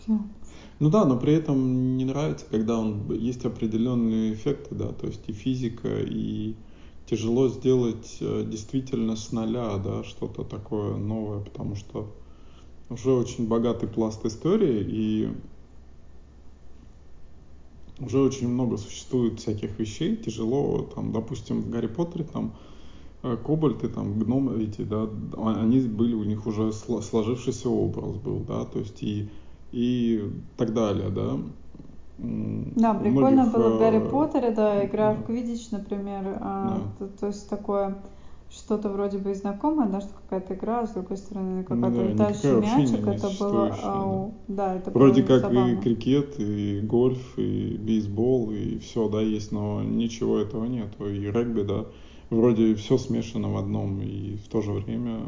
Ну 0.79 0.89
да, 0.89 1.05
но 1.05 1.17
при 1.17 1.33
этом 1.33 1.97
не 1.97 2.05
нравится, 2.05 2.45
когда 2.49 2.79
он 2.79 3.11
есть 3.13 3.45
определенные 3.45 4.33
эффекты, 4.33 4.73
да, 4.75 4.87
то 4.87 5.07
есть 5.07 5.21
и 5.27 5.31
физика, 5.31 5.99
и 6.01 6.55
тяжело 7.05 7.49
сделать 7.49 8.17
э, 8.19 8.43
действительно 8.45 9.15
с 9.15 9.31
нуля, 9.31 9.77
да, 9.77 10.03
что-то 10.03 10.43
такое 10.43 10.97
новое, 10.97 11.39
потому 11.39 11.75
что 11.75 12.13
уже 12.89 13.11
очень 13.11 13.47
богатый 13.47 13.87
пласт 13.87 14.25
истории, 14.25 14.85
и 14.87 15.29
уже 17.99 18.19
очень 18.19 18.47
много 18.47 18.77
существует 18.77 19.39
всяких 19.39 19.79
вещей, 19.79 20.15
тяжело, 20.15 20.89
там, 20.93 21.11
допустим, 21.11 21.61
в 21.61 21.69
Гарри 21.69 21.87
Поттере 21.87 22.25
там 22.25 22.55
кобальты, 23.21 23.89
там, 23.89 24.19
гномы 24.19 24.63
эти, 24.63 24.81
да, 24.83 25.07
а- 25.37 25.61
они 25.61 25.79
были, 25.81 26.13
у 26.13 26.23
них 26.23 26.45
уже 26.47 26.69
сло- 26.69 27.01
сложившийся 27.01 27.69
образ 27.69 28.15
был, 28.17 28.39
да, 28.47 28.65
то 28.65 28.79
есть 28.79 29.03
и, 29.03 29.29
и 29.71 30.23
так 30.57 30.73
далее, 30.73 31.09
да. 31.09 31.37
Да, 32.19 32.93
прикольно 32.95 33.43
многих, 33.43 33.53
было 33.53 33.69
в 33.75 33.79
Гарри 33.79 33.97
э, 33.97 34.09
Поттере, 34.09 34.51
да, 34.51 34.85
игра 34.85 35.11
да. 35.11 35.17
в 35.21 35.25
Квиддич, 35.25 35.71
например, 35.71 36.37
а, 36.41 36.79
Да. 36.99 37.05
то, 37.07 37.07
то 37.19 37.27
есть 37.27 37.49
такое 37.49 37.95
что-то 38.49 38.89
вроде 38.89 39.17
бы 39.17 39.31
и 39.31 39.33
знакомое, 39.33 39.87
да, 39.89 39.99
что 40.01 40.09
какая-то 40.23 40.53
игра, 40.55 40.79
а 40.81 40.87
с 40.87 40.91
другой 40.91 41.17
стороны 41.17 41.63
Ну 41.63 41.81
какой-то 41.81 41.97
да, 41.97 42.03
летающий 42.11 42.49
мячик, 42.61 43.05
не 43.07 43.13
это 43.13 43.29
было, 43.39 43.69
да. 43.83 44.31
да, 44.47 44.75
это 44.75 44.91
Вроде 44.91 45.21
было 45.21 45.27
как 45.27 45.41
забавно. 45.41 45.71
и 45.71 45.75
крикет, 45.75 46.39
и 46.39 46.79
гольф, 46.81 47.37
и 47.37 47.77
бейсбол, 47.77 48.51
и 48.51 48.77
все, 48.79 49.09
да, 49.09 49.21
есть, 49.21 49.51
но 49.51 49.83
ничего 49.83 50.39
этого 50.39 50.65
нету. 50.65 51.09
И 51.09 51.19
регби, 51.29 51.63
да, 51.63 51.85
вроде 52.29 52.75
все 52.75 52.97
смешано 52.97 53.51
в 53.51 53.57
одном, 53.57 54.01
и 54.01 54.37
в 54.37 54.47
то 54.49 54.61
же 54.61 54.71
время 54.73 55.21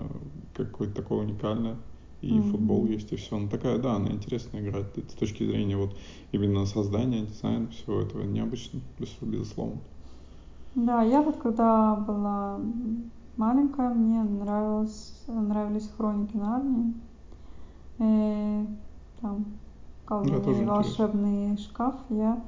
какое-то 0.54 0.96
такое 0.96 1.20
уникальное. 1.20 1.78
И 2.22 2.40
Мгм. 2.40 2.42
футбол 2.42 2.86
есть, 2.86 3.14
и 3.14 3.16
все. 3.16 3.38
Ну 3.38 3.48
такая, 3.50 3.78
да, 3.78 3.96
она 3.96 4.10
интересная 4.12 4.62
играть 4.62 4.88
с 4.98 5.14
точки 5.14 5.46
зрения 5.46 5.78
вот 5.78 5.96
именно 6.34 6.66
создания, 6.66 7.26
дизайна, 7.26 7.70
всего 7.70 8.02
этого 8.02 8.24
необычно, 8.24 8.82
без- 9.00 9.16
безусловно. 9.22 9.80
Да, 10.74 11.04
я 11.04 11.22
вот 11.22 11.38
когда 11.38 11.96
была 11.96 12.60
маленькая, 13.38 13.90
мне 13.94 14.24
нравилось, 14.24 15.24
нравились 15.28 15.90
хроники 15.96 16.36
Нарнии. 16.38 16.94
И 18.00 18.68
там 19.22 19.46
Да, 20.24 20.40
тоже 20.40 20.62
колдунья 20.62 20.64
и 20.64 20.66
интересно. 20.66 21.06
волшебный 21.06 21.58
шкаф 21.58 21.96
я 22.10 22.44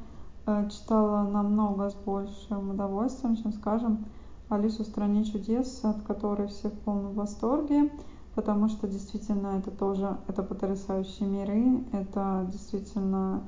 э, 0.46 0.70
читала 0.70 1.24
намного 1.30 1.90
с 1.90 1.96
большим 1.96 2.72
удовольствием, 2.72 3.36
чем, 3.36 3.52
скажем, 3.54 4.06
Алису 4.52 4.84
в 4.84 4.88
стране 4.88 5.24
чудес, 5.24 5.80
от 5.84 6.02
которой 6.02 6.48
все 6.50 6.70
в 6.70 6.80
полном 6.80 7.14
восторге, 7.14 7.90
потому 8.36 8.68
что 8.68 8.86
действительно 8.86 9.58
это 9.60 9.72
тоже 9.72 10.18
это 10.28 10.44
потрясающие 10.44 11.28
миры, 11.28 11.86
это 11.94 12.46
действительно 12.52 13.44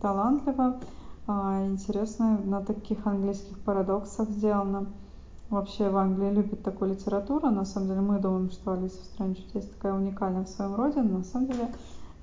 талантливо, 0.00 0.80
а, 1.26 1.66
интересно, 1.66 2.40
на 2.42 2.62
таких 2.62 3.06
английских 3.06 3.58
парадоксах 3.58 4.30
сделано. 4.30 4.86
Вообще 5.50 5.90
в 5.90 5.96
Англии 5.96 6.30
любят 6.30 6.62
такую 6.62 6.92
литературу. 6.92 7.50
На 7.50 7.66
самом 7.66 7.88
деле 7.88 8.00
мы 8.00 8.18
думаем, 8.18 8.50
что 8.50 8.72
Алиса 8.72 9.00
в 9.00 9.04
стране 9.04 9.34
чудес 9.34 9.66
такая 9.66 9.92
уникальная 9.92 10.44
в 10.44 10.48
своем 10.48 10.74
роде, 10.74 11.02
но 11.02 11.18
на 11.18 11.24
самом 11.24 11.48
деле 11.48 11.68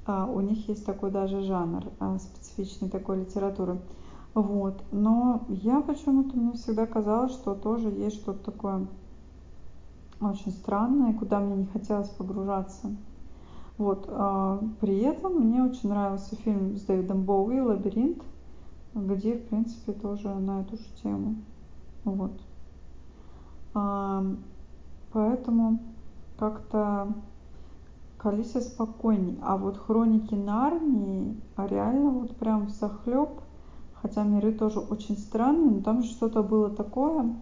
а, 0.08 0.26
у 0.26 0.42
них 0.42 0.68
есть 0.70 0.86
такой 0.86 1.12
даже 1.12 1.42
жанр 1.42 1.84
а, 2.00 2.18
специфичной 2.18 2.90
такой 2.90 3.20
литературы. 3.22 3.80
Вот. 4.36 4.84
Но 4.92 5.46
я 5.48 5.82
почему-то, 5.82 6.38
мне 6.38 6.54
всегда 6.54 6.86
казалось, 6.86 7.32
что 7.32 7.56
тоже 7.56 7.90
есть 7.90 8.18
что-то 8.18 8.52
такое 8.52 8.86
очень 10.22 10.52
странное, 10.52 11.14
куда 11.14 11.40
мне 11.40 11.56
не 11.56 11.66
хотелось 11.66 12.10
погружаться. 12.10 12.96
Вот. 13.78 14.06
а, 14.10 14.60
При 14.80 15.00
этом 15.00 15.40
мне 15.40 15.64
очень 15.64 15.90
нравился 15.90 16.36
фильм 16.36 16.76
с 16.78 16.82
Дэвидом 16.82 17.24
Боуи 17.24 17.60
«Лабиринт», 17.60 18.22
где, 18.94 19.36
в 19.36 19.48
принципе, 19.48 19.94
тоже 19.94 20.30
на 20.30 20.62
эту 20.62 20.78
же 20.78 20.86
тему. 21.02 21.36
Вот. 22.04 22.32
А, 23.74 24.24
Поэтому 25.14 25.80
как-то 26.38 27.08
к 28.18 28.26
Алисе 28.26 28.60
спокойней. 28.60 29.40
А 29.42 29.56
вот 29.56 29.78
хроники 29.78 30.34
Нарнии 30.34 31.40
реально 31.56 32.10
вот 32.10 32.36
прям 32.36 32.68
захлеб. 32.68 33.30
Хотя 34.06 34.24
миры 34.24 34.52
тоже 34.52 34.82
очень 34.82 35.18
странные, 35.18 35.78
но 35.78 35.82
там 35.82 36.04
же 36.04 36.10
что-то 36.12 36.44
было 36.44 36.70
такое, 36.70 37.36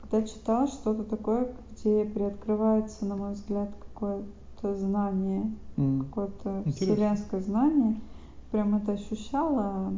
когда 0.00 0.22
читала 0.26 0.66
что-то 0.66 1.04
такое, 1.04 1.54
где 1.72 2.06
приоткрывается, 2.06 3.04
на 3.04 3.16
мой 3.16 3.34
взгляд, 3.34 3.68
какое-то 3.92 4.76
знание, 4.76 5.54
М, 5.76 6.06
какое-то 6.06 6.62
Интересно. 6.64 6.94
вселенское 6.94 7.40
знание. 7.42 8.00
Прям 8.50 8.76
это 8.76 8.92
ощущала. 8.92 9.92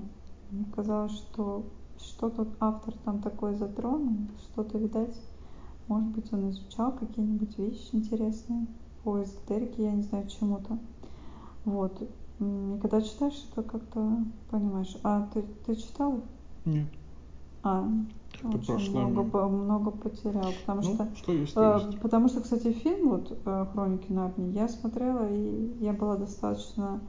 Мне 0.50 0.64
казалось, 0.74 1.12
что 1.12 1.66
что-то 1.98 2.48
автор 2.58 2.94
там 3.04 3.20
такое 3.20 3.54
затронул, 3.54 4.26
что-то, 4.50 4.78
видать, 4.78 5.16
может 5.86 6.08
быть, 6.08 6.32
он 6.32 6.50
изучал 6.50 6.90
какие-нибудь 6.90 7.56
вещи 7.58 7.90
интересные. 7.92 8.66
по 9.04 9.22
эзотерике, 9.22 9.84
я 9.84 9.92
не 9.92 10.02
знаю, 10.02 10.26
чему-то. 10.28 10.78
Вот. 11.64 12.02
И 12.40 12.78
когда 12.80 13.00
читаешь, 13.02 13.46
это 13.52 13.62
как-то 13.62 14.18
понимаешь. 14.50 14.96
А 15.02 15.28
ты, 15.32 15.42
ты 15.66 15.76
читал? 15.76 16.20
Нет. 16.64 16.86
А, 17.62 17.88
Как-то 18.40 18.58
очень 18.58 18.66
прошло 18.66 19.00
много, 19.02 19.22
по- 19.30 19.48
много 19.48 19.90
потерял, 19.92 20.52
потому 20.52 20.82
Ну, 20.82 20.94
что 20.94 21.08
что 21.16 21.32
есть, 21.32 21.54
то 21.54 21.60
Э, 21.60 21.76
есть. 21.86 22.00
Потому 22.00 22.28
что, 22.28 22.40
кстати, 22.40 22.72
фильм 22.72 23.08
вот 23.10 23.38
э, 23.44 23.66
«Хроники 23.72 24.10
Нарнии» 24.10 24.52
я 24.52 24.68
смотрела, 24.68 25.28
и 25.30 25.76
я 25.80 25.92
была 25.92 26.16
достаточно, 26.16 27.00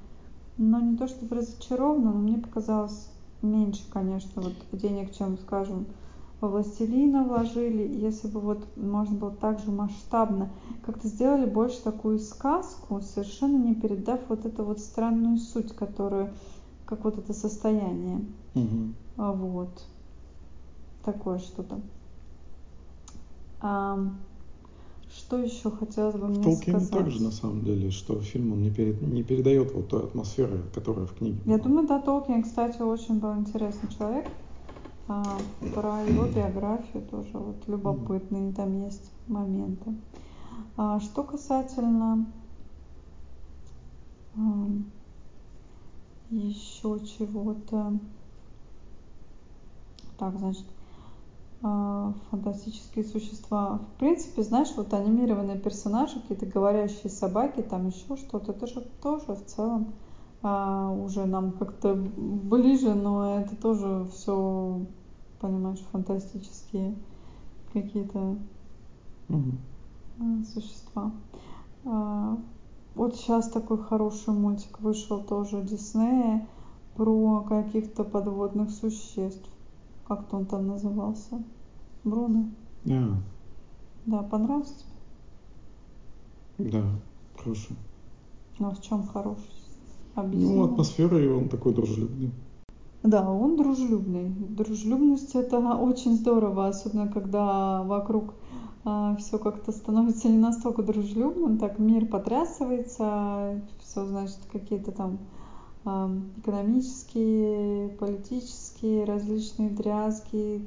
ну, 0.58 0.92
не 0.92 0.98
то 0.98 1.08
чтобы 1.08 1.36
разочарована, 1.38 2.12
но 2.12 2.20
мне 2.20 2.38
показалось 2.38 3.10
меньше, 3.42 3.90
конечно, 3.90 4.42
вот 4.44 4.54
денег, 4.72 5.12
чем, 5.14 5.38
скажем, 5.40 5.88
«Властелина» 6.48 7.24
вложили. 7.24 7.88
Если 8.00 8.28
бы 8.28 8.40
вот 8.40 8.66
можно 8.78 9.16
было 9.18 9.32
так 9.32 9.60
же 9.60 9.72
масштабно, 9.72 10.50
как-то 10.86 11.08
сделали 11.08 11.46
больше 11.46 11.82
такую 11.84 12.20
сказку, 12.20 13.02
совершенно 13.02 13.58
не 13.58 13.76
передав 13.76 14.20
вот 14.30 14.46
эту 14.46 14.64
вот 14.64 14.80
странную 14.80 15.38
суть, 15.38 15.74
которую, 15.76 16.30
как 16.86 17.04
вот 17.04 17.18
это 17.18 17.34
состояние. 17.34 18.22
А, 19.18 19.32
Вот. 19.32 19.86
Такое 21.04 21.40
что-то. 21.40 21.80
Ам, 23.62 24.18
Что 25.16 25.38
еще 25.38 25.70
хотелось 25.70 26.16
бы 26.16 26.28
В 26.28 26.30
мне 26.32 26.44
Толкине 26.44 26.80
сказать? 26.80 26.90
также, 26.92 27.22
на 27.22 27.30
самом 27.32 27.64
деле, 27.64 27.92
что 27.92 28.20
фильм 28.20 28.54
он 28.54 28.62
не, 28.64 28.72
перед- 28.72 29.02
не 29.02 29.22
передает 29.22 29.72
вот 29.74 29.88
той 29.90 30.04
атмосферы, 30.06 30.64
которая 30.74 31.06
в 31.06 31.14
книге. 31.14 31.38
Я 31.46 31.60
думаю, 31.60 31.88
да, 31.88 32.00
Толкин, 32.00 32.42
кстати, 32.44 32.82
очень 32.82 33.20
был 33.20 33.34
интересный 33.36 33.90
человек. 33.96 34.26
А, 35.08 35.38
про 35.74 36.02
его 36.04 36.26
биографию 36.28 37.06
тоже 37.06 37.38
вот 37.38 37.68
любопытные 37.68 38.54
там 38.54 38.86
есть 38.86 39.12
моменты. 39.28 39.94
А, 40.78 41.00
что 41.00 41.24
касательно 41.24 42.26
ам, 44.36 44.86
еще 46.30 47.00
чего-то. 47.06 48.00
Так, 50.18 50.38
значит, 50.38 50.66
а, 51.62 52.14
фантастические 52.30 53.04
существа. 53.04 53.80
В 53.96 54.00
принципе, 54.00 54.42
знаешь, 54.44 54.74
вот 54.76 54.94
анимированные 54.94 55.58
персонажи, 55.58 56.20
какие-то 56.22 56.46
говорящие 56.46 57.10
собаки, 57.10 57.62
там 57.62 57.88
еще 57.88 58.16
что-то, 58.16 58.52
это 58.52 58.68
же 58.68 58.82
тоже 59.02 59.36
в 59.36 59.46
целом 59.46 59.94
а, 60.44 60.92
уже 60.92 61.26
нам 61.26 61.54
как-то 61.54 61.96
ближе, 61.96 62.94
но 62.94 63.40
это 63.40 63.56
тоже 63.56 64.08
все, 64.12 64.86
понимаешь, 65.40 65.80
фантастические 65.92 66.96
какие-то 67.74 68.38
а, 70.20 70.44
существа. 70.54 71.12
А, 71.86 72.38
Вот 72.96 73.16
сейчас 73.16 73.50
такой 73.50 73.78
хороший 73.80 74.34
мультик 74.34 74.80
вышел 74.80 75.24
тоже 75.24 75.64
Диснея 75.64 76.48
про 76.96 77.42
каких-то 77.44 78.04
подводных 78.04 78.70
существ. 78.72 79.50
Как-то 80.08 80.38
он 80.38 80.46
там 80.46 80.68
назывался. 80.68 81.44
Бруно. 82.04 82.50
А, 82.90 83.18
Да, 84.06 84.24
понравился 84.24 84.76
тебе? 86.58 86.72
да, 86.72 86.84
хорошо. 87.38 87.74
Ну, 88.60 88.68
а 88.68 88.72
в 88.76 88.82
чем 88.82 89.08
хороший? 89.08 89.63
Объясни. 90.16 90.56
Ну, 90.56 90.64
атмосфера, 90.66 91.20
и 91.20 91.28
он 91.28 91.50
такой 91.50 91.74
дружелюбный. 91.74 92.32
Да, 93.04 93.30
он 93.30 93.58
дружелюбный. 93.58 94.30
Дружелюбность 94.30 95.36
это 95.36 95.58
очень 95.58 96.16
здорово, 96.16 96.68
особенно 96.68 97.08
когда 97.08 97.84
вокруг 97.84 98.34
все 99.18 99.38
как-то 99.40 99.72
становится 99.72 100.28
не 100.28 100.38
настолько 100.38 100.84
дружелюбным, 100.84 101.58
так 101.58 101.80
мир 101.80 102.06
потрясывается, 102.06 103.62
все, 103.82 104.06
значит, 104.06 104.40
какие-то 104.52 104.92
там 104.92 105.20
а, 105.86 106.12
экономические, 106.38 107.90
политические, 107.90 108.63
различные 109.06 109.70
дрязги, 109.70 110.66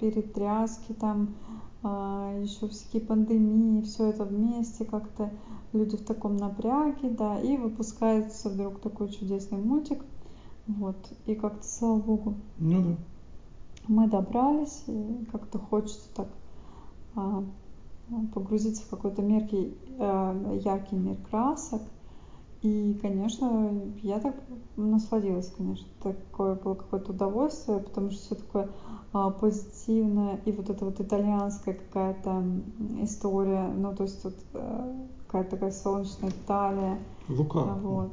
перетряски 0.00 0.92
там, 0.92 1.34
еще 1.82 2.68
всякие 2.68 3.02
пандемии, 3.02 3.82
все 3.82 4.10
это 4.10 4.24
вместе 4.24 4.84
как-то 4.84 5.30
люди 5.72 5.96
в 5.96 6.04
таком 6.04 6.36
напряге, 6.36 7.10
да, 7.10 7.40
и 7.40 7.56
выпускается 7.56 8.48
вдруг 8.48 8.80
такой 8.80 9.08
чудесный 9.10 9.58
мультик, 9.58 10.04
вот, 10.66 10.96
и 11.26 11.34
как-то, 11.34 11.66
слава 11.66 11.98
богу, 11.98 12.34
Ну 12.58 12.82
да. 12.82 12.96
мы 13.88 14.08
добрались, 14.08 14.84
и 14.86 15.26
как-то 15.32 15.58
хочется 15.58 16.08
так 16.14 16.28
а, 17.14 17.42
погрузиться 18.34 18.82
в 18.84 18.88
какой-то 18.88 19.22
меркий, 19.22 19.76
э, 19.98 20.60
яркий 20.64 20.96
мир 20.96 21.16
красок. 21.30 21.82
И, 22.62 22.96
конечно, 23.02 23.72
я 24.02 24.20
так 24.20 24.36
насладилась, 24.76 25.52
конечно. 25.56 25.86
Такое 26.00 26.54
было 26.54 26.74
какое-то 26.74 27.10
удовольствие, 27.10 27.80
потому 27.80 28.10
что 28.10 28.20
все 28.20 28.34
такое 28.36 28.68
а, 29.12 29.30
позитивное. 29.30 30.40
И 30.44 30.52
вот 30.52 30.70
эта 30.70 30.84
вот 30.84 31.00
итальянская 31.00 31.74
какая-то 31.74 32.44
история, 33.00 33.66
ну, 33.76 33.94
то 33.94 34.04
есть 34.04 34.22
вот 34.22 34.36
э, 34.54 34.94
какая-то 35.26 35.50
такая 35.50 35.72
солнечная 35.72 36.30
Италия. 36.30 36.98
Лука. 37.28 37.60
А, 37.62 37.78
Вот. 37.82 38.12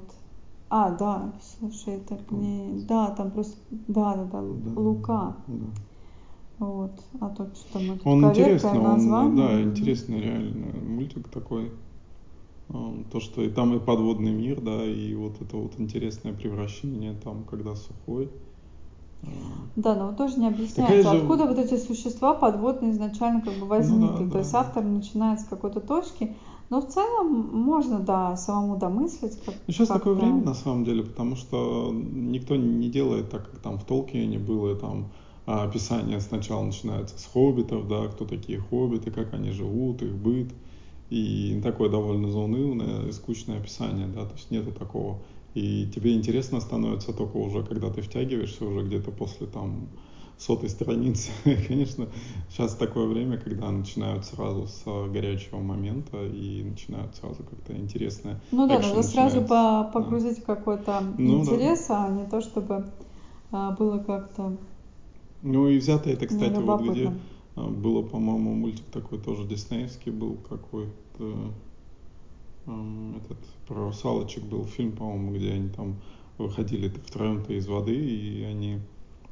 А, 0.71 0.91
да, 0.91 1.31
слушай, 1.41 1.95
это 1.95 2.17
мне... 2.29 2.85
Да, 2.87 3.11
там 3.11 3.31
просто... 3.31 3.57
Да, 3.71 4.15
да, 4.15 4.23
да, 4.25 4.41
Да. 4.41 4.79
Лука. 4.79 5.35
Да. 5.47 5.65
Вот. 6.59 6.91
А 7.21 7.29
тут 7.29 7.55
что 7.55 7.79
тут 7.79 8.01
Он 8.05 8.29
интересный, 8.29 8.79
он, 8.79 8.83
название. 8.83 9.47
да, 9.47 9.61
интересный 9.61 10.21
реально 10.21 10.67
мультик 10.81 11.29
такой. 11.29 11.71
А, 12.73 13.03
То, 13.11 13.19
что 13.19 13.41
и 13.41 13.49
там 13.49 13.75
и 13.75 13.79
подводный 13.79 14.31
мир, 14.31 14.61
да, 14.61 14.85
и 14.85 15.13
вот 15.15 15.41
это 15.41 15.57
вот 15.57 15.79
интересное 15.79 16.33
превращение 16.33 17.13
там, 17.13 17.43
когда 17.45 17.75
сухой. 17.75 18.29
А, 19.23 19.27
Да, 19.75 19.95
но 19.95 20.07
вот 20.07 20.17
тоже 20.17 20.39
не 20.39 20.47
объясняется, 20.47 21.09
же- 21.09 21.17
откуда 21.21 21.45
вот 21.45 21.57
эти 21.57 21.77
существа 21.77 22.33
подводные 22.33 22.91
изначально 22.91 23.41
как 23.41 23.53
бы 23.57 23.65
возникли. 23.65 24.23
Ну 24.23 24.27
да, 24.27 24.31
То 24.33 24.39
есть 24.39 24.53
да. 24.53 24.59
автор 24.59 24.83
начинает 24.83 25.39
с 25.39 25.45
какой-то 25.45 25.79
точки, 25.79 26.35
но 26.69 26.81
в 26.81 26.87
целом 26.87 27.49
можно, 27.53 27.99
да, 27.99 28.35
самому 28.35 28.77
домыслить. 28.77 29.39
Как, 29.45 29.55
Ну, 29.67 29.73
сейчас 29.73 29.87
такое 29.87 30.13
время, 30.15 30.41
на 30.43 30.53
самом 30.53 30.83
деле, 30.83 31.03
потому 31.03 31.35
что 31.35 31.91
никто 31.93 32.55
не 32.55 32.89
делает 32.89 33.29
так, 33.29 33.49
как 33.51 33.59
там 33.61 33.77
в 33.79 33.85
Толкине 33.85 34.37
было, 34.39 34.75
там 34.75 35.11
а, 35.45 35.63
описание 35.63 36.19
сначала 36.19 36.63
начинается 36.63 37.17
с 37.17 37.25
хоббитов, 37.25 37.87
да, 37.87 38.07
кто 38.07 38.25
такие 38.25 38.59
хоббиты, 38.59 39.11
как 39.11 39.33
они 39.33 39.51
живут, 39.51 40.01
их 40.03 40.13
быт, 40.15 40.53
и 41.09 41.59
такое 41.63 41.89
довольно 41.89 42.31
заунывное 42.31 43.07
и 43.07 43.11
скучное 43.11 43.57
описание, 43.59 44.07
да, 44.07 44.25
то 44.25 44.33
есть 44.33 44.51
нету 44.51 44.71
такого. 44.71 45.21
И 45.55 45.87
тебе 45.93 46.13
интересно 46.13 46.59
становится 46.61 47.11
только 47.11 47.37
уже, 47.37 47.63
когда 47.63 47.89
ты 47.89 48.01
втягиваешься 48.01 48.65
уже 48.65 48.85
где-то 48.85 49.11
после 49.11 49.47
там 49.47 49.89
сотой 50.37 50.69
страницы. 50.69 51.31
Конечно, 51.67 52.07
сейчас 52.49 52.75
такое 52.75 53.07
время, 53.07 53.37
когда 53.37 53.69
начинают 53.71 54.25
сразу 54.25 54.67
с 54.67 54.83
горячего 55.09 55.59
момента 55.59 56.25
и 56.25 56.63
начинают 56.63 57.15
сразу 57.15 57.43
как-то 57.43 57.75
интересное 57.75 58.39
Ну 58.51 58.67
да, 58.67 58.79
надо 58.79 59.03
сразу 59.03 59.41
по- 59.41 59.89
погрузить 59.93 60.39
в 60.39 60.45
какой-то 60.45 61.03
Ну 61.17 61.43
да. 61.43 61.51
интерес, 61.51 61.85
а 61.89 62.09
не 62.09 62.25
то, 62.25 62.41
чтобы 62.41 62.85
а, 63.51 63.71
было 63.71 63.99
как-то 63.99 64.53
Ну 65.41 65.67
и 65.69 65.77
взято 65.77 66.09
это, 66.09 66.27
кстати, 66.27 66.61
вот 66.61 66.81
где 66.81 67.11
было, 67.67 68.01
по-моему, 68.01 68.53
мультик 68.53 68.85
такой 68.85 69.19
тоже 69.19 69.47
диснеевский 69.47 70.11
был 70.11 70.37
какой-то, 70.47 71.53
этот, 72.65 73.37
про 73.67 73.87
русалочек 73.87 74.43
был 74.43 74.65
фильм, 74.65 74.91
по-моему, 74.93 75.33
где 75.33 75.51
они 75.51 75.69
там 75.69 75.95
выходили 76.37 76.89
втроем-то 76.89 77.53
из 77.53 77.67
воды, 77.67 77.95
и 77.95 78.43
они 78.43 78.79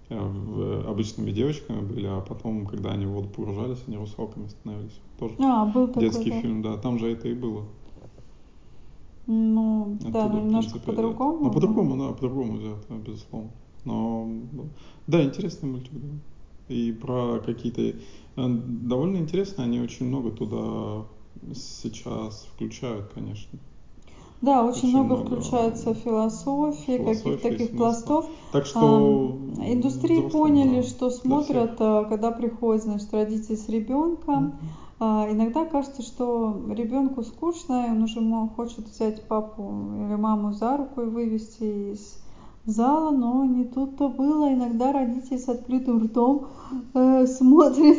э, 0.10 0.84
обычными 0.88 1.32
девочками 1.32 1.82
были, 1.82 2.08
а 2.08 2.22
потом, 2.22 2.66
когда 2.66 2.92
они 2.92 3.06
в 3.06 3.12
воду 3.12 3.30
погружались, 3.30 3.80
они 3.88 3.98
русалками 3.98 4.48
становились. 4.48 5.00
Тоже 5.20 5.36
А, 5.40 5.66
был 5.66 5.88
такой, 5.88 6.04
детский 6.04 6.32
да. 6.32 6.42
фильм, 6.42 6.62
да, 6.62 6.78
там 6.78 7.00
же 7.00 7.12
это 7.12 7.28
и 7.28 7.34
было. 7.34 7.66
Ну, 9.28 9.98
да, 10.02 10.26
Оттуда, 10.26 10.42
в 10.42 10.46
немножко 10.46 10.80
по-другому. 10.80 11.46
Ну, 11.46 11.52
по-другому, 11.52 11.98
да, 11.98 12.14
по-другому 12.14 12.54
взято, 12.54 12.94
безусловно. 12.94 13.52
Но, 13.84 14.30
да, 15.06 15.24
интересный 15.24 15.70
мультик, 15.70 15.92
да. 15.94 16.08
И 16.70 16.92
про 16.92 17.40
какие-то... 17.40 17.82
э, 17.82 17.94
Довольно 18.36 19.18
интересно, 19.18 19.64
они 19.64 19.80
очень 19.80 20.08
много 20.08 20.32
туда 20.32 21.06
сейчас 21.54 22.48
включают, 22.54 23.12
конечно. 23.14 23.60
Да, 24.42 24.64
очень, 24.64 24.78
Очень 24.80 24.90
много, 24.90 25.16
много, 25.16 25.36
включается 25.38 25.94
философии, 25.96 26.98
каких-то 26.98 27.38
таких 27.38 27.70
смысла. 27.70 27.78
пластов. 27.78 28.26
Так 28.52 28.66
что... 28.68 29.38
А, 29.60 29.74
Индустрии 29.74 30.18
взрослым, 30.18 30.32
поняли, 30.44 30.82
да, 30.82 30.88
что 30.88 31.10
смотрят, 31.10 31.70
всех. 31.76 31.78
а, 31.82 32.04
когда 32.06 32.32
приходят, 32.32 32.84
значит, 32.84 33.12
родители 33.12 33.56
с 33.56 33.68
ребенком. 33.68 34.44
Мгм. 34.46 34.54
А, 35.00 35.28
Иногда 35.32 35.66
кажется, 35.66 36.04
что 36.04 36.62
ребенку 36.70 37.24
скучно, 37.24 37.88
и 37.88 37.92
он 37.92 38.04
уже 38.04 38.20
хочет 38.56 38.88
взять 38.88 39.24
папу 39.28 39.72
или 39.96 40.16
маму 40.16 40.54
за 40.54 40.78
руку 40.78 41.02
и 41.02 41.06
вывести 41.06 41.94
из 41.94 42.20
зала, 42.68 43.12
но 43.12 43.46
не 43.46 43.64
тут-то 43.66 44.10
было. 44.10 44.54
Иногда 44.54 44.92
родители 44.92 45.38
с 45.38 45.50
открытым 45.50 46.06
ртом 46.06 46.48
э, 46.94 47.26
смотрят, 47.26 47.98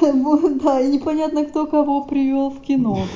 да, 0.62 0.80
и 0.80 0.92
непонятно, 0.92 1.44
кто 1.44 1.66
кого 1.66 2.04
привел 2.04 2.50
в 2.50 2.60
кино. 2.60 2.98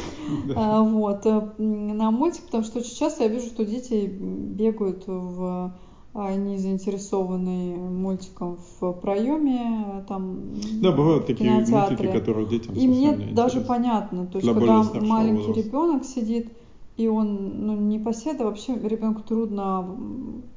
А, 0.56 0.82
вот, 0.82 1.26
э, 1.26 1.52
на 1.58 2.10
мультик, 2.10 2.44
потому 2.44 2.64
что 2.64 2.78
очень 2.78 2.96
часто 2.96 3.24
я 3.24 3.28
вижу, 3.28 3.48
что 3.48 3.66
дети 3.66 4.06
бегают 4.06 5.04
в 5.06 5.74
они 6.14 6.58
заинтересованы 6.58 7.76
мультиком 7.76 8.58
в 8.80 8.92
проеме, 8.92 10.04
там, 10.08 10.40
да, 10.82 10.92
бывают 10.92 11.26
такие 11.26 11.50
мультики, 11.50 12.06
которые 12.06 12.46
детям 12.46 12.74
И 12.74 12.86
мне 12.86 13.12
даже 13.32 13.62
понятно, 13.62 14.26
то 14.26 14.38
есть, 14.38 14.44
Для 14.46 14.54
когда 14.54 14.82
маленький 15.00 15.46
возраста. 15.48 15.68
ребенок 15.68 16.04
сидит, 16.04 16.52
и 16.96 17.08
он 17.08 17.66
ну, 17.66 17.76
не 17.76 17.98
поседа, 17.98 18.44
вообще 18.44 18.78
ребенку 18.78 19.22
трудно 19.22 19.96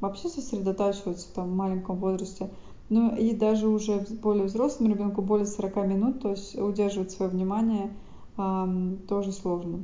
вообще 0.02 0.28
сосредотачиваться 0.28 1.34
там, 1.34 1.52
в 1.52 1.56
маленьком 1.56 1.98
возрасте. 1.98 2.50
Ну 2.90 3.16
и 3.16 3.34
даже 3.34 3.68
уже 3.68 4.06
более 4.22 4.46
взрослым 4.46 4.92
ребенку, 4.92 5.22
более 5.22 5.48
40 5.48 5.76
минут, 5.88 6.22
то 6.22 6.32
есть 6.32 6.60
удерживать 6.60 7.12
свое 7.12 7.32
внимание 7.32 7.92
э, 8.38 8.98
тоже 9.08 9.32
сложно. 9.32 9.84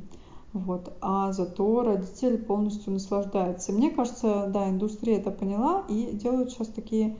Вот. 0.52 0.92
А 1.00 1.32
зато 1.32 1.82
родитель 1.82 2.38
полностью 2.38 2.92
наслаждается. 2.92 3.72
Мне 3.72 3.90
кажется, 3.90 4.50
да, 4.52 4.68
индустрия 4.68 5.18
это 5.18 5.30
поняла 5.30 5.84
и 5.88 6.12
делают 6.12 6.50
сейчас 6.50 6.68
такие 6.68 7.16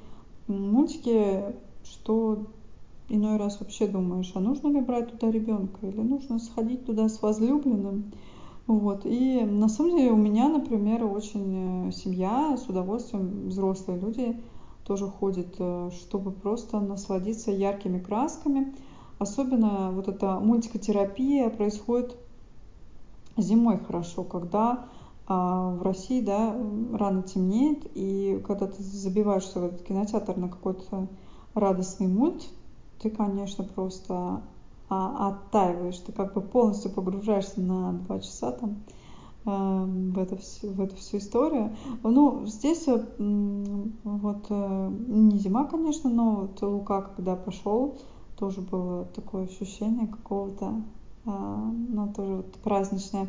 мультики, 0.46 1.42
что 1.84 2.46
иной 3.08 3.38
раз 3.38 3.58
вообще 3.60 3.86
думаешь, 3.86 4.30
а 4.34 4.40
нужно 4.40 4.68
ли 4.68 4.80
брать 4.80 5.10
туда 5.10 5.32
ребенка 5.32 5.86
или 5.86 6.00
нужно 6.00 6.38
сходить 6.38 6.84
туда 6.86 7.08
с 7.08 7.22
возлюбленным. 7.22 8.12
Вот. 8.66 9.02
И 9.04 9.40
на 9.44 9.68
самом 9.68 9.96
деле 9.96 10.12
у 10.12 10.16
меня, 10.16 10.48
например, 10.48 11.04
очень 11.04 11.88
э, 11.88 11.92
семья 11.92 12.56
с 12.56 12.68
удовольствием, 12.68 13.48
взрослые 13.48 13.98
люди 13.98 14.40
тоже 14.84 15.06
ходят, 15.06 15.54
э, 15.58 15.90
чтобы 15.92 16.30
просто 16.30 16.80
насладиться 16.80 17.50
яркими 17.50 17.98
красками. 17.98 18.74
Особенно 19.18 19.90
вот 19.92 20.08
эта 20.08 20.38
мультикотерапия 20.40 21.50
происходит 21.50 22.16
зимой 23.36 23.78
хорошо, 23.78 24.24
когда 24.24 24.86
а, 25.26 25.70
в 25.70 25.82
России, 25.82 26.20
да, 26.20 26.56
рано 26.92 27.22
темнеет, 27.22 27.86
и 27.94 28.42
когда 28.46 28.66
ты 28.66 28.82
забиваешься 28.82 29.60
в 29.60 29.64
этот 29.64 29.82
кинотеатр 29.82 30.36
на 30.36 30.48
какой-то 30.48 31.08
радостный 31.54 32.08
мульт, 32.08 32.42
ты, 33.00 33.10
конечно, 33.10 33.64
просто 33.64 34.42
а, 34.94 35.28
оттаиваешь, 35.28 35.96
ты 36.00 36.12
как 36.12 36.34
бы 36.34 36.42
полностью 36.42 36.90
погружаешься 36.90 37.62
на 37.62 37.94
два 37.94 38.20
часа 38.20 38.52
там 38.52 38.82
э, 39.46 39.84
в, 40.12 40.18
это, 40.18 40.36
в 40.36 40.80
эту 40.82 40.96
всю 40.96 41.16
историю. 41.16 41.74
Ну, 42.02 42.44
здесь 42.44 42.86
э, 42.88 43.02
вот 43.16 44.46
э, 44.50 44.90
не 45.06 45.38
зима, 45.38 45.64
конечно, 45.64 46.10
но 46.10 46.32
вот 46.42 46.60
Лука, 46.60 47.00
когда 47.16 47.36
пошел, 47.36 47.96
тоже 48.36 48.60
было 48.60 49.06
такое 49.06 49.44
ощущение 49.44 50.08
какого-то, 50.08 50.82
ну, 51.24 52.12
тоже 52.14 52.34
вот 52.34 52.52
праздничное. 52.56 53.28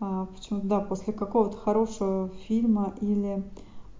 Почему-то, 0.00 0.66
да, 0.66 0.80
после 0.80 1.14
какого-то 1.14 1.56
хорошего 1.56 2.28
фильма 2.46 2.92
или 3.00 3.42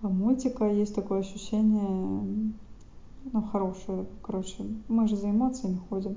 мультика 0.03 0.69
есть 0.69 0.95
такое 0.95 1.21
ощущение, 1.21 2.53
ну, 3.33 3.43
хорошее, 3.53 4.07
короче, 4.23 4.67
мы 4.89 5.09
же 5.09 5.17
за 5.17 5.31
эмоциями 5.31 5.79
ходим. 5.89 6.17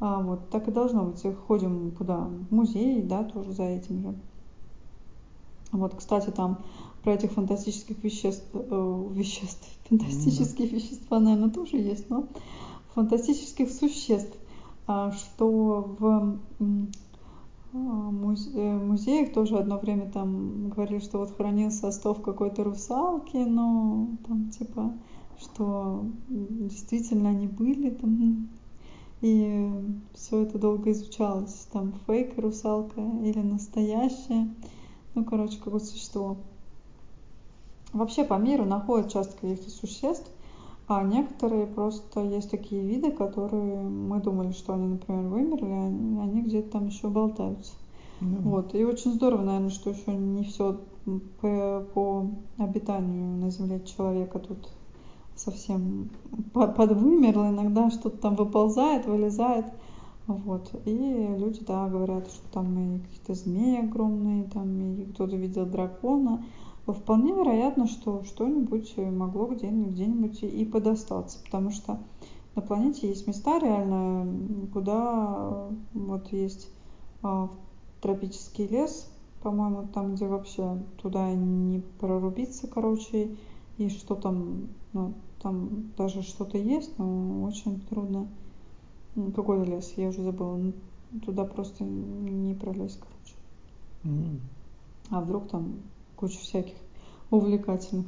А, 0.00 0.20
вот, 0.20 0.50
так 0.50 0.68
и 0.68 0.70
должно 0.70 1.04
быть. 1.04 1.24
Ходим 1.46 1.90
куда? 1.92 2.28
В 2.50 2.54
музей, 2.54 3.02
да, 3.02 3.24
тоже 3.24 3.52
за 3.52 3.64
этим 3.64 4.02
же. 4.02 4.14
Вот, 5.72 5.94
кстати, 5.94 6.30
там 6.30 6.58
про 7.02 7.14
этих 7.14 7.32
фантастических 7.32 8.02
веществ, 8.02 8.46
э, 8.54 9.08
веществ, 9.12 9.68
фантастические 9.88 10.68
mm-hmm. 10.68 10.74
вещества, 10.74 11.18
наверное, 11.18 11.50
тоже 11.50 11.76
есть, 11.76 12.08
но 12.10 12.26
фантастических 12.94 13.70
существ, 13.70 14.36
а, 14.86 15.12
что 15.12 15.96
в 15.98 16.38
а, 17.72 18.10
музе- 18.10 18.84
музеях 18.84 19.32
тоже 19.32 19.56
одно 19.58 19.78
время 19.78 20.10
там 20.10 20.70
говорили, 20.70 21.00
что 21.00 21.18
вот 21.18 21.36
хранился 21.36 21.88
остов 21.88 22.22
какой-то 22.22 22.64
русалки, 22.64 23.36
но 23.36 24.08
там 24.26 24.50
типа, 24.50 24.94
что 25.38 26.06
действительно 26.28 27.28
они 27.28 27.46
были 27.46 27.90
там 27.90 28.48
и 29.20 29.70
все 30.14 30.42
это 30.42 30.58
долго 30.58 30.92
изучалось. 30.92 31.66
Там 31.72 31.94
фейк 32.06 32.38
русалка 32.38 33.00
или 33.00 33.40
настоящая. 33.40 34.48
Ну, 35.14 35.24
короче, 35.24 35.58
какое-то 35.58 35.86
существо. 35.86 36.36
Вообще 37.92 38.24
по 38.24 38.34
миру 38.34 38.64
находят 38.64 39.10
часто 39.12 39.34
каких-то 39.40 39.70
существ, 39.70 40.30
а 40.86 41.02
некоторые 41.02 41.66
просто 41.66 42.20
есть 42.20 42.50
такие 42.50 42.82
виды, 42.82 43.10
которые 43.10 43.82
мы 43.82 44.20
думали, 44.20 44.52
что 44.52 44.74
они, 44.74 44.88
например, 44.88 45.24
вымерли, 45.24 45.70
а 45.70 45.86
они, 45.86 46.20
они 46.20 46.42
где-то 46.42 46.72
там 46.72 46.86
еще 46.86 47.08
болтаются. 47.08 47.72
Mm-hmm. 48.20 48.42
Вот. 48.42 48.74
И 48.74 48.84
очень 48.84 49.14
здорово, 49.14 49.42
наверное, 49.42 49.70
что 49.70 49.90
еще 49.90 50.14
не 50.14 50.44
все 50.44 50.78
по, 51.40 51.86
по 51.94 52.30
обитанию 52.58 53.38
на 53.38 53.50
Земле 53.50 53.80
человека 53.80 54.38
тут 54.38 54.70
совсем 55.38 56.10
подвымерло, 56.52 57.48
иногда 57.48 57.90
что-то 57.90 58.18
там 58.18 58.34
выползает, 58.34 59.06
вылезает. 59.06 59.66
Вот. 60.26 60.70
И 60.84 61.36
люди, 61.38 61.64
да, 61.64 61.88
говорят, 61.88 62.28
что 62.28 62.46
там 62.52 62.96
и 62.96 62.98
какие-то 62.98 63.34
змеи 63.34 63.78
огромные, 63.78 64.44
там 64.44 64.80
и 64.80 65.06
кто-то 65.06 65.36
видел 65.36 65.64
дракона. 65.64 66.44
Вполне 66.86 67.32
вероятно, 67.32 67.86
что 67.86 68.24
что-нибудь 68.24 68.94
могло 68.96 69.46
где-нибудь, 69.46 69.92
где-нибудь 69.92 70.42
и 70.42 70.64
подостаться, 70.64 71.38
потому 71.44 71.70
что 71.70 71.98
на 72.54 72.62
планете 72.62 73.08
есть 73.08 73.26
места 73.26 73.58
реально, 73.58 74.26
куда 74.72 75.68
вот 75.92 76.32
есть 76.32 76.68
а, 77.22 77.50
тропический 78.00 78.66
лес, 78.66 79.10
по-моему, 79.42 79.86
там, 79.94 80.14
где 80.14 80.26
вообще 80.26 80.82
туда 81.00 81.32
не 81.34 81.80
прорубиться, 82.00 82.66
короче, 82.66 83.36
и 83.78 83.88
что 83.88 84.16
там, 84.16 84.68
ну, 84.92 85.14
там 85.40 85.92
даже 85.96 86.22
что-то 86.22 86.58
есть, 86.58 86.98
но 86.98 87.44
очень 87.44 87.80
трудно. 87.88 88.26
Какой 89.34 89.64
лес? 89.64 89.94
Я 89.96 90.08
уже 90.08 90.22
забыла. 90.22 90.56
Ну, 90.56 90.72
туда 91.24 91.44
просто 91.44 91.84
не 91.84 92.54
пролезть, 92.54 93.00
короче. 93.00 93.34
Mm. 94.04 94.40
А 95.10 95.20
вдруг 95.20 95.48
там 95.48 95.76
куча 96.16 96.38
всяких 96.38 96.74
увлекательных 97.30 98.06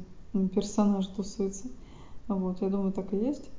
персонажей 0.53 1.11
тусуется. 1.15 1.67
Вот, 2.27 2.61
я 2.61 2.69
думаю, 2.69 2.91
так 2.91 3.13
и 3.13 3.17
есть. 3.17 3.49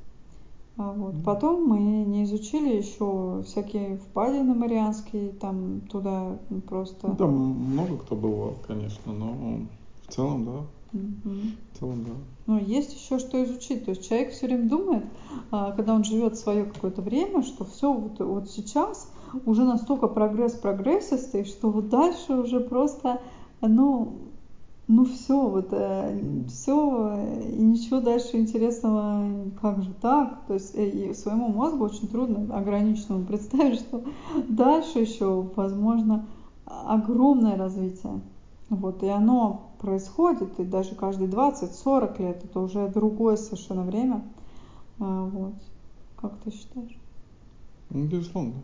А 0.77 0.93
вот. 0.93 1.15
Mm. 1.15 1.25
Потом 1.25 1.67
мы 1.67 1.79
не 1.79 2.25
изучили 2.25 2.77
еще 2.77 3.43
всякие 3.47 3.97
впадины 3.97 4.55
марианские, 4.55 5.33
там 5.33 5.81
туда 5.91 6.39
просто... 6.69 7.09
Ну, 7.09 7.17
там 7.17 7.33
много 7.33 7.97
кто 7.99 8.17
был, 8.17 8.55
конечно, 8.67 9.13
но 9.13 9.61
в 10.07 10.13
целом, 10.13 10.45
да, 10.45 10.61
в 10.93 11.79
целом, 11.79 12.05
да. 12.05 12.13
Но 12.47 12.59
есть 12.59 12.95
еще 12.95 13.19
что 13.19 13.43
изучить. 13.45 13.85
То 13.85 13.91
есть 13.91 14.09
человек 14.09 14.33
все 14.33 14.47
время 14.47 14.69
думает, 14.69 15.05
а, 15.51 15.73
когда 15.73 15.95
он 15.95 16.05
живет 16.05 16.37
свое 16.37 16.65
какое-то 16.65 17.03
время, 17.03 17.43
что 17.43 17.65
все 17.65 17.93
вот, 17.93 18.19
вот 18.21 18.51
сейчас 18.51 19.11
уже 19.47 19.65
настолько 19.65 20.09
прогресс 20.09 20.53
прогрессистый, 20.53 21.45
что 21.45 21.71
вот 21.71 21.89
дальше 21.89 22.35
уже 22.35 22.61
просто, 22.61 23.21
ну, 23.61 24.19
ну 24.89 25.05
все, 25.05 25.49
вот 25.49 25.69
э, 25.71 26.21
все, 26.49 27.19
и 27.49 27.63
ничего 27.63 28.01
дальше 28.01 28.37
интересного, 28.37 29.51
как 29.61 29.83
же 29.83 29.93
так? 30.03 30.45
То 30.47 30.55
есть 30.55 30.77
э, 30.77 30.89
и 30.89 31.15
своему 31.15 31.49
мозгу 31.49 31.85
очень 31.85 32.09
трудно 32.09 32.55
ограниченному 32.55 33.25
представить, 33.27 33.81
что 33.81 34.03
дальше 34.49 34.99
еще 34.99 35.47
возможно 35.57 36.27
огромное 36.67 37.57
развитие. 37.57 38.21
Вот, 38.69 39.03
и 39.03 39.09
оно 39.09 39.72
происходит, 39.83 40.59
и 40.59 40.65
даже 40.65 40.95
каждые 40.95 41.29
20-40 41.29 42.23
лет 42.23 42.45
это 42.45 42.61
уже 42.61 42.89
другое 42.89 43.37
совершенно 43.37 43.83
время. 43.83 44.25
А, 44.99 45.27
вот. 45.27 45.55
Как 46.17 46.33
ты 46.45 46.53
считаешь? 46.53 46.97
Ну, 47.91 48.07
безусловно, 48.07 48.55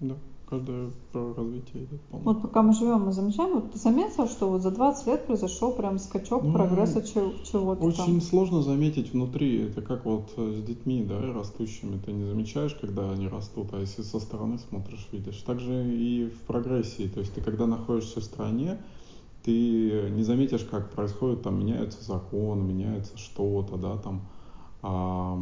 да. 0.00 0.14
Каждое 0.48 0.90
про 1.10 1.32
развитие 1.34 1.84
идет 1.84 2.00
полностью. 2.02 2.32
Вот 2.32 2.42
пока 2.42 2.62
мы 2.62 2.74
живем, 2.74 3.06
мы 3.06 3.12
замечаем, 3.12 3.54
вот 3.54 3.72
ты 3.72 3.78
заметил, 3.78 4.28
что 4.28 4.50
вот 4.50 4.62
за 4.62 4.70
20 4.70 5.06
лет 5.06 5.26
произошел 5.26 5.72
прям 5.72 5.98
скачок 5.98 6.42
ну, 6.42 6.52
прогресса 6.52 7.02
чего-то 7.02 7.82
Очень 7.82 8.04
там. 8.04 8.20
сложно 8.20 8.62
заметить 8.62 9.12
внутри, 9.12 9.62
это 9.62 9.80
как 9.80 10.04
вот 10.04 10.30
с 10.36 10.62
детьми, 10.62 11.02
да, 11.02 11.18
растущими, 11.32 11.98
ты 11.98 12.12
не 12.12 12.24
замечаешь, 12.24 12.74
когда 12.74 13.10
они 13.10 13.26
растут, 13.26 13.68
а 13.72 13.80
если 13.80 14.02
со 14.02 14.20
стороны 14.20 14.58
смотришь, 14.58 15.08
видишь. 15.12 15.40
Также 15.42 15.90
и 15.90 16.26
в 16.26 16.46
прогрессии, 16.46 17.08
то 17.08 17.20
есть 17.20 17.32
ты 17.32 17.40
когда 17.40 17.66
находишься 17.66 18.20
в 18.20 18.24
стране, 18.24 18.78
ты 19.44 20.10
не 20.10 20.22
заметишь, 20.22 20.64
как 20.64 20.90
происходит, 20.90 21.42
там 21.42 21.58
меняются 21.58 22.02
законы, 22.02 22.62
меняется 22.62 23.16
что-то, 23.18 23.76
да, 23.76 23.96
там. 23.98 24.22
А 24.82 25.38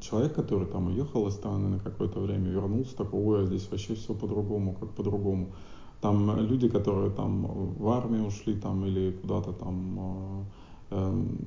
человек, 0.00 0.34
который 0.34 0.66
там 0.66 0.88
уехал 0.88 1.26
из 1.26 1.34
страны 1.34 1.68
на 1.68 1.78
какое-то 1.78 2.20
время, 2.20 2.48
вернулся, 2.48 2.96
такой, 2.96 3.20
ой, 3.20 3.42
а 3.42 3.46
здесь 3.46 3.68
вообще 3.70 3.94
все 3.94 4.14
по-другому, 4.14 4.76
как 4.78 4.90
по-другому. 4.90 5.52
Там 6.00 6.38
люди, 6.48 6.68
которые 6.68 7.10
там 7.10 7.46
в 7.46 7.88
армию 7.88 8.26
ушли 8.26 8.54
там 8.54 8.84
или 8.86 9.10
куда-то 9.10 9.52
там 9.52 10.46
эм, 10.90 11.38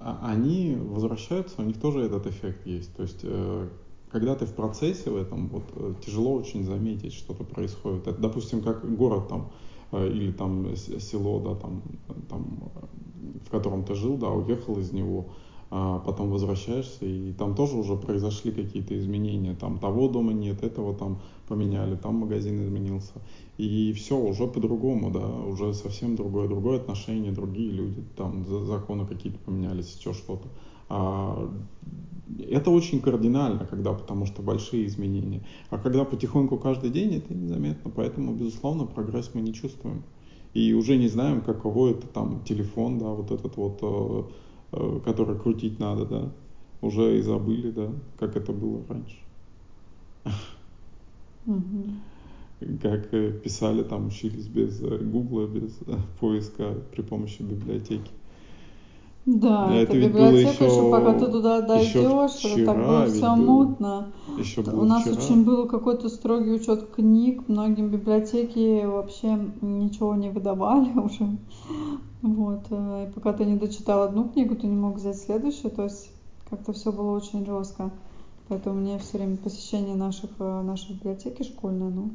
а- 0.00 0.18
они 0.22 0.76
возвращаются, 0.80 1.60
у 1.60 1.64
них 1.64 1.78
тоже 1.78 2.00
этот 2.00 2.26
эффект 2.26 2.66
есть. 2.66 2.94
То 2.96 3.02
есть, 3.02 3.20
э, 3.22 3.68
когда 4.10 4.34
ты 4.34 4.46
в 4.46 4.54
процессе 4.54 5.10
в 5.10 5.16
этом, 5.16 5.48
вот 5.48 5.64
э, 5.76 5.94
тяжело 6.04 6.32
очень 6.32 6.64
заметить, 6.64 7.12
что-то 7.12 7.44
происходит. 7.44 8.06
Это, 8.08 8.18
допустим, 8.18 8.62
как 8.62 8.96
город 8.96 9.28
там 9.28 9.40
э, 9.42 9.67
или 9.92 10.32
там 10.32 10.76
село, 10.76 11.40
да, 11.40 11.54
там, 11.54 11.82
там, 12.28 12.70
э, 12.74 13.38
в 13.46 13.50
котором 13.50 13.84
ты 13.84 13.94
жил, 13.94 14.16
да, 14.16 14.30
уехал 14.30 14.78
из 14.78 14.92
него, 14.92 15.26
а 15.70 15.98
потом 15.98 16.30
возвращаешься, 16.30 17.04
и 17.04 17.32
там 17.32 17.54
тоже 17.54 17.76
уже 17.76 17.96
произошли 17.96 18.52
какие-то 18.52 18.98
изменения, 18.98 19.54
там 19.54 19.78
того 19.78 20.08
дома 20.08 20.32
нет, 20.32 20.62
этого 20.62 20.94
там 20.94 21.20
поменяли, 21.46 21.96
там 21.96 22.16
магазин 22.16 22.62
изменился, 22.64 23.12
и 23.58 23.92
все 23.92 24.16
уже 24.18 24.46
по-другому, 24.46 25.10
да, 25.10 25.26
уже 25.26 25.74
совсем 25.74 26.16
другое, 26.16 26.48
другое 26.48 26.78
отношение, 26.78 27.32
другие 27.32 27.70
люди, 27.70 28.02
там 28.16 28.44
за- 28.46 28.64
законы 28.64 29.06
какие-то 29.06 29.38
поменялись, 29.40 29.94
еще 29.98 30.14
что-то. 30.14 30.48
А, 30.88 31.50
это 32.50 32.70
очень 32.70 33.00
кардинально, 33.00 33.66
когда, 33.66 33.92
потому 33.92 34.26
что 34.26 34.42
большие 34.42 34.86
изменения. 34.86 35.42
А 35.70 35.78
когда 35.78 36.04
потихоньку 36.04 36.58
каждый 36.58 36.90
день, 36.90 37.14
это 37.14 37.34
незаметно, 37.34 37.90
поэтому, 37.94 38.34
безусловно, 38.34 38.86
прогресс 38.86 39.30
мы 39.34 39.40
не 39.40 39.52
чувствуем. 39.52 40.02
И 40.54 40.72
уже 40.72 40.96
не 40.96 41.08
знаем, 41.08 41.42
каково 41.42 41.90
это 41.90 42.06
там 42.06 42.42
телефон, 42.44 42.98
да, 42.98 43.06
вот 43.06 43.30
этот 43.30 43.56
вот 43.56 43.78
э, 43.82 44.22
Э, 44.70 45.00
который 45.02 45.38
крутить 45.38 45.78
надо, 45.78 46.04
да, 46.04 46.32
уже 46.82 47.18
и 47.18 47.22
забыли, 47.22 47.70
да, 47.70 47.90
как 48.18 48.36
это 48.36 48.52
было 48.52 48.82
раньше. 48.86 49.16
Угу. 51.46 52.78
Как 52.82 53.14
э, 53.14 53.32
писали, 53.32 53.82
там 53.82 54.08
учились 54.08 54.46
без 54.46 54.80
гугла, 54.80 55.46
без 55.46 55.78
поиска 56.20 56.74
при 56.92 57.00
помощи 57.00 57.40
библиотеки. 57.40 58.10
Да, 59.30 59.70
это, 59.74 59.94
это 59.94 60.08
библиотека, 60.08 60.64
еще, 60.64 60.72
еще 60.72 60.90
пока 60.90 61.12
ты 61.12 61.26
туда 61.26 61.60
дойдешь, 61.60 61.94
это 61.94 62.64
так 62.64 62.76
было 62.78 63.06
все 63.06 63.36
мутно. 63.36 64.08
Еще 64.38 64.62
было 64.62 64.80
У 64.80 64.84
нас 64.84 65.02
вчера. 65.02 65.16
очень 65.16 65.44
был 65.44 65.68
какой-то 65.68 66.08
строгий 66.08 66.52
учет 66.52 66.90
книг, 66.92 67.46
многим 67.46 67.90
библиотеки 67.90 68.86
вообще 68.86 69.38
ничего 69.60 70.14
не 70.14 70.30
выдавали 70.30 70.90
уже. 70.98 71.36
Вот. 72.22 72.64
Э, 72.70 73.06
и 73.06 73.12
пока 73.12 73.34
ты 73.34 73.44
не 73.44 73.56
дочитал 73.56 74.00
одну 74.00 74.30
книгу, 74.30 74.56
ты 74.56 74.66
не 74.66 74.76
мог 74.76 74.96
взять 74.96 75.18
следующую. 75.18 75.72
То 75.72 75.84
есть 75.84 76.10
как-то 76.48 76.72
все 76.72 76.90
было 76.90 77.14
очень 77.14 77.44
жестко. 77.44 77.90
Поэтому 78.48 78.80
мне 78.80 78.98
все 78.98 79.18
время 79.18 79.36
посещение 79.36 79.94
наших, 79.94 80.30
э, 80.38 80.62
нашей 80.62 80.94
библиотеки 80.94 81.42
школьной, 81.42 81.90
ну, 81.90 82.12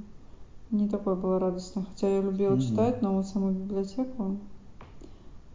не 0.72 0.90
такое 0.90 1.14
было 1.14 1.38
радостное. 1.38 1.86
Хотя 1.94 2.10
я 2.10 2.22
любила 2.22 2.56
mm-hmm. 2.56 2.62
читать, 2.62 3.04
но 3.04 3.14
вот 3.14 3.28
саму 3.28 3.52
библиотеку, 3.52 4.38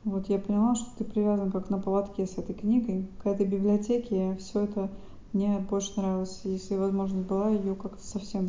вот 0.09 0.29
я 0.29 0.39
поняла, 0.39 0.75
что 0.75 0.91
ты 0.97 1.05
привязан 1.05 1.51
как 1.51 1.71
на 1.71 1.79
поводке 1.79 2.27
с 2.27 2.39
этой 2.39 2.55
книгой 2.55 3.07
к 3.23 3.27
этой 3.27 3.47
библиотеке. 3.47 4.37
Все 4.37 4.61
это 4.61 4.91
мне 5.33 5.59
больше 5.71 6.01
нравилось, 6.01 6.41
если 6.45 6.77
возможность 6.77 7.27
была 7.27 7.51
ее 7.51 7.75
как-то 7.75 8.03
совсем 8.03 8.49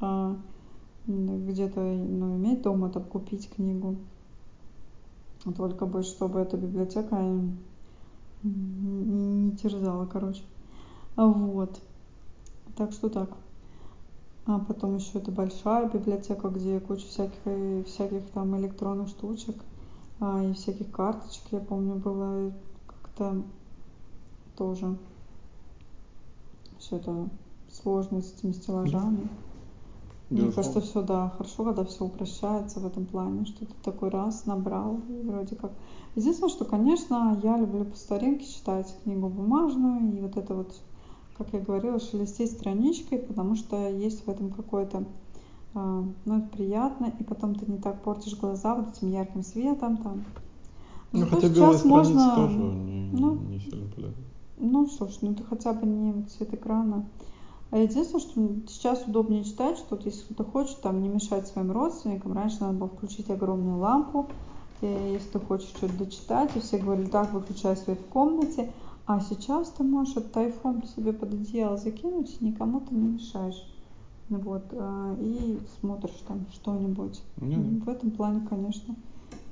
а, 0.00 0.36
где-то 1.06 1.80
ну, 1.80 2.36
иметь 2.36 2.62
дома, 2.62 2.90
там 2.90 3.04
купить 3.04 3.48
книгу. 3.50 3.96
Только 5.56 5.86
бы, 5.86 6.02
чтобы 6.02 6.40
эта 6.40 6.56
библиотека 6.56 7.16
не 8.42 9.52
терзала, 9.52 10.06
короче. 10.06 10.42
Вот. 11.16 11.80
Так 12.76 12.92
что 12.92 13.08
так. 13.08 13.30
А 14.44 14.58
потом 14.58 14.96
еще 14.96 15.18
это 15.18 15.30
большая 15.30 15.88
библиотека, 15.88 16.48
где 16.48 16.80
куча 16.80 17.06
всяких, 17.06 17.86
всяких 17.86 18.28
там 18.30 18.56
электронных 18.58 19.08
штучек 19.08 19.56
и 20.22 20.52
всяких 20.54 20.90
карточек, 20.90 21.42
я 21.50 21.60
помню, 21.60 21.96
было 21.96 22.52
как-то 22.86 23.42
тоже 24.56 24.96
все 26.78 26.96
это 26.96 27.28
сложно 27.70 28.22
с 28.22 28.32
этими 28.32 28.52
стеллажами. 28.52 29.28
Мне 30.30 30.50
кажется, 30.50 30.80
все, 30.80 31.02
да, 31.02 31.28
хорошо, 31.36 31.64
когда 31.64 31.84
все 31.84 32.06
упрощается 32.06 32.80
в 32.80 32.86
этом 32.86 33.04
плане, 33.04 33.44
что 33.44 33.66
ты 33.66 33.72
такой 33.82 34.08
раз 34.08 34.46
набрал, 34.46 35.00
и 35.10 35.20
вроде 35.26 35.56
как. 35.56 35.72
Единственное, 36.16 36.48
что, 36.48 36.64
конечно, 36.64 37.38
я 37.42 37.58
люблю 37.58 37.84
по 37.84 37.96
старинке 37.96 38.46
читать 38.46 38.94
книгу 39.02 39.28
бумажную, 39.28 40.16
и 40.16 40.20
вот 40.20 40.38
это 40.38 40.54
вот, 40.54 40.74
как 41.36 41.52
я 41.52 41.60
говорила, 41.60 42.00
шелестеть 42.00 42.52
страничкой, 42.52 43.18
потому 43.18 43.56
что 43.56 43.90
есть 43.90 44.26
в 44.26 44.30
этом 44.30 44.50
какое-то, 44.50 45.04
э, 45.74 46.04
ну, 46.24 46.38
это 46.38 46.48
приятно, 46.48 47.12
и 47.18 47.24
потом 47.24 47.54
ты 47.54 47.70
не 47.70 47.78
так 47.78 48.02
портишь 48.02 48.38
глаза 48.38 48.74
вот 48.74 48.96
этим 48.96 49.10
ярким 49.10 49.42
светом 49.42 49.96
там. 49.98 50.24
Ну, 51.12 51.26
хотя 51.26 51.48
белая 51.48 51.78
можно... 51.84 52.34
тоже 52.34 52.56
не, 52.56 53.10
ну, 53.12 53.34
не 53.34 53.58
сильно 53.58 53.90
полезно. 53.90 54.22
Ну, 54.58 54.86
слушай, 54.86 55.18
ну 55.22 55.34
ты 55.34 55.44
хотя 55.44 55.72
бы 55.72 55.86
не 55.86 56.24
цвет 56.24 56.54
экрана. 56.54 57.04
А 57.70 57.78
единственное, 57.78 58.20
что 58.20 58.72
сейчас 58.72 59.04
удобнее 59.06 59.44
читать, 59.44 59.78
что 59.78 59.96
вот 59.96 60.04
если 60.04 60.22
кто-то 60.24 60.44
хочет 60.44 60.80
там 60.82 61.02
не 61.02 61.08
мешать 61.08 61.48
своим 61.48 61.72
родственникам, 61.72 62.34
раньше 62.34 62.58
надо 62.60 62.74
было 62.74 62.88
включить 62.88 63.30
огромную 63.30 63.78
лампу, 63.78 64.28
если 64.82 65.28
ты 65.32 65.40
хочешь 65.40 65.68
что-то 65.68 65.96
дочитать, 65.96 66.54
и 66.54 66.60
все 66.60 66.78
говорили, 66.78 67.06
так, 67.06 67.32
выключай 67.32 67.76
свет 67.76 67.98
в 67.98 68.12
комнате, 68.12 68.72
а 69.06 69.20
сейчас 69.20 69.70
ты 69.70 69.84
можешь 69.84 70.16
этот 70.16 70.36
iPhone 70.36 70.86
себе 70.86 71.12
под 71.12 71.32
одеяло 71.32 71.76
закинуть, 71.76 72.36
и 72.40 72.44
никому 72.44 72.80
ты 72.80 72.94
не 72.94 73.14
мешаешь. 73.14 73.62
Вот, 74.28 74.64
а, 74.72 75.16
и 75.20 75.58
смотришь 75.80 76.22
там 76.26 76.46
что-нибудь. 76.52 77.20
Mm-hmm. 77.36 77.84
В 77.84 77.88
этом 77.88 78.10
плане, 78.12 78.46
конечно, 78.48 78.94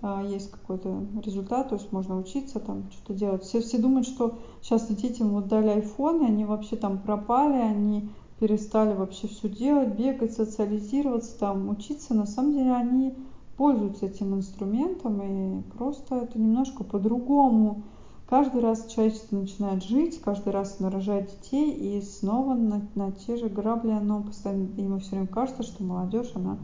а, 0.03 0.23
есть 0.23 0.51
какой-то 0.51 1.07
результат, 1.23 1.69
то 1.69 1.75
есть 1.75 1.93
можно 1.93 2.19
учиться 2.19 2.61
там 2.61 2.85
что-то 2.91 3.15
делать. 3.15 3.43
Все, 3.43 3.61
все 3.61 3.79
думают, 3.79 4.07
что 4.07 4.39
сейчас 4.63 4.87
детям 4.87 5.31
вот 5.31 5.49
дали 5.49 5.69
айфоны, 5.69 6.25
они 6.25 6.45
вообще 6.45 6.77
там 6.77 6.99
пропали, 6.99 7.61
они 7.61 8.09
перестали 8.39 8.95
вообще 8.95 9.29
все 9.29 9.49
делать, 9.51 9.99
бегать, 9.99 10.33
социализироваться, 10.33 11.39
там, 11.39 11.69
учиться. 11.69 12.15
На 12.15 12.27
самом 12.27 12.55
деле 12.55 12.73
они 12.73 13.15
пользуются 13.59 14.07
этим 14.07 14.35
инструментом, 14.35 15.21
и 15.21 15.63
просто 15.77 16.17
это 16.17 16.39
немножко 16.39 16.83
по-другому. 16.83 17.83
Каждый 18.31 18.61
раз 18.61 18.87
человечество 18.87 19.37
начинает 19.37 19.83
жить, 19.83 20.21
каждый 20.23 20.53
раз 20.53 20.77
оно 20.79 20.89
рожает 20.89 21.31
детей, 21.31 21.73
и 21.73 22.01
снова 22.01 22.55
на, 22.55 22.81
на 22.95 23.11
те 23.11 23.37
же 23.37 23.49
грабли 23.49 23.91
оно 23.91 24.23
постоянно, 24.23 24.69
ему 24.77 25.01
все 25.01 25.11
время 25.11 25.27
кажется, 25.27 25.65
что 25.65 25.83
молодежь, 25.83 26.31
она 26.37 26.57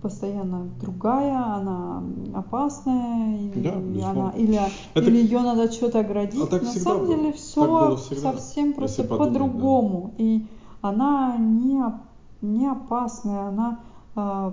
постоянно 0.00 0.68
другая, 0.80 1.56
она 1.56 2.04
опасная, 2.34 3.36
или, 3.36 3.98
да, 3.98 4.10
она, 4.10 4.30
или, 4.36 4.60
Это... 4.94 5.10
или 5.10 5.16
ее 5.16 5.40
надо 5.40 5.72
что-то 5.72 5.98
оградить. 5.98 6.40
А 6.40 6.46
так 6.46 6.62
На 6.62 6.72
самом 6.72 7.06
было. 7.06 7.16
деле 7.16 7.32
все 7.32 7.96
совсем 7.96 8.72
просто 8.72 9.02
по-другому. 9.02 10.14
Да. 10.16 10.24
И 10.24 10.46
она 10.82 11.36
не, 11.36 11.82
не 12.42 12.68
опасная, 12.68 13.48
она 13.48 13.80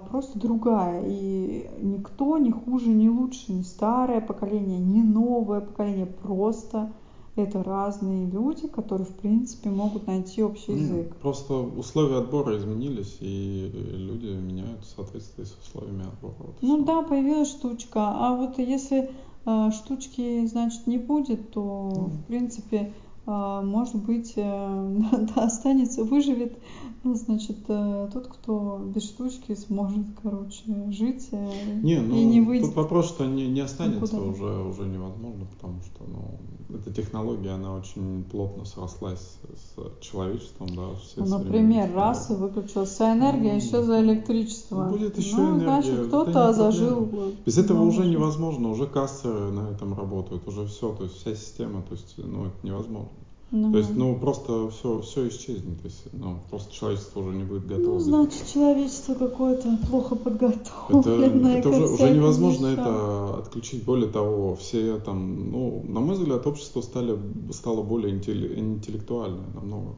просто 0.09 0.39
другая. 0.39 1.03
И 1.07 1.69
никто 1.81 2.37
не 2.37 2.51
хуже, 2.51 2.89
не 2.89 3.09
лучше, 3.09 3.51
не 3.51 3.63
старое 3.63 4.21
поколение, 4.21 4.79
не 4.79 5.03
новое 5.03 5.61
поколение, 5.61 6.05
просто 6.05 6.91
это 7.35 7.63
разные 7.63 8.27
люди, 8.27 8.67
которые, 8.67 9.05
в 9.05 9.15
принципе, 9.15 9.69
могут 9.69 10.07
найти 10.07 10.41
общий 10.41 10.71
язык. 10.71 11.15
Просто 11.17 11.53
условия 11.53 12.19
отбора 12.19 12.57
изменились, 12.57 13.17
и 13.19 13.69
люди 13.73 14.27
меняют 14.27 14.81
в 14.83 14.95
соответствии 14.95 15.43
с 15.43 15.53
условиями 15.67 16.03
отбора. 16.07 16.35
Вот 16.39 16.55
ну 16.61 16.77
все. 16.77 16.85
да, 16.85 17.01
появилась 17.01 17.49
штучка. 17.49 17.99
А 17.99 18.35
вот 18.35 18.57
если 18.57 19.11
э, 19.45 19.71
штучки, 19.71 20.45
значит, 20.45 20.87
не 20.87 20.97
будет, 20.97 21.51
то, 21.51 21.61
mm. 21.61 22.09
в 22.09 22.25
принципе, 22.27 22.93
может 23.25 23.95
быть, 23.95 24.33
э, 24.35 25.01
останется, 25.35 26.03
выживет 26.03 26.57
значит, 27.03 27.57
э, 27.67 28.09
тот, 28.11 28.27
кто 28.27 28.81
без 28.83 29.03
штучки 29.03 29.53
сможет, 29.53 30.05
короче, 30.21 30.63
жить 30.89 31.27
э, 31.31 31.79
не, 31.83 31.99
ну, 31.99 32.15
и 32.15 32.23
не 32.23 32.41
выйдет. 32.41 32.67
Тут 32.67 32.75
вопрос, 32.75 33.09
что 33.09 33.25
не, 33.25 33.47
не 33.47 33.61
останется 33.61 34.19
уже, 34.19 34.63
уже 34.63 34.83
невозможно, 34.83 35.45
потому 35.45 35.81
что 35.81 36.03
ну, 36.07 36.75
эта 36.75 36.91
технология, 36.91 37.51
она 37.51 37.75
очень 37.75 38.23
плотно 38.23 38.65
срослась 38.65 39.37
с 39.53 40.01
человечеством, 40.01 40.75
да. 40.75 40.95
Все 40.95 41.23
ну, 41.23 41.37
например, 41.37 41.93
раз 41.93 42.31
и 42.31 42.33
выключилась 42.33 42.89
вся 42.89 43.13
энергия, 43.13 43.51
ну, 43.51 43.57
еще 43.57 43.83
за 43.83 44.01
электричество. 44.01 44.85
Будет 44.85 45.17
еще 45.17 45.37
ну, 45.37 45.57
энергия. 45.57 45.65
Значит, 45.65 46.07
кто-то 46.07 46.53
зажил. 46.53 47.09
Без 47.45 47.57
этого 47.57 47.79
ну, 47.79 47.87
уже 47.87 48.05
невозможно, 48.05 48.69
уже 48.69 48.87
кассы 48.87 49.27
на 49.27 49.71
этом 49.71 49.93
работают, 49.93 50.47
уже 50.47 50.65
все, 50.65 50.93
то 50.93 51.03
есть 51.03 51.17
вся 51.17 51.35
система, 51.35 51.83
то 51.83 51.93
есть, 51.93 52.15
ну, 52.17 52.45
это 52.45 52.55
невозможно. 52.63 53.09
Ну, 53.51 53.71
то 53.71 53.77
есть, 53.77 53.95
ну, 53.95 54.15
просто 54.17 54.69
все, 54.69 55.01
все 55.01 55.27
исчезнет, 55.29 55.79
то 55.79 55.85
есть, 55.85 56.03
ну, 56.13 56.39
просто 56.49 56.73
человечество 56.73 57.21
уже 57.21 57.37
не 57.37 57.43
будет 57.43 57.67
готово. 57.67 57.93
Ну, 57.93 57.99
значит, 57.99 58.47
человечество 58.51 59.13
какое-то 59.13 59.77
плохо 59.87 60.15
подготовленное. 60.15 61.59
Это, 61.59 61.69
это 61.69 61.77
уже, 61.77 61.93
уже 61.93 62.09
невозможно 62.09 62.67
это 62.67 63.37
отключить. 63.37 63.85
Более 63.85 64.09
того, 64.09 64.55
все 64.55 64.99
там, 64.99 65.51
ну, 65.51 65.83
на 65.87 65.99
мой 65.99 66.15
взгляд, 66.15 66.45
общество 66.47 66.81
стали, 66.81 67.17
стало 67.51 67.83
более 67.83 68.15
интеллектуальное 68.15 69.47
намного. 69.53 69.95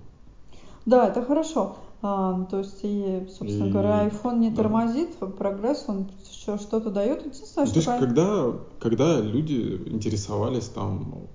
Да, 0.85 1.07
это 1.07 1.23
хорошо. 1.23 1.77
А, 2.01 2.45
то 2.51 2.59
есть, 2.59 2.79
и, 2.83 3.27
собственно 3.29 3.67
и, 3.67 3.71
говоря, 3.71 4.07
iPhone 4.07 4.37
не 4.37 4.51
тормозит, 4.51 5.09
да. 5.19 5.27
прогресс, 5.27 5.85
он 5.87 6.07
что 6.47 6.57
что-то 6.57 6.89
дает. 6.91 7.25
Единственное, 7.25 7.65
Ну, 7.65 7.71
что 7.71 7.83
то 7.83 7.91
есть, 7.91 7.99
когда, 7.99 8.53
когда 8.79 9.19
люди 9.19 9.81
интересовались 9.85 10.65
там, 10.65 11.27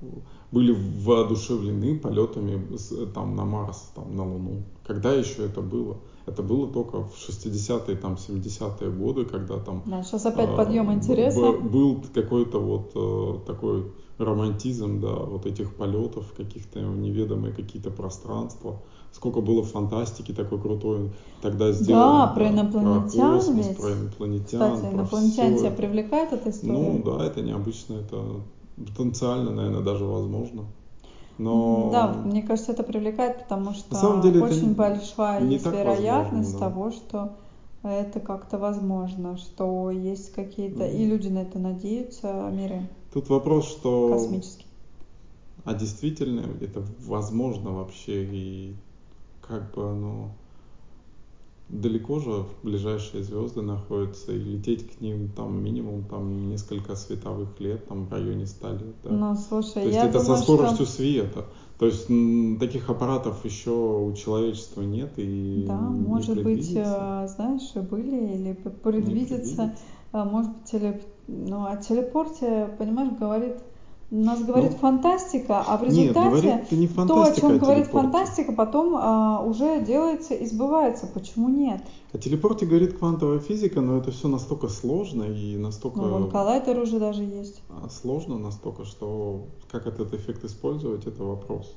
были 0.50 0.74
воодушевлены 0.74 1.98
полетами 1.98 2.66
там 3.14 3.36
на 3.36 3.44
Марс, 3.44 3.90
там 3.94 4.16
на 4.16 4.24
Луну, 4.26 4.62
когда 4.86 5.12
еще 5.12 5.44
это 5.44 5.60
было? 5.60 5.98
Это 6.26 6.42
было 6.42 6.68
только 6.68 7.02
в 7.02 7.12
60-е, 7.28 7.96
там 7.96 8.14
70-е 8.14 8.90
годы, 8.90 9.24
когда 9.24 9.58
там 9.58 9.82
Да, 9.86 10.02
сейчас 10.02 10.24
опять 10.26 10.50
а, 10.50 10.56
подъем 10.56 10.92
интереса. 10.92 11.52
был 11.52 12.02
какой-то 12.14 12.58
вот 12.60 12.92
э, 12.94 13.44
такой 13.46 13.92
романтизм, 14.18 15.00
да, 15.00 15.14
вот 15.14 15.46
этих 15.46 15.74
полетов, 15.74 16.32
каких-то 16.36 16.80
неведомые 16.80 17.52
какие-то 17.52 17.90
пространства. 17.90 18.80
Сколько 19.12 19.40
было 19.40 19.62
фантастики 19.62 20.32
такой 20.32 20.58
крутой 20.60 21.10
тогда 21.42 21.72
сделано. 21.72 22.32
про 22.34 22.48
инопланетян 22.48 23.30
Про 23.30 23.36
космос, 23.38 23.66
ведь. 23.66 23.76
про 23.76 23.92
инопланетян, 23.92 24.74
Кстати, 24.74 24.80
про 24.80 24.90
инопланетяне 25.00 25.48
всё 25.50 25.58
тебя 25.58 25.68
это. 25.68 25.76
привлекает 25.76 26.32
эта 26.32 26.50
история? 26.50 26.72
Ну 26.72 27.02
да, 27.04 27.26
это 27.26 27.42
необычно, 27.42 27.94
это 27.94 28.24
потенциально, 28.76 29.50
наверное, 29.50 29.82
даже 29.82 30.04
возможно. 30.04 30.64
Но 31.38 31.90
Да, 31.92 32.08
мне 32.24 32.42
кажется, 32.42 32.72
это 32.72 32.82
привлекает, 32.82 33.42
потому 33.44 33.72
что 33.72 33.94
самом 33.96 34.22
деле 34.22 34.42
очень 34.42 34.74
большая 34.74 35.40
не 35.40 35.54
есть 35.54 35.64
вероятность 35.66 36.52
возможно, 36.54 36.60
да. 36.60 36.74
того, 36.74 36.90
что 36.90 37.36
это 37.82 38.20
как-то 38.20 38.58
возможно, 38.58 39.36
что 39.36 39.90
есть 39.90 40.32
какие-то, 40.32 40.84
Мгм. 40.84 40.96
и 40.96 41.06
люди 41.06 41.28
на 41.28 41.38
это 41.38 41.58
надеются, 41.58 42.48
миры 42.52 42.82
тут 43.12 43.28
вопрос, 43.28 43.66
что 43.68 44.08
космические. 44.12 44.66
а 45.64 45.74
действительно 45.74 46.44
это 46.60 46.82
возможно 47.06 47.72
вообще 47.72 48.24
и 48.24 48.74
как 49.40 49.72
бы 49.74 49.90
оно 49.90 50.30
далеко 51.72 52.20
же 52.20 52.44
ближайшие 52.62 53.24
звезды 53.24 53.62
находятся 53.62 54.32
и 54.32 54.38
лететь 54.38 54.90
к 54.90 55.00
ним 55.00 55.30
там 55.30 55.64
минимум 55.64 56.04
там 56.04 56.50
несколько 56.50 56.94
световых 56.94 57.58
лет, 57.60 57.86
там 57.88 58.06
в 58.06 58.12
районе 58.12 58.46
100 58.46 58.68
лет, 58.72 58.94
да. 59.02 59.10
Ну, 59.10 59.34
слушай, 59.36 59.74
То 59.74 59.80
есть 59.80 59.94
я 59.94 60.04
это 60.04 60.20
думаю, 60.20 60.36
со 60.36 60.42
скоростью 60.42 60.86
что... 60.86 60.94
света. 60.94 61.46
То 61.78 61.86
есть 61.86 62.06
таких 62.60 62.88
аппаратов 62.90 63.44
еще 63.44 63.70
у 63.70 64.12
человечества 64.12 64.82
нет 64.82 65.14
и 65.16 65.64
Да, 65.66 65.80
не 65.80 66.06
может 66.06 66.42
быть, 66.42 66.70
э, 66.76 67.26
знаешь, 67.34 67.72
были, 67.74 68.34
или 68.34 68.52
предвидится, 68.52 69.74
а, 70.12 70.24
может 70.24 70.52
быть, 70.52 70.64
телеп... 70.64 71.02
ну, 71.26 71.64
о 71.64 71.76
телепорте, 71.78 72.68
понимаешь, 72.78 73.18
говорит, 73.18 73.56
у 74.12 74.16
нас 74.24 74.44
говорит 74.44 74.72
Ну, 74.72 74.76
фантастика, 74.78 75.60
а 75.66 75.78
в 75.78 75.82
Нет, 75.84 75.90
результате 75.92 76.28
говорит, 76.28 76.52
это 76.66 76.76
не 76.76 76.86
то, 76.86 77.22
о 77.22 77.32
чем 77.34 77.52
а 77.52 77.58
говорит 77.58 77.84
телепорте. 77.86 77.90
фантастика, 77.90 78.52
потом 78.52 78.94
а, 78.94 79.40
уже 79.42 79.80
делается 79.82 80.34
и 80.34 80.44
сбывается. 80.46 81.06
Почему 81.06 81.48
нет? 81.48 81.82
О 82.12 82.18
телепорте 82.18 82.66
говорит 82.66 82.98
квантовая 82.98 83.38
физика, 83.38 83.80
но 83.80 83.96
это 83.96 84.10
все 84.10 84.28
настолько 84.28 84.68
сложно 84.68 85.24
и 85.24 85.56
настолько 85.56 86.00
Ну, 86.00 86.10
вон 86.10 86.30
коллайдер 86.30 86.78
уже 86.78 87.00
даже 87.00 87.22
есть. 87.22 87.62
а, 87.70 87.88
сложно 87.88 88.36
настолько, 88.38 88.84
что 88.84 89.46
как 89.70 89.86
этот 89.86 90.12
эффект 90.12 90.44
использовать, 90.44 91.06
это 91.06 91.24
вопрос. 91.24 91.74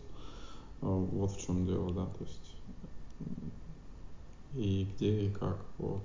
А, 0.81 0.87
Вот 0.87 1.31
в 1.31 1.39
чем 1.39 1.65
дело, 1.65 1.89
да, 1.91 2.05
то 2.05 2.23
есть 2.25 2.41
и 4.55 4.87
где 4.95 5.27
и 5.27 5.29
как, 5.31 5.57
вот. 5.77 6.01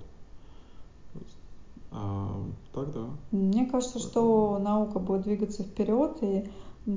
А, 1.91 2.41
так 2.73 2.91
да. 2.93 3.05
Мне 3.31 3.65
кажется, 3.65 3.99
что 3.99 4.59
наука 4.59 4.99
будет 4.99 5.23
двигаться 5.23 5.63
вперед, 5.63 6.17
и 6.21 6.49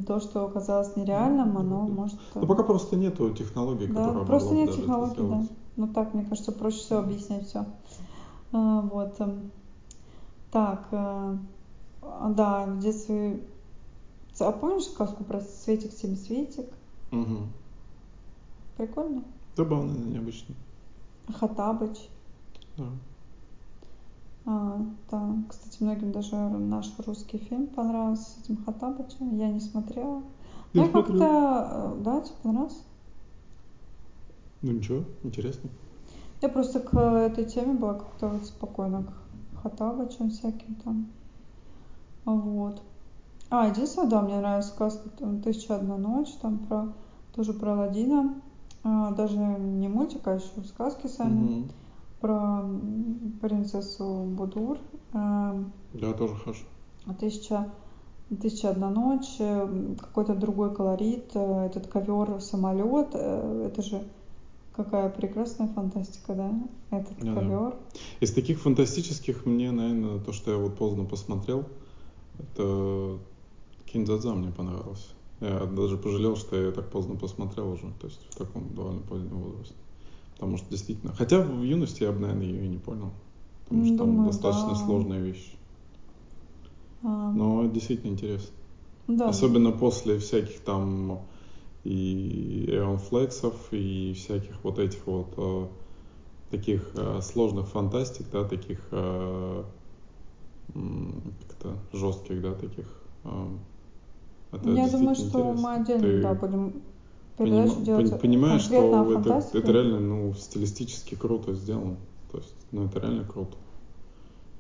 то, 0.07 0.21
что 0.21 0.45
оказалось 0.47 0.97
нереальным, 0.97 1.53
Ну, 1.55 1.61
оно 1.61 1.87
да. 1.87 1.93
может... 1.93 2.19
Ну 2.35 2.47
пока 2.47 2.63
просто 2.63 2.97
нету 2.97 3.31
технологии, 3.31 3.87
Да, 3.87 4.07
которая 4.07 4.25
просто 4.25 4.55
нет 4.55 4.75
технологий, 4.75 5.17
да. 5.29 5.47
Ну 5.77 5.89
так, 5.89 6.15
мне 6.15 6.25
кажется, 6.25 6.53
проще 6.53 6.79
всего 6.79 7.01
объяснять 7.01 7.47
все. 7.49 7.67
Вот. 8.53 9.21
эм, 9.21 9.51
Так, 10.53 10.87
э, 10.93 11.37
а, 12.03 12.31
да, 12.31 12.67
в 12.67 12.79
детстве... 12.79 13.41
А 14.39 14.53
помнишь 14.53 14.85
сказку 14.85 15.25
про 15.25 15.41
Светик 15.41 15.93
Семисветик? 15.93 16.67
Угу. 17.11 17.39
Прикольно. 18.77 19.25
Забавно, 19.57 19.93
необычно. 19.93 20.55
Хатабыч. 21.33 22.09
Да. 22.77 22.85
А, 24.47 24.79
да, 25.11 25.37
кстати, 25.49 25.83
многим 25.83 26.13
даже 26.13 26.37
наш 26.37 26.93
русский 27.07 27.39
фильм 27.39 27.67
понравился 27.67 28.25
с 28.25 28.45
этим 28.45 28.63
Хатабычем. 28.65 29.37
Я 29.39 29.51
не 29.51 29.61
смотрела. 29.61 30.23
Я 30.75 30.85
Ну, 30.85 30.91
смотрел. 30.91 31.19
как-то... 31.19 31.95
э, 31.99 32.03
Да, 32.03 32.21
тебе 32.21 32.35
понравился? 32.43 32.79
Ну 34.63 34.73
ничего, 34.73 35.05
интересно. 35.23 35.71
Я 36.43 36.49
просто 36.51 36.81
к 36.81 36.95
этой 36.95 37.45
теме 37.47 37.75
была 37.75 37.95
как-то 37.95 38.29
вот 38.29 38.45
спокойно 38.45 39.05
к 39.05 39.63
Хатабычам 39.63 40.31
всяким 40.31 40.75
там. 40.77 41.07
Вот. 42.27 42.83
А, 43.51 43.69
единственное, 43.69 44.09
да, 44.09 44.21
мне 44.23 44.37
нравится 44.37 44.71
сказка 44.73 45.09
там, 45.11 45.41
«Тысяча 45.41 45.77
одна 45.77 45.97
ночь», 45.97 46.33
там 46.43 46.59
про, 46.59 46.93
тоже 47.35 47.53
про 47.55 47.73
Аладдина. 47.75 48.35
А, 48.83 49.13
даже 49.13 49.37
не 49.37 49.89
мультик, 49.89 50.27
а 50.27 50.35
еще 50.35 50.47
сказки 50.67 51.07
сами. 51.07 51.41
Мгм. 51.61 51.69
Про 52.25 52.65
принцессу 53.43 54.25
Будур. 54.25 54.79
А, 55.13 55.63
Да, 55.93 56.15
тоже 56.15 56.35
хорошо. 56.37 56.65
Тысяча, 57.21 57.71
тысяча 58.41 58.71
одна 58.71 58.89
ночь, 58.89 59.37
э, 59.41 59.95
какой-то 60.01 60.35
другой 60.35 60.75
колорит, 60.75 61.33
э, 61.35 61.67
этот 61.67 61.87
ковер, 61.87 62.41
самолет, 62.41 63.09
э, 63.13 63.69
это 63.71 63.83
же 63.83 64.03
какая 64.75 65.11
прекрасная 65.11 65.69
фантастика, 65.69 66.33
да? 66.33 66.51
Этот 66.91 67.19
Да-да. 67.19 67.41
ковер. 67.41 67.75
Из 68.21 68.33
таких 68.33 68.59
фантастических 68.63 69.45
мне, 69.45 69.71
наверное, 69.71 70.19
то, 70.19 70.33
что 70.33 70.51
я 70.51 70.57
вот 70.57 70.79
поздно 70.79 71.05
посмотрел, 71.05 71.67
это 72.39 73.19
Киндзадза 73.85 74.33
мне 74.33 74.51
понравился. 74.51 75.09
Я 75.41 75.67
даже 75.67 75.99
пожалел, 75.99 76.37
что 76.37 76.57
я 76.57 76.73
так 76.73 76.89
поздно 76.91 77.17
посмотрел 77.17 77.71
уже, 77.73 77.93
то 78.01 78.07
есть 78.07 78.27
в 78.31 78.37
таком 78.37 78.75
довольно 78.75 79.03
позднем 79.03 79.43
возрасте. 79.43 79.75
Потому 80.45 80.59
что 80.59 80.71
действительно, 80.71 81.15
хотя 81.15 81.41
в 81.41 81.63
юности 81.63 82.03
я 82.03 82.13
бы, 82.13 82.21
наверное, 82.21 82.45
ее 82.45 82.67
и 82.67 82.69
не 82.69 82.77
понял. 82.77 83.13
Потому 83.65 83.87
что 83.87 83.97
там 83.97 84.07
Думаю, 84.09 84.27
достаточно 84.27 84.69
да. 84.69 84.75
сложные 84.75 85.23
вещи. 85.23 85.57
А, 87.03 87.33
Но 87.33 87.65
действительно 87.65 88.13
интересно. 88.13 88.51
да. 89.09 89.29
Особенно 89.31 89.73
после 89.73 90.19
всяких 90.19 90.61
там 90.61 91.21
и 91.85 92.67
Эон 92.69 92.99
Флексов, 92.99 93.55
и 93.71 94.13
всяких 94.13 94.63
вот 94.63 94.79
этих 94.79 95.07
вот 95.07 95.33
э, 95.39 95.67
таких 96.51 96.91
э, 96.95 97.21
сложных 97.23 97.69
фантастик, 97.69 98.27
да, 98.31 98.45
таких 98.45 98.87
э, 98.91 99.65
как-то 100.75 101.79
жестких, 101.97 102.43
да, 102.43 102.53
таких. 102.53 102.87
э, 103.25 103.47
это 104.53 104.71
Я 104.73 104.91
думаю, 104.91 105.15
что 105.15 105.39
мы 105.39 105.53
интересно. 105.53 105.75
отдельно, 105.75 106.01
Ты 106.03 106.23
да, 106.23 106.35
будем 106.35 106.83
поним- 107.37 107.65
передачу 107.65 107.81
пон- 107.81 107.85
делать 107.85 108.21
понимаешь, 108.21 108.63
что 108.63 109.13
это, 109.19 109.43
это 109.53 109.73
реально, 109.73 110.01
ну, 110.01 110.35
стилистически 110.35 111.15
круто 111.15 111.55
сделано. 111.55 111.97
То 112.31 112.39
есть, 112.39 112.55
ну, 112.73 112.85
это 112.87 113.01
реально 113.01 113.25
круто. 113.25 113.57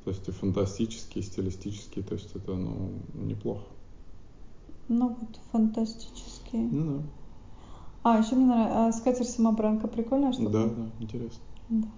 То 0.04 0.10
есть 0.10 0.28
и 0.28 0.32
фантастически, 0.32 1.18
и 1.18 1.22
стилистически, 1.22 2.02
то 2.02 2.14
есть 2.14 2.34
это, 2.36 2.54
ну, 2.54 2.90
неплохо. 3.14 3.64
Ну, 4.88 5.16
вот 5.20 5.40
фантастические. 5.50 6.68
Ну 6.70 7.02
А, 8.02 8.18
еще 8.18 8.34
мне 8.36 8.44
нравится, 8.44 8.86
а, 8.86 8.92
скатерть 8.92 9.30
самобранка 9.30 9.88
прикольная 9.88 10.28
да, 10.28 10.34
штука? 10.34 10.50
да, 10.50 10.64
да, 10.66 10.90
интересно. 11.00 11.40
Да. 11.70 11.88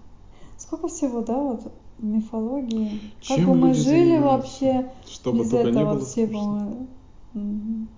Сколько 0.57 0.87
всего, 0.87 1.21
да, 1.21 1.37
вот 1.37 1.71
мифологии. 1.97 2.91
как 3.27 3.37
Чем 3.37 3.45
бы 3.45 3.55
мы 3.55 3.73
жили 3.73 4.17
вообще 4.17 4.89
Чтобы 5.05 5.39
без 5.39 5.53
этого 5.53 5.95
было 5.95 6.05
всего. 6.05 6.87
Мгм. 7.33 7.89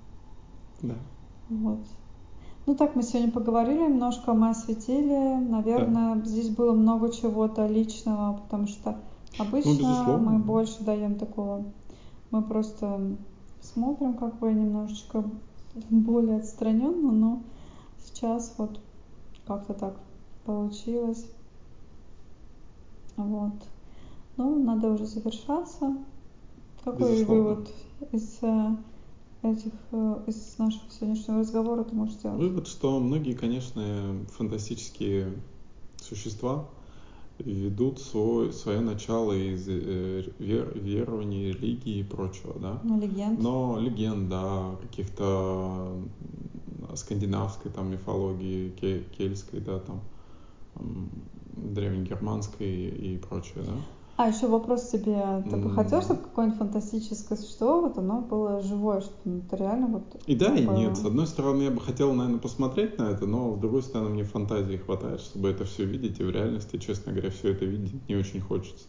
Да. 0.81 0.95
Вот. 1.49 1.85
Ну 2.69 2.75
так, 2.75 2.95
мы 2.95 3.01
сегодня 3.01 3.31
поговорили 3.31 3.79
немножко, 3.81 4.35
мы 4.35 4.51
осветили. 4.51 5.37
Наверное, 5.39 6.23
здесь 6.23 6.49
было 6.49 6.71
много 6.71 7.11
чего-то 7.11 7.65
личного, 7.65 8.37
потому 8.43 8.67
что 8.67 8.95
обычно 9.39 9.71
Ну, 9.71 9.77
безусловно. 9.79 10.29
мы 10.29 10.37
больше 10.37 10.83
даем 10.83 11.15
такого. 11.15 11.63
Мы 12.29 12.43
просто 12.43 13.17
смотрим 13.59 14.13
как 14.13 14.37
бы 14.37 14.53
немножечко 14.53 15.23
более 15.89 16.37
отстраненно, 16.37 17.11
но 17.11 17.41
сейчас 18.05 18.53
вот 18.59 18.79
как-то 19.47 19.73
так 19.73 19.95
получилось. 20.45 21.25
Вот. 23.17 23.55
Ну, 24.37 24.63
надо 24.63 24.91
уже 24.91 25.07
завершаться. 25.07 25.97
Какой 26.83 27.13
Безусловно. 27.13 27.43
вывод 27.43 27.69
из 28.11 28.37
э, 28.43 28.75
этих, 29.41 29.73
э, 29.91 30.23
из 30.27 30.57
нашего 30.57 30.89
сегодняшнего 30.89 31.39
разговора 31.39 31.83
ты 31.83 31.95
можешь 31.95 32.15
сделать? 32.15 32.39
Вывод, 32.39 32.67
что 32.67 32.99
многие, 32.99 33.33
конечно, 33.33 34.25
фантастические 34.31 35.33
существа 35.97 36.67
ведут 37.39 37.99
свой, 37.99 38.51
свое 38.51 38.81
начало 38.81 39.31
из 39.31 39.65
э, 39.67 40.23
вер, 40.39 40.77
верований, 40.77 41.51
религии 41.51 41.99
и 41.99 42.03
прочего, 42.03 42.59
да. 42.59 42.79
Ну, 42.83 42.99
легенд. 42.99 43.39
Но 43.39 43.79
легенд, 43.79 44.29
да, 44.29 44.75
каких-то 44.81 46.01
скандинавской 46.95 47.71
там 47.71 47.91
мифологии, 47.91 48.69
ке- 48.69 49.03
кельтской, 49.17 49.61
да, 49.61 49.79
там 49.79 50.01
древнегерманской 51.55 52.87
и 52.87 53.17
прочее, 53.17 53.63
да. 53.65 53.73
А 54.19 54.27
еще 54.27 54.47
вопрос 54.47 54.89
тебе, 54.89 55.45
ты 55.49 55.55
бы 55.55 55.69
хотел, 55.69 56.01
чтобы 56.01 56.19
какое-нибудь 56.19 56.59
фантастическое 56.59 57.37
существо, 57.37 57.79
вот 57.79 57.97
оно 57.97 58.19
было 58.19 58.61
живое, 58.61 58.99
что 58.99 59.13
это 59.25 59.55
реально 59.55 59.87
вот... 59.87 60.21
И 60.27 60.35
да, 60.35 60.53
и 60.53 60.65
нет. 60.65 60.97
С 60.97 61.05
одной 61.05 61.25
стороны, 61.25 61.63
я 61.63 61.71
бы 61.71 61.79
хотел, 61.79 62.11
наверное, 62.13 62.41
посмотреть 62.41 62.97
на 62.97 63.03
это, 63.03 63.25
но 63.25 63.55
с 63.55 63.59
другой 63.59 63.81
стороны, 63.81 64.09
мне 64.09 64.25
фантазии 64.25 64.75
хватает, 64.75 65.21
чтобы 65.21 65.47
это 65.47 65.63
все 65.63 65.85
видеть, 65.85 66.19
и 66.19 66.25
в 66.25 66.31
реальности, 66.31 66.75
честно 66.75 67.13
говоря, 67.13 67.29
все 67.29 67.53
это 67.53 67.63
видеть 67.63 68.09
не 68.09 68.17
очень 68.17 68.41
хочется. 68.41 68.87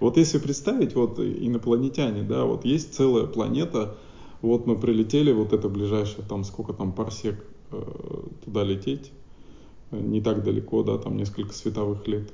Вот 0.00 0.16
если 0.16 0.38
представить, 0.38 0.96
вот 0.96 1.20
инопланетяне, 1.20 2.24
да, 2.24 2.44
вот 2.44 2.64
есть 2.64 2.94
целая 2.94 3.28
планета, 3.28 3.94
вот 4.40 4.66
мы 4.66 4.74
прилетели, 4.74 5.30
вот 5.30 5.52
это 5.52 5.68
ближайшее, 5.68 6.26
там 6.28 6.42
сколько 6.42 6.72
там 6.72 6.90
парсек 6.90 7.44
э, 7.70 7.80
туда 8.44 8.64
лететь, 8.64 9.12
э, 9.92 10.00
не 10.00 10.20
так 10.20 10.42
далеко, 10.42 10.82
да, 10.82 10.98
там 10.98 11.16
несколько 11.16 11.54
световых 11.54 12.08
лет. 12.08 12.32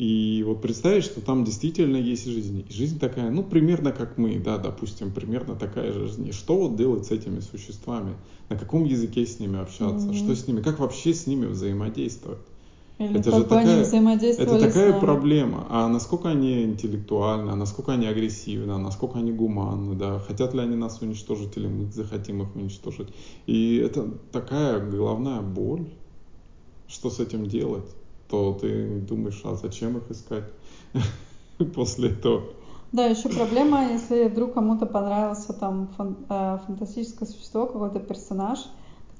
И 0.00 0.42
вот 0.46 0.62
представить, 0.62 1.04
что 1.04 1.20
там 1.20 1.44
действительно 1.44 1.98
есть 1.98 2.24
жизнь. 2.24 2.64
И 2.66 2.72
жизнь 2.72 2.98
такая, 2.98 3.30
ну, 3.30 3.42
примерно 3.42 3.92
как 3.92 4.16
мы, 4.16 4.38
да, 4.38 4.56
допустим, 4.56 5.10
примерно 5.10 5.56
такая 5.56 5.92
же 5.92 6.06
жизнь. 6.08 6.26
И 6.28 6.32
что 6.32 6.56
вот 6.56 6.74
делать 6.76 7.04
с 7.04 7.10
этими 7.10 7.40
существами? 7.40 8.14
На 8.48 8.56
каком 8.56 8.84
языке 8.86 9.26
с 9.26 9.38
ними 9.40 9.60
общаться? 9.60 10.06
Мгм. 10.06 10.14
Что 10.14 10.34
с 10.34 10.48
ними? 10.48 10.62
Как 10.62 10.78
вообще 10.78 11.12
с 11.12 11.26
ними 11.26 11.44
взаимодействовать? 11.44 12.38
Или 12.98 13.20
это 13.20 13.30
же 13.30 13.36
такая- 13.44 13.76
Это 14.44 14.58
такая 14.72 14.92
проблема. 15.00 15.66
А 15.68 15.86
насколько 15.88 16.30
они 16.30 16.62
интеллектуальны, 16.62 17.50
а 17.50 17.56
насколько 17.56 17.92
они 17.92 18.06
агрессивны, 18.06 18.72
а 18.72 18.78
насколько 18.78 19.18
они 19.18 19.32
гуманны, 19.32 19.96
да? 19.96 20.18
Хотят 20.18 20.54
ли 20.54 20.60
они 20.60 20.76
нас 20.76 21.02
уничтожить 21.02 21.54
или 21.58 21.66
мы 21.66 21.92
захотим 21.92 22.40
их 22.40 22.56
уничтожить? 22.56 23.08
И 23.46 23.76
это 23.76 24.10
такая 24.32 24.80
головная 24.80 25.42
боль. 25.42 25.84
Что 26.88 27.10
с 27.10 27.20
этим 27.20 27.46
делать? 27.46 27.84
То 28.30 28.56
ты 28.60 29.00
думаешь, 29.00 29.40
а 29.44 29.54
зачем 29.56 29.98
их 29.98 30.10
искать 30.10 30.44
после 31.74 32.10
этого? 32.10 32.42
Да, 32.92 33.06
еще 33.06 33.28
проблема, 33.28 33.92
если 33.92 34.28
вдруг 34.28 34.54
кому-то 34.54 34.86
понравился 34.86 35.52
там 35.52 35.88
фан- 35.96 36.16
э, 36.28 36.58
фантастическое 36.66 37.26
существо, 37.26 37.66
какой-то 37.66 38.00
персонаж, 38.00 38.58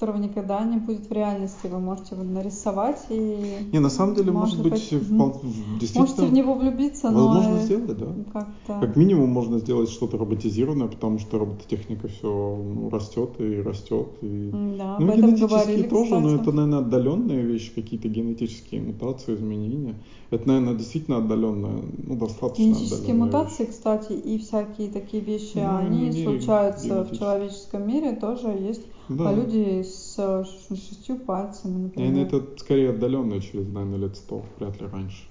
которого 0.01 0.17
никогда 0.17 0.65
не 0.65 0.79
будет 0.79 1.11
в 1.11 1.13
реальности, 1.13 1.67
вы 1.67 1.79
можете 1.79 2.15
его 2.15 2.25
нарисовать 2.25 3.05
и 3.11 3.69
Не, 3.73 3.81
на 3.81 3.91
самом 3.91 4.15
деле, 4.15 4.33
может 4.33 4.63
быть, 4.63 4.73
быть, 4.73 4.93
в- 4.93 5.13
можете 5.13 5.47
в 5.47 5.79
действительно 5.79 6.31
него 6.31 6.55
влюбиться, 6.55 7.11
но 7.11 7.29
возможно 7.29 7.59
сделать, 7.59 7.99
да. 7.99 8.07
как-то 8.33 8.81
Как 8.81 8.97
минимум 8.97 9.29
можно 9.29 9.59
сделать 9.59 9.91
что-то 9.91 10.17
роботизированное, 10.17 10.87
потому 10.89 11.19
что 11.19 11.39
робототехника 11.39 12.09
все 12.09 12.89
растет 12.91 13.31
и 13.41 13.61
растет. 13.61 14.09
И... 14.23 14.51
Да, 14.79 14.97
Ну, 14.99 15.13
об 15.13 15.19
этом 15.19 15.35
говорили, 15.35 15.83
тоже, 15.83 16.19
но 16.19 16.29
кстати. 16.29 16.41
это, 16.43 16.53
наверное, 16.53 16.79
отдаленные 16.79 17.43
вещи, 17.43 17.73
какие-то 17.75 18.09
генетические 18.09 18.81
мутации, 18.81 19.35
изменения. 19.35 19.97
Это, 20.31 20.49
наверное, 20.49 20.75
действительно 20.75 21.19
отдаленная, 21.19 21.83
ну, 22.07 22.17
достаточно 22.17 22.63
Генетические 22.65 23.15
мутации, 23.15 23.65
вещь. 23.65 23.73
кстати, 23.73 24.13
и 24.13 24.39
всякие 24.39 24.89
такие 24.91 25.23
вещи, 25.23 25.57
Ну, 25.59 25.77
они 25.77 26.13
случаются 26.25 27.05
в 27.05 27.19
человеческом 27.19 27.87
мире, 27.87 28.13
тоже 28.13 28.49
есть 28.49 28.83
Да. 29.11 29.29
а 29.29 29.35
люди 29.35 29.83
с 29.83 30.45
шестью 30.69 31.17
пальцами, 31.19 31.83
например. 31.83 32.13
Наверное, 32.13 32.41
это 32.41 32.59
скорее 32.59 32.91
отдаленное 32.91 33.41
через, 33.41 33.67
наверное, 33.67 33.99
лет 33.99 34.17
сто, 34.17 34.45
вряд 34.57 34.81
ли 34.81 34.87
раньше. 34.87 35.25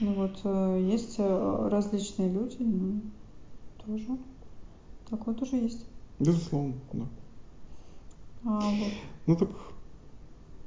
Ну 0.00 0.12
вот 0.14 0.40
э, 0.42 0.88
есть 0.90 1.14
э, 1.18 1.68
различные 1.70 2.28
люди, 2.28 2.56
ну, 2.58 3.00
тоже. 3.86 4.18
Такое 5.08 5.34
тоже 5.36 5.56
есть. 5.56 5.86
Безусловно, 6.18 6.74
да. 6.92 7.06
А, 8.44 8.60
вот. 8.60 8.92
Ну 9.26 9.36
так 9.36 9.48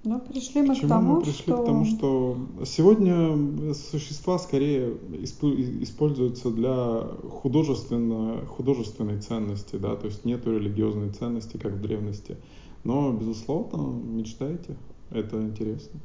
Но 0.03 0.19
пришли 0.19 0.61
мы 0.61 0.76
К 0.76 0.81
к 0.81 0.88
тому, 0.88 1.15
мы 1.15 1.21
пришли? 1.21 1.43
что... 1.43 1.57
К 1.61 1.65
тому, 1.65 1.85
что 1.85 2.38
сегодня 2.65 3.73
существа 3.73 4.39
скорее 4.39 4.95
используются 5.23 6.51
для 6.51 7.05
художественно, 7.30 8.45
художественной 8.45 9.19
ценности, 9.19 9.76
да, 9.76 9.95
то 9.95 10.07
есть 10.07 10.23
нету 10.23 10.57
религиозной 10.57 11.09
ценности, 11.09 11.57
как 11.57 11.73
в 11.73 11.81
древности. 11.81 12.38
Но, 12.85 13.11
безусловно, 13.11 13.91
мечтайте, 13.91 14.77
это 15.11 15.41
интересно. 15.41 15.99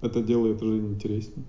Это 0.00 0.22
делает 0.22 0.62
жизнь 0.62 0.94
интереснее. 0.94 1.44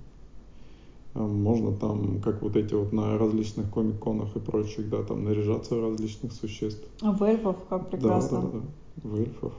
А 1.13 1.25
Можно 1.25 1.71
там, 1.71 2.21
как 2.21 2.41
вот 2.41 2.55
эти 2.57 2.73
вот 2.73 2.91
на 2.91 3.17
различных 3.17 3.71
комик-конах 3.71 4.35
и 4.35 4.39
прочих, 4.39 4.89
да, 4.89 5.03
там 5.03 5.23
наряжаться 5.23 5.79
различных 5.79 6.33
существ. 6.33 6.83
А 7.01 7.11
в 7.11 7.23
эльфов 7.23 7.55
как 7.69 7.89
прекрасно. 7.89 8.41
Да, 8.41 8.47
да, 8.47 8.59
да, 8.59 9.09
в 9.09 9.15
эльфов. 9.15 9.53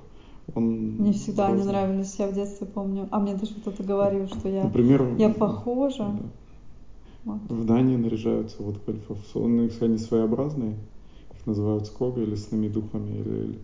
Он 0.55 0.65
Мне 0.97 1.13
всегда 1.13 1.49
они 1.49 1.63
нравились, 1.63 2.17
я 2.19 2.29
в 2.29 2.35
детстве 2.35 2.67
помню. 2.67 3.09
А 3.11 3.21
мне 3.21 3.35
даже 3.35 3.55
кто-то 3.55 3.83
говорил, 3.83 4.27
что 4.29 4.49
я, 4.49 4.65
Например, 4.65 5.07
я 5.19 5.29
похожа. 5.31 6.05
да. 6.05 6.23
Вот. 7.25 7.41
В 7.51 7.67
Дании 7.67 7.97
наряжаются 7.97 8.63
вот 8.63 8.77
эльфов. 8.89 9.19
Их- 9.35 9.83
они 9.83 9.99
своеобразные. 9.99 10.77
Их 11.35 11.47
называют 11.47 11.87
скога, 11.87 12.23
лесными 12.25 12.69
духами 12.69 13.19
или 13.19 13.59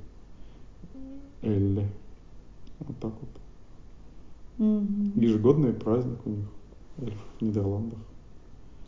элли. 1.42 1.86
Вот 2.80 2.98
так 2.98 3.12
вот. 3.20 3.30
Мгм. 4.58 5.12
Ежегодный 5.16 5.72
праздник 5.72 6.18
у 6.26 6.30
них, 6.30 6.46
эльфов 7.00 7.20
в 7.38 7.42
Нидерландах. 7.42 7.98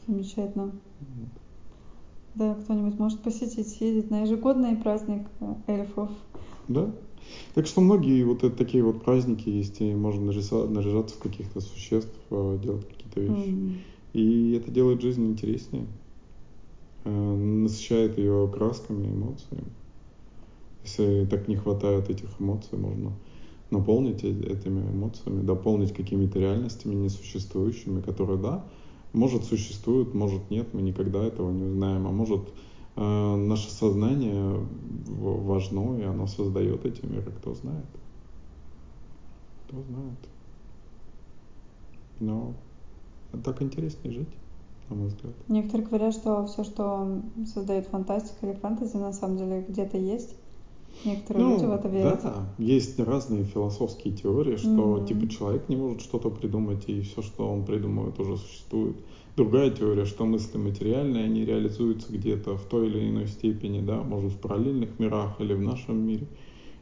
Замечательно. 0.06 0.64
Вот. 0.64 1.28
Да, 2.35 2.55
кто-нибудь 2.55 2.98
может 2.98 3.20
посетить, 3.20 3.68
съездить 3.68 4.10
на 4.10 4.20
ежегодный 4.20 4.77
праздник 4.77 5.27
э, 5.40 5.55
эльфов. 5.68 6.10
Да. 6.68 6.90
Так 7.55 7.66
что 7.66 7.81
многие 7.81 8.23
вот 8.24 8.44
это, 8.44 8.57
такие 8.57 8.82
вот 8.82 9.03
праздники 9.05 9.48
есть, 9.48 9.81
и 9.81 9.94
можно 9.94 10.27
нарисовать, 10.27 10.70
наряжаться 10.70 11.16
в 11.16 11.20
каких-то 11.20 11.61
существ, 11.61 12.15
э, 12.31 12.59
делать 12.62 12.89
какие-то 12.89 13.20
вещи. 13.20 13.51
Мгм. 13.51 13.74
И 14.12 14.53
это 14.53 14.70
делает 14.70 15.03
жизнь 15.03 15.27
интереснее, 15.27 15.86
э, 17.05 17.11
насыщает 17.11 18.19
ее 18.19 18.51
красками, 18.53 19.07
эмоциями. 19.07 19.73
Если 20.85 21.27
так 21.27 21.48
не 21.48 21.57
хватает 21.57 22.11
этих 22.11 22.40
эмоций, 22.40 22.78
можно 22.78 23.12
наполнить 23.70 24.23
э- 24.23 24.28
этими 24.28 24.81
эмоциями, 24.81 25.43
дополнить 25.43 25.93
какими-то 25.93 26.39
реальностями 26.39 26.94
несуществующими, 26.94 28.01
которые, 28.01 28.39
да, 28.39 28.65
может 29.12 29.44
существуют, 29.44 30.15
может 30.15 30.51
нет, 30.51 30.73
мы 30.73 30.82
никогда 30.82 31.24
этого 31.24 31.51
не 31.51 31.65
узнаем, 31.65 32.07
а 32.07 32.11
может 32.11 32.43
наше 32.97 33.70
сознание 33.70 34.66
важно, 35.06 35.98
и 35.98 36.02
оно 36.05 36.27
создает 36.27 36.85
эти 36.86 37.05
миры, 37.05 37.31
кто 37.31 37.55
знает. 37.55 37.86
Кто 39.66 39.82
знает. 39.82 40.18
Но 42.20 42.55
так 43.44 43.60
интереснее 43.60 44.12
жить, 44.14 44.35
на 44.89 44.97
мой 44.97 45.09
взгляд. 45.09 45.35
Некоторые 45.48 45.86
говорят, 45.86 46.14
что 46.14 46.47
все, 46.47 46.64
что 46.64 47.23
создает 47.52 47.86
фантастика 47.86 48.47
или 48.47 48.55
фэнтези, 48.55 48.97
на 48.97 49.12
самом 49.12 49.36
деле 49.36 49.64
где-то 49.68 49.98
есть. 49.98 50.35
Некоторые 51.05 51.47
люди 51.52 51.64
в 51.66 51.73
это 51.73 51.89
верят. 51.89 52.24
Ну, 52.24 52.31
Да, 52.31 52.55
есть 52.59 52.98
разные 52.98 53.44
философские 53.44 54.14
теории, 54.14 54.56
что 54.56 54.97
Мгм. 54.97 55.06
типа 55.06 55.28
человек 55.28 55.68
не 55.68 55.77
может 55.77 56.01
что-то 56.01 56.31
придумать, 56.31 56.89
и 56.89 57.02
все, 57.02 57.20
что 57.20 57.47
он 57.47 57.64
придумывает, 57.64 58.18
уже 58.18 58.39
существует. 58.39 58.97
Другая 59.37 59.71
теория, 59.71 60.07
что 60.07 60.25
мысли 60.25 60.57
материальные, 60.57 61.25
они 61.25 61.45
реализуются 61.45 62.11
где-то 62.11 62.57
в 62.57 62.65
той 62.65 62.87
или 62.89 63.09
иной 63.11 63.27
степени, 63.27 63.85
да, 63.85 64.03
может 64.03 64.33
в 64.33 64.39
параллельных 64.39 64.99
мирах 64.99 65.39
или 65.41 65.53
в 65.53 65.61
нашем 65.61 65.99
мире. 65.99 66.27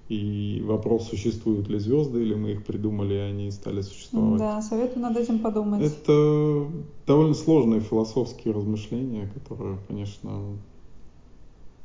И 0.09 0.63
вопрос, 0.65 1.09
существуют 1.09 1.69
ли 1.69 1.79
звезды, 1.79 2.23
или 2.23 2.35
мы 2.35 2.53
их 2.53 2.65
придумали, 2.65 3.15
и 3.15 3.19
они 3.19 3.51
стали 3.51 3.81
существовать. 3.81 4.39
Да, 4.39 4.63
советую 4.63 5.03
над 5.03 5.17
этим 5.17 5.41
подумать. 5.41 5.83
Это 5.83 6.67
довольно 7.07 7.35
сложные 7.35 7.81
философские 7.81 8.55
размышления, 8.55 9.29
которые, 9.35 9.79
конечно, 9.89 10.59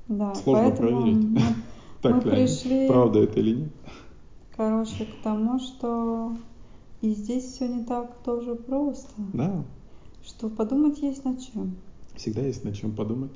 Да, 0.08 0.36
сложно 0.36 0.72
проверить. 0.72 1.16
мы, 1.16 1.40
так 2.02 2.26
мы 2.26 2.32
ли 2.32 2.46
пришли, 2.46 2.88
правда 2.88 3.20
это 3.20 3.40
или 3.40 3.56
нет. 3.62 3.70
короче, 4.56 5.06
к 5.06 5.24
тому, 5.24 5.60
что 5.60 6.34
и 7.02 7.12
здесь 7.12 7.46
все 7.46 7.68
не 7.70 7.86
так 7.86 8.18
тоже 8.24 8.54
просто. 8.56 9.10
Да, 9.34 9.64
Что 10.30 10.48
подумать 10.48 11.00
есть 11.00 11.26
над 11.26 11.42
чем. 11.42 11.76
всегда 12.16 12.42
есть 12.42 12.64
над 12.64 12.76
чем 12.76 12.96
подумать. 12.96 13.32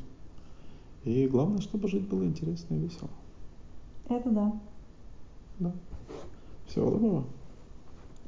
И 1.04 1.28
главное, 1.28 1.60
чтобы 1.60 1.88
жить 1.88 2.08
было 2.08 2.24
интересно 2.24 2.76
и 2.76 2.80
весело. 2.80 3.10
Это 4.08 4.30
да. 4.30 4.62
Да. 5.60 5.76
Всего 6.68 6.92
доброго. 6.92 7.26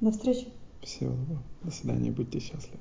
До 0.02 0.12
встречи. 0.12 0.48
Всего 0.82 1.12
доброго. 1.12 1.44
До 1.62 1.72
свидания. 1.72 2.12
Будьте 2.12 2.40
счастливы. 2.40 2.80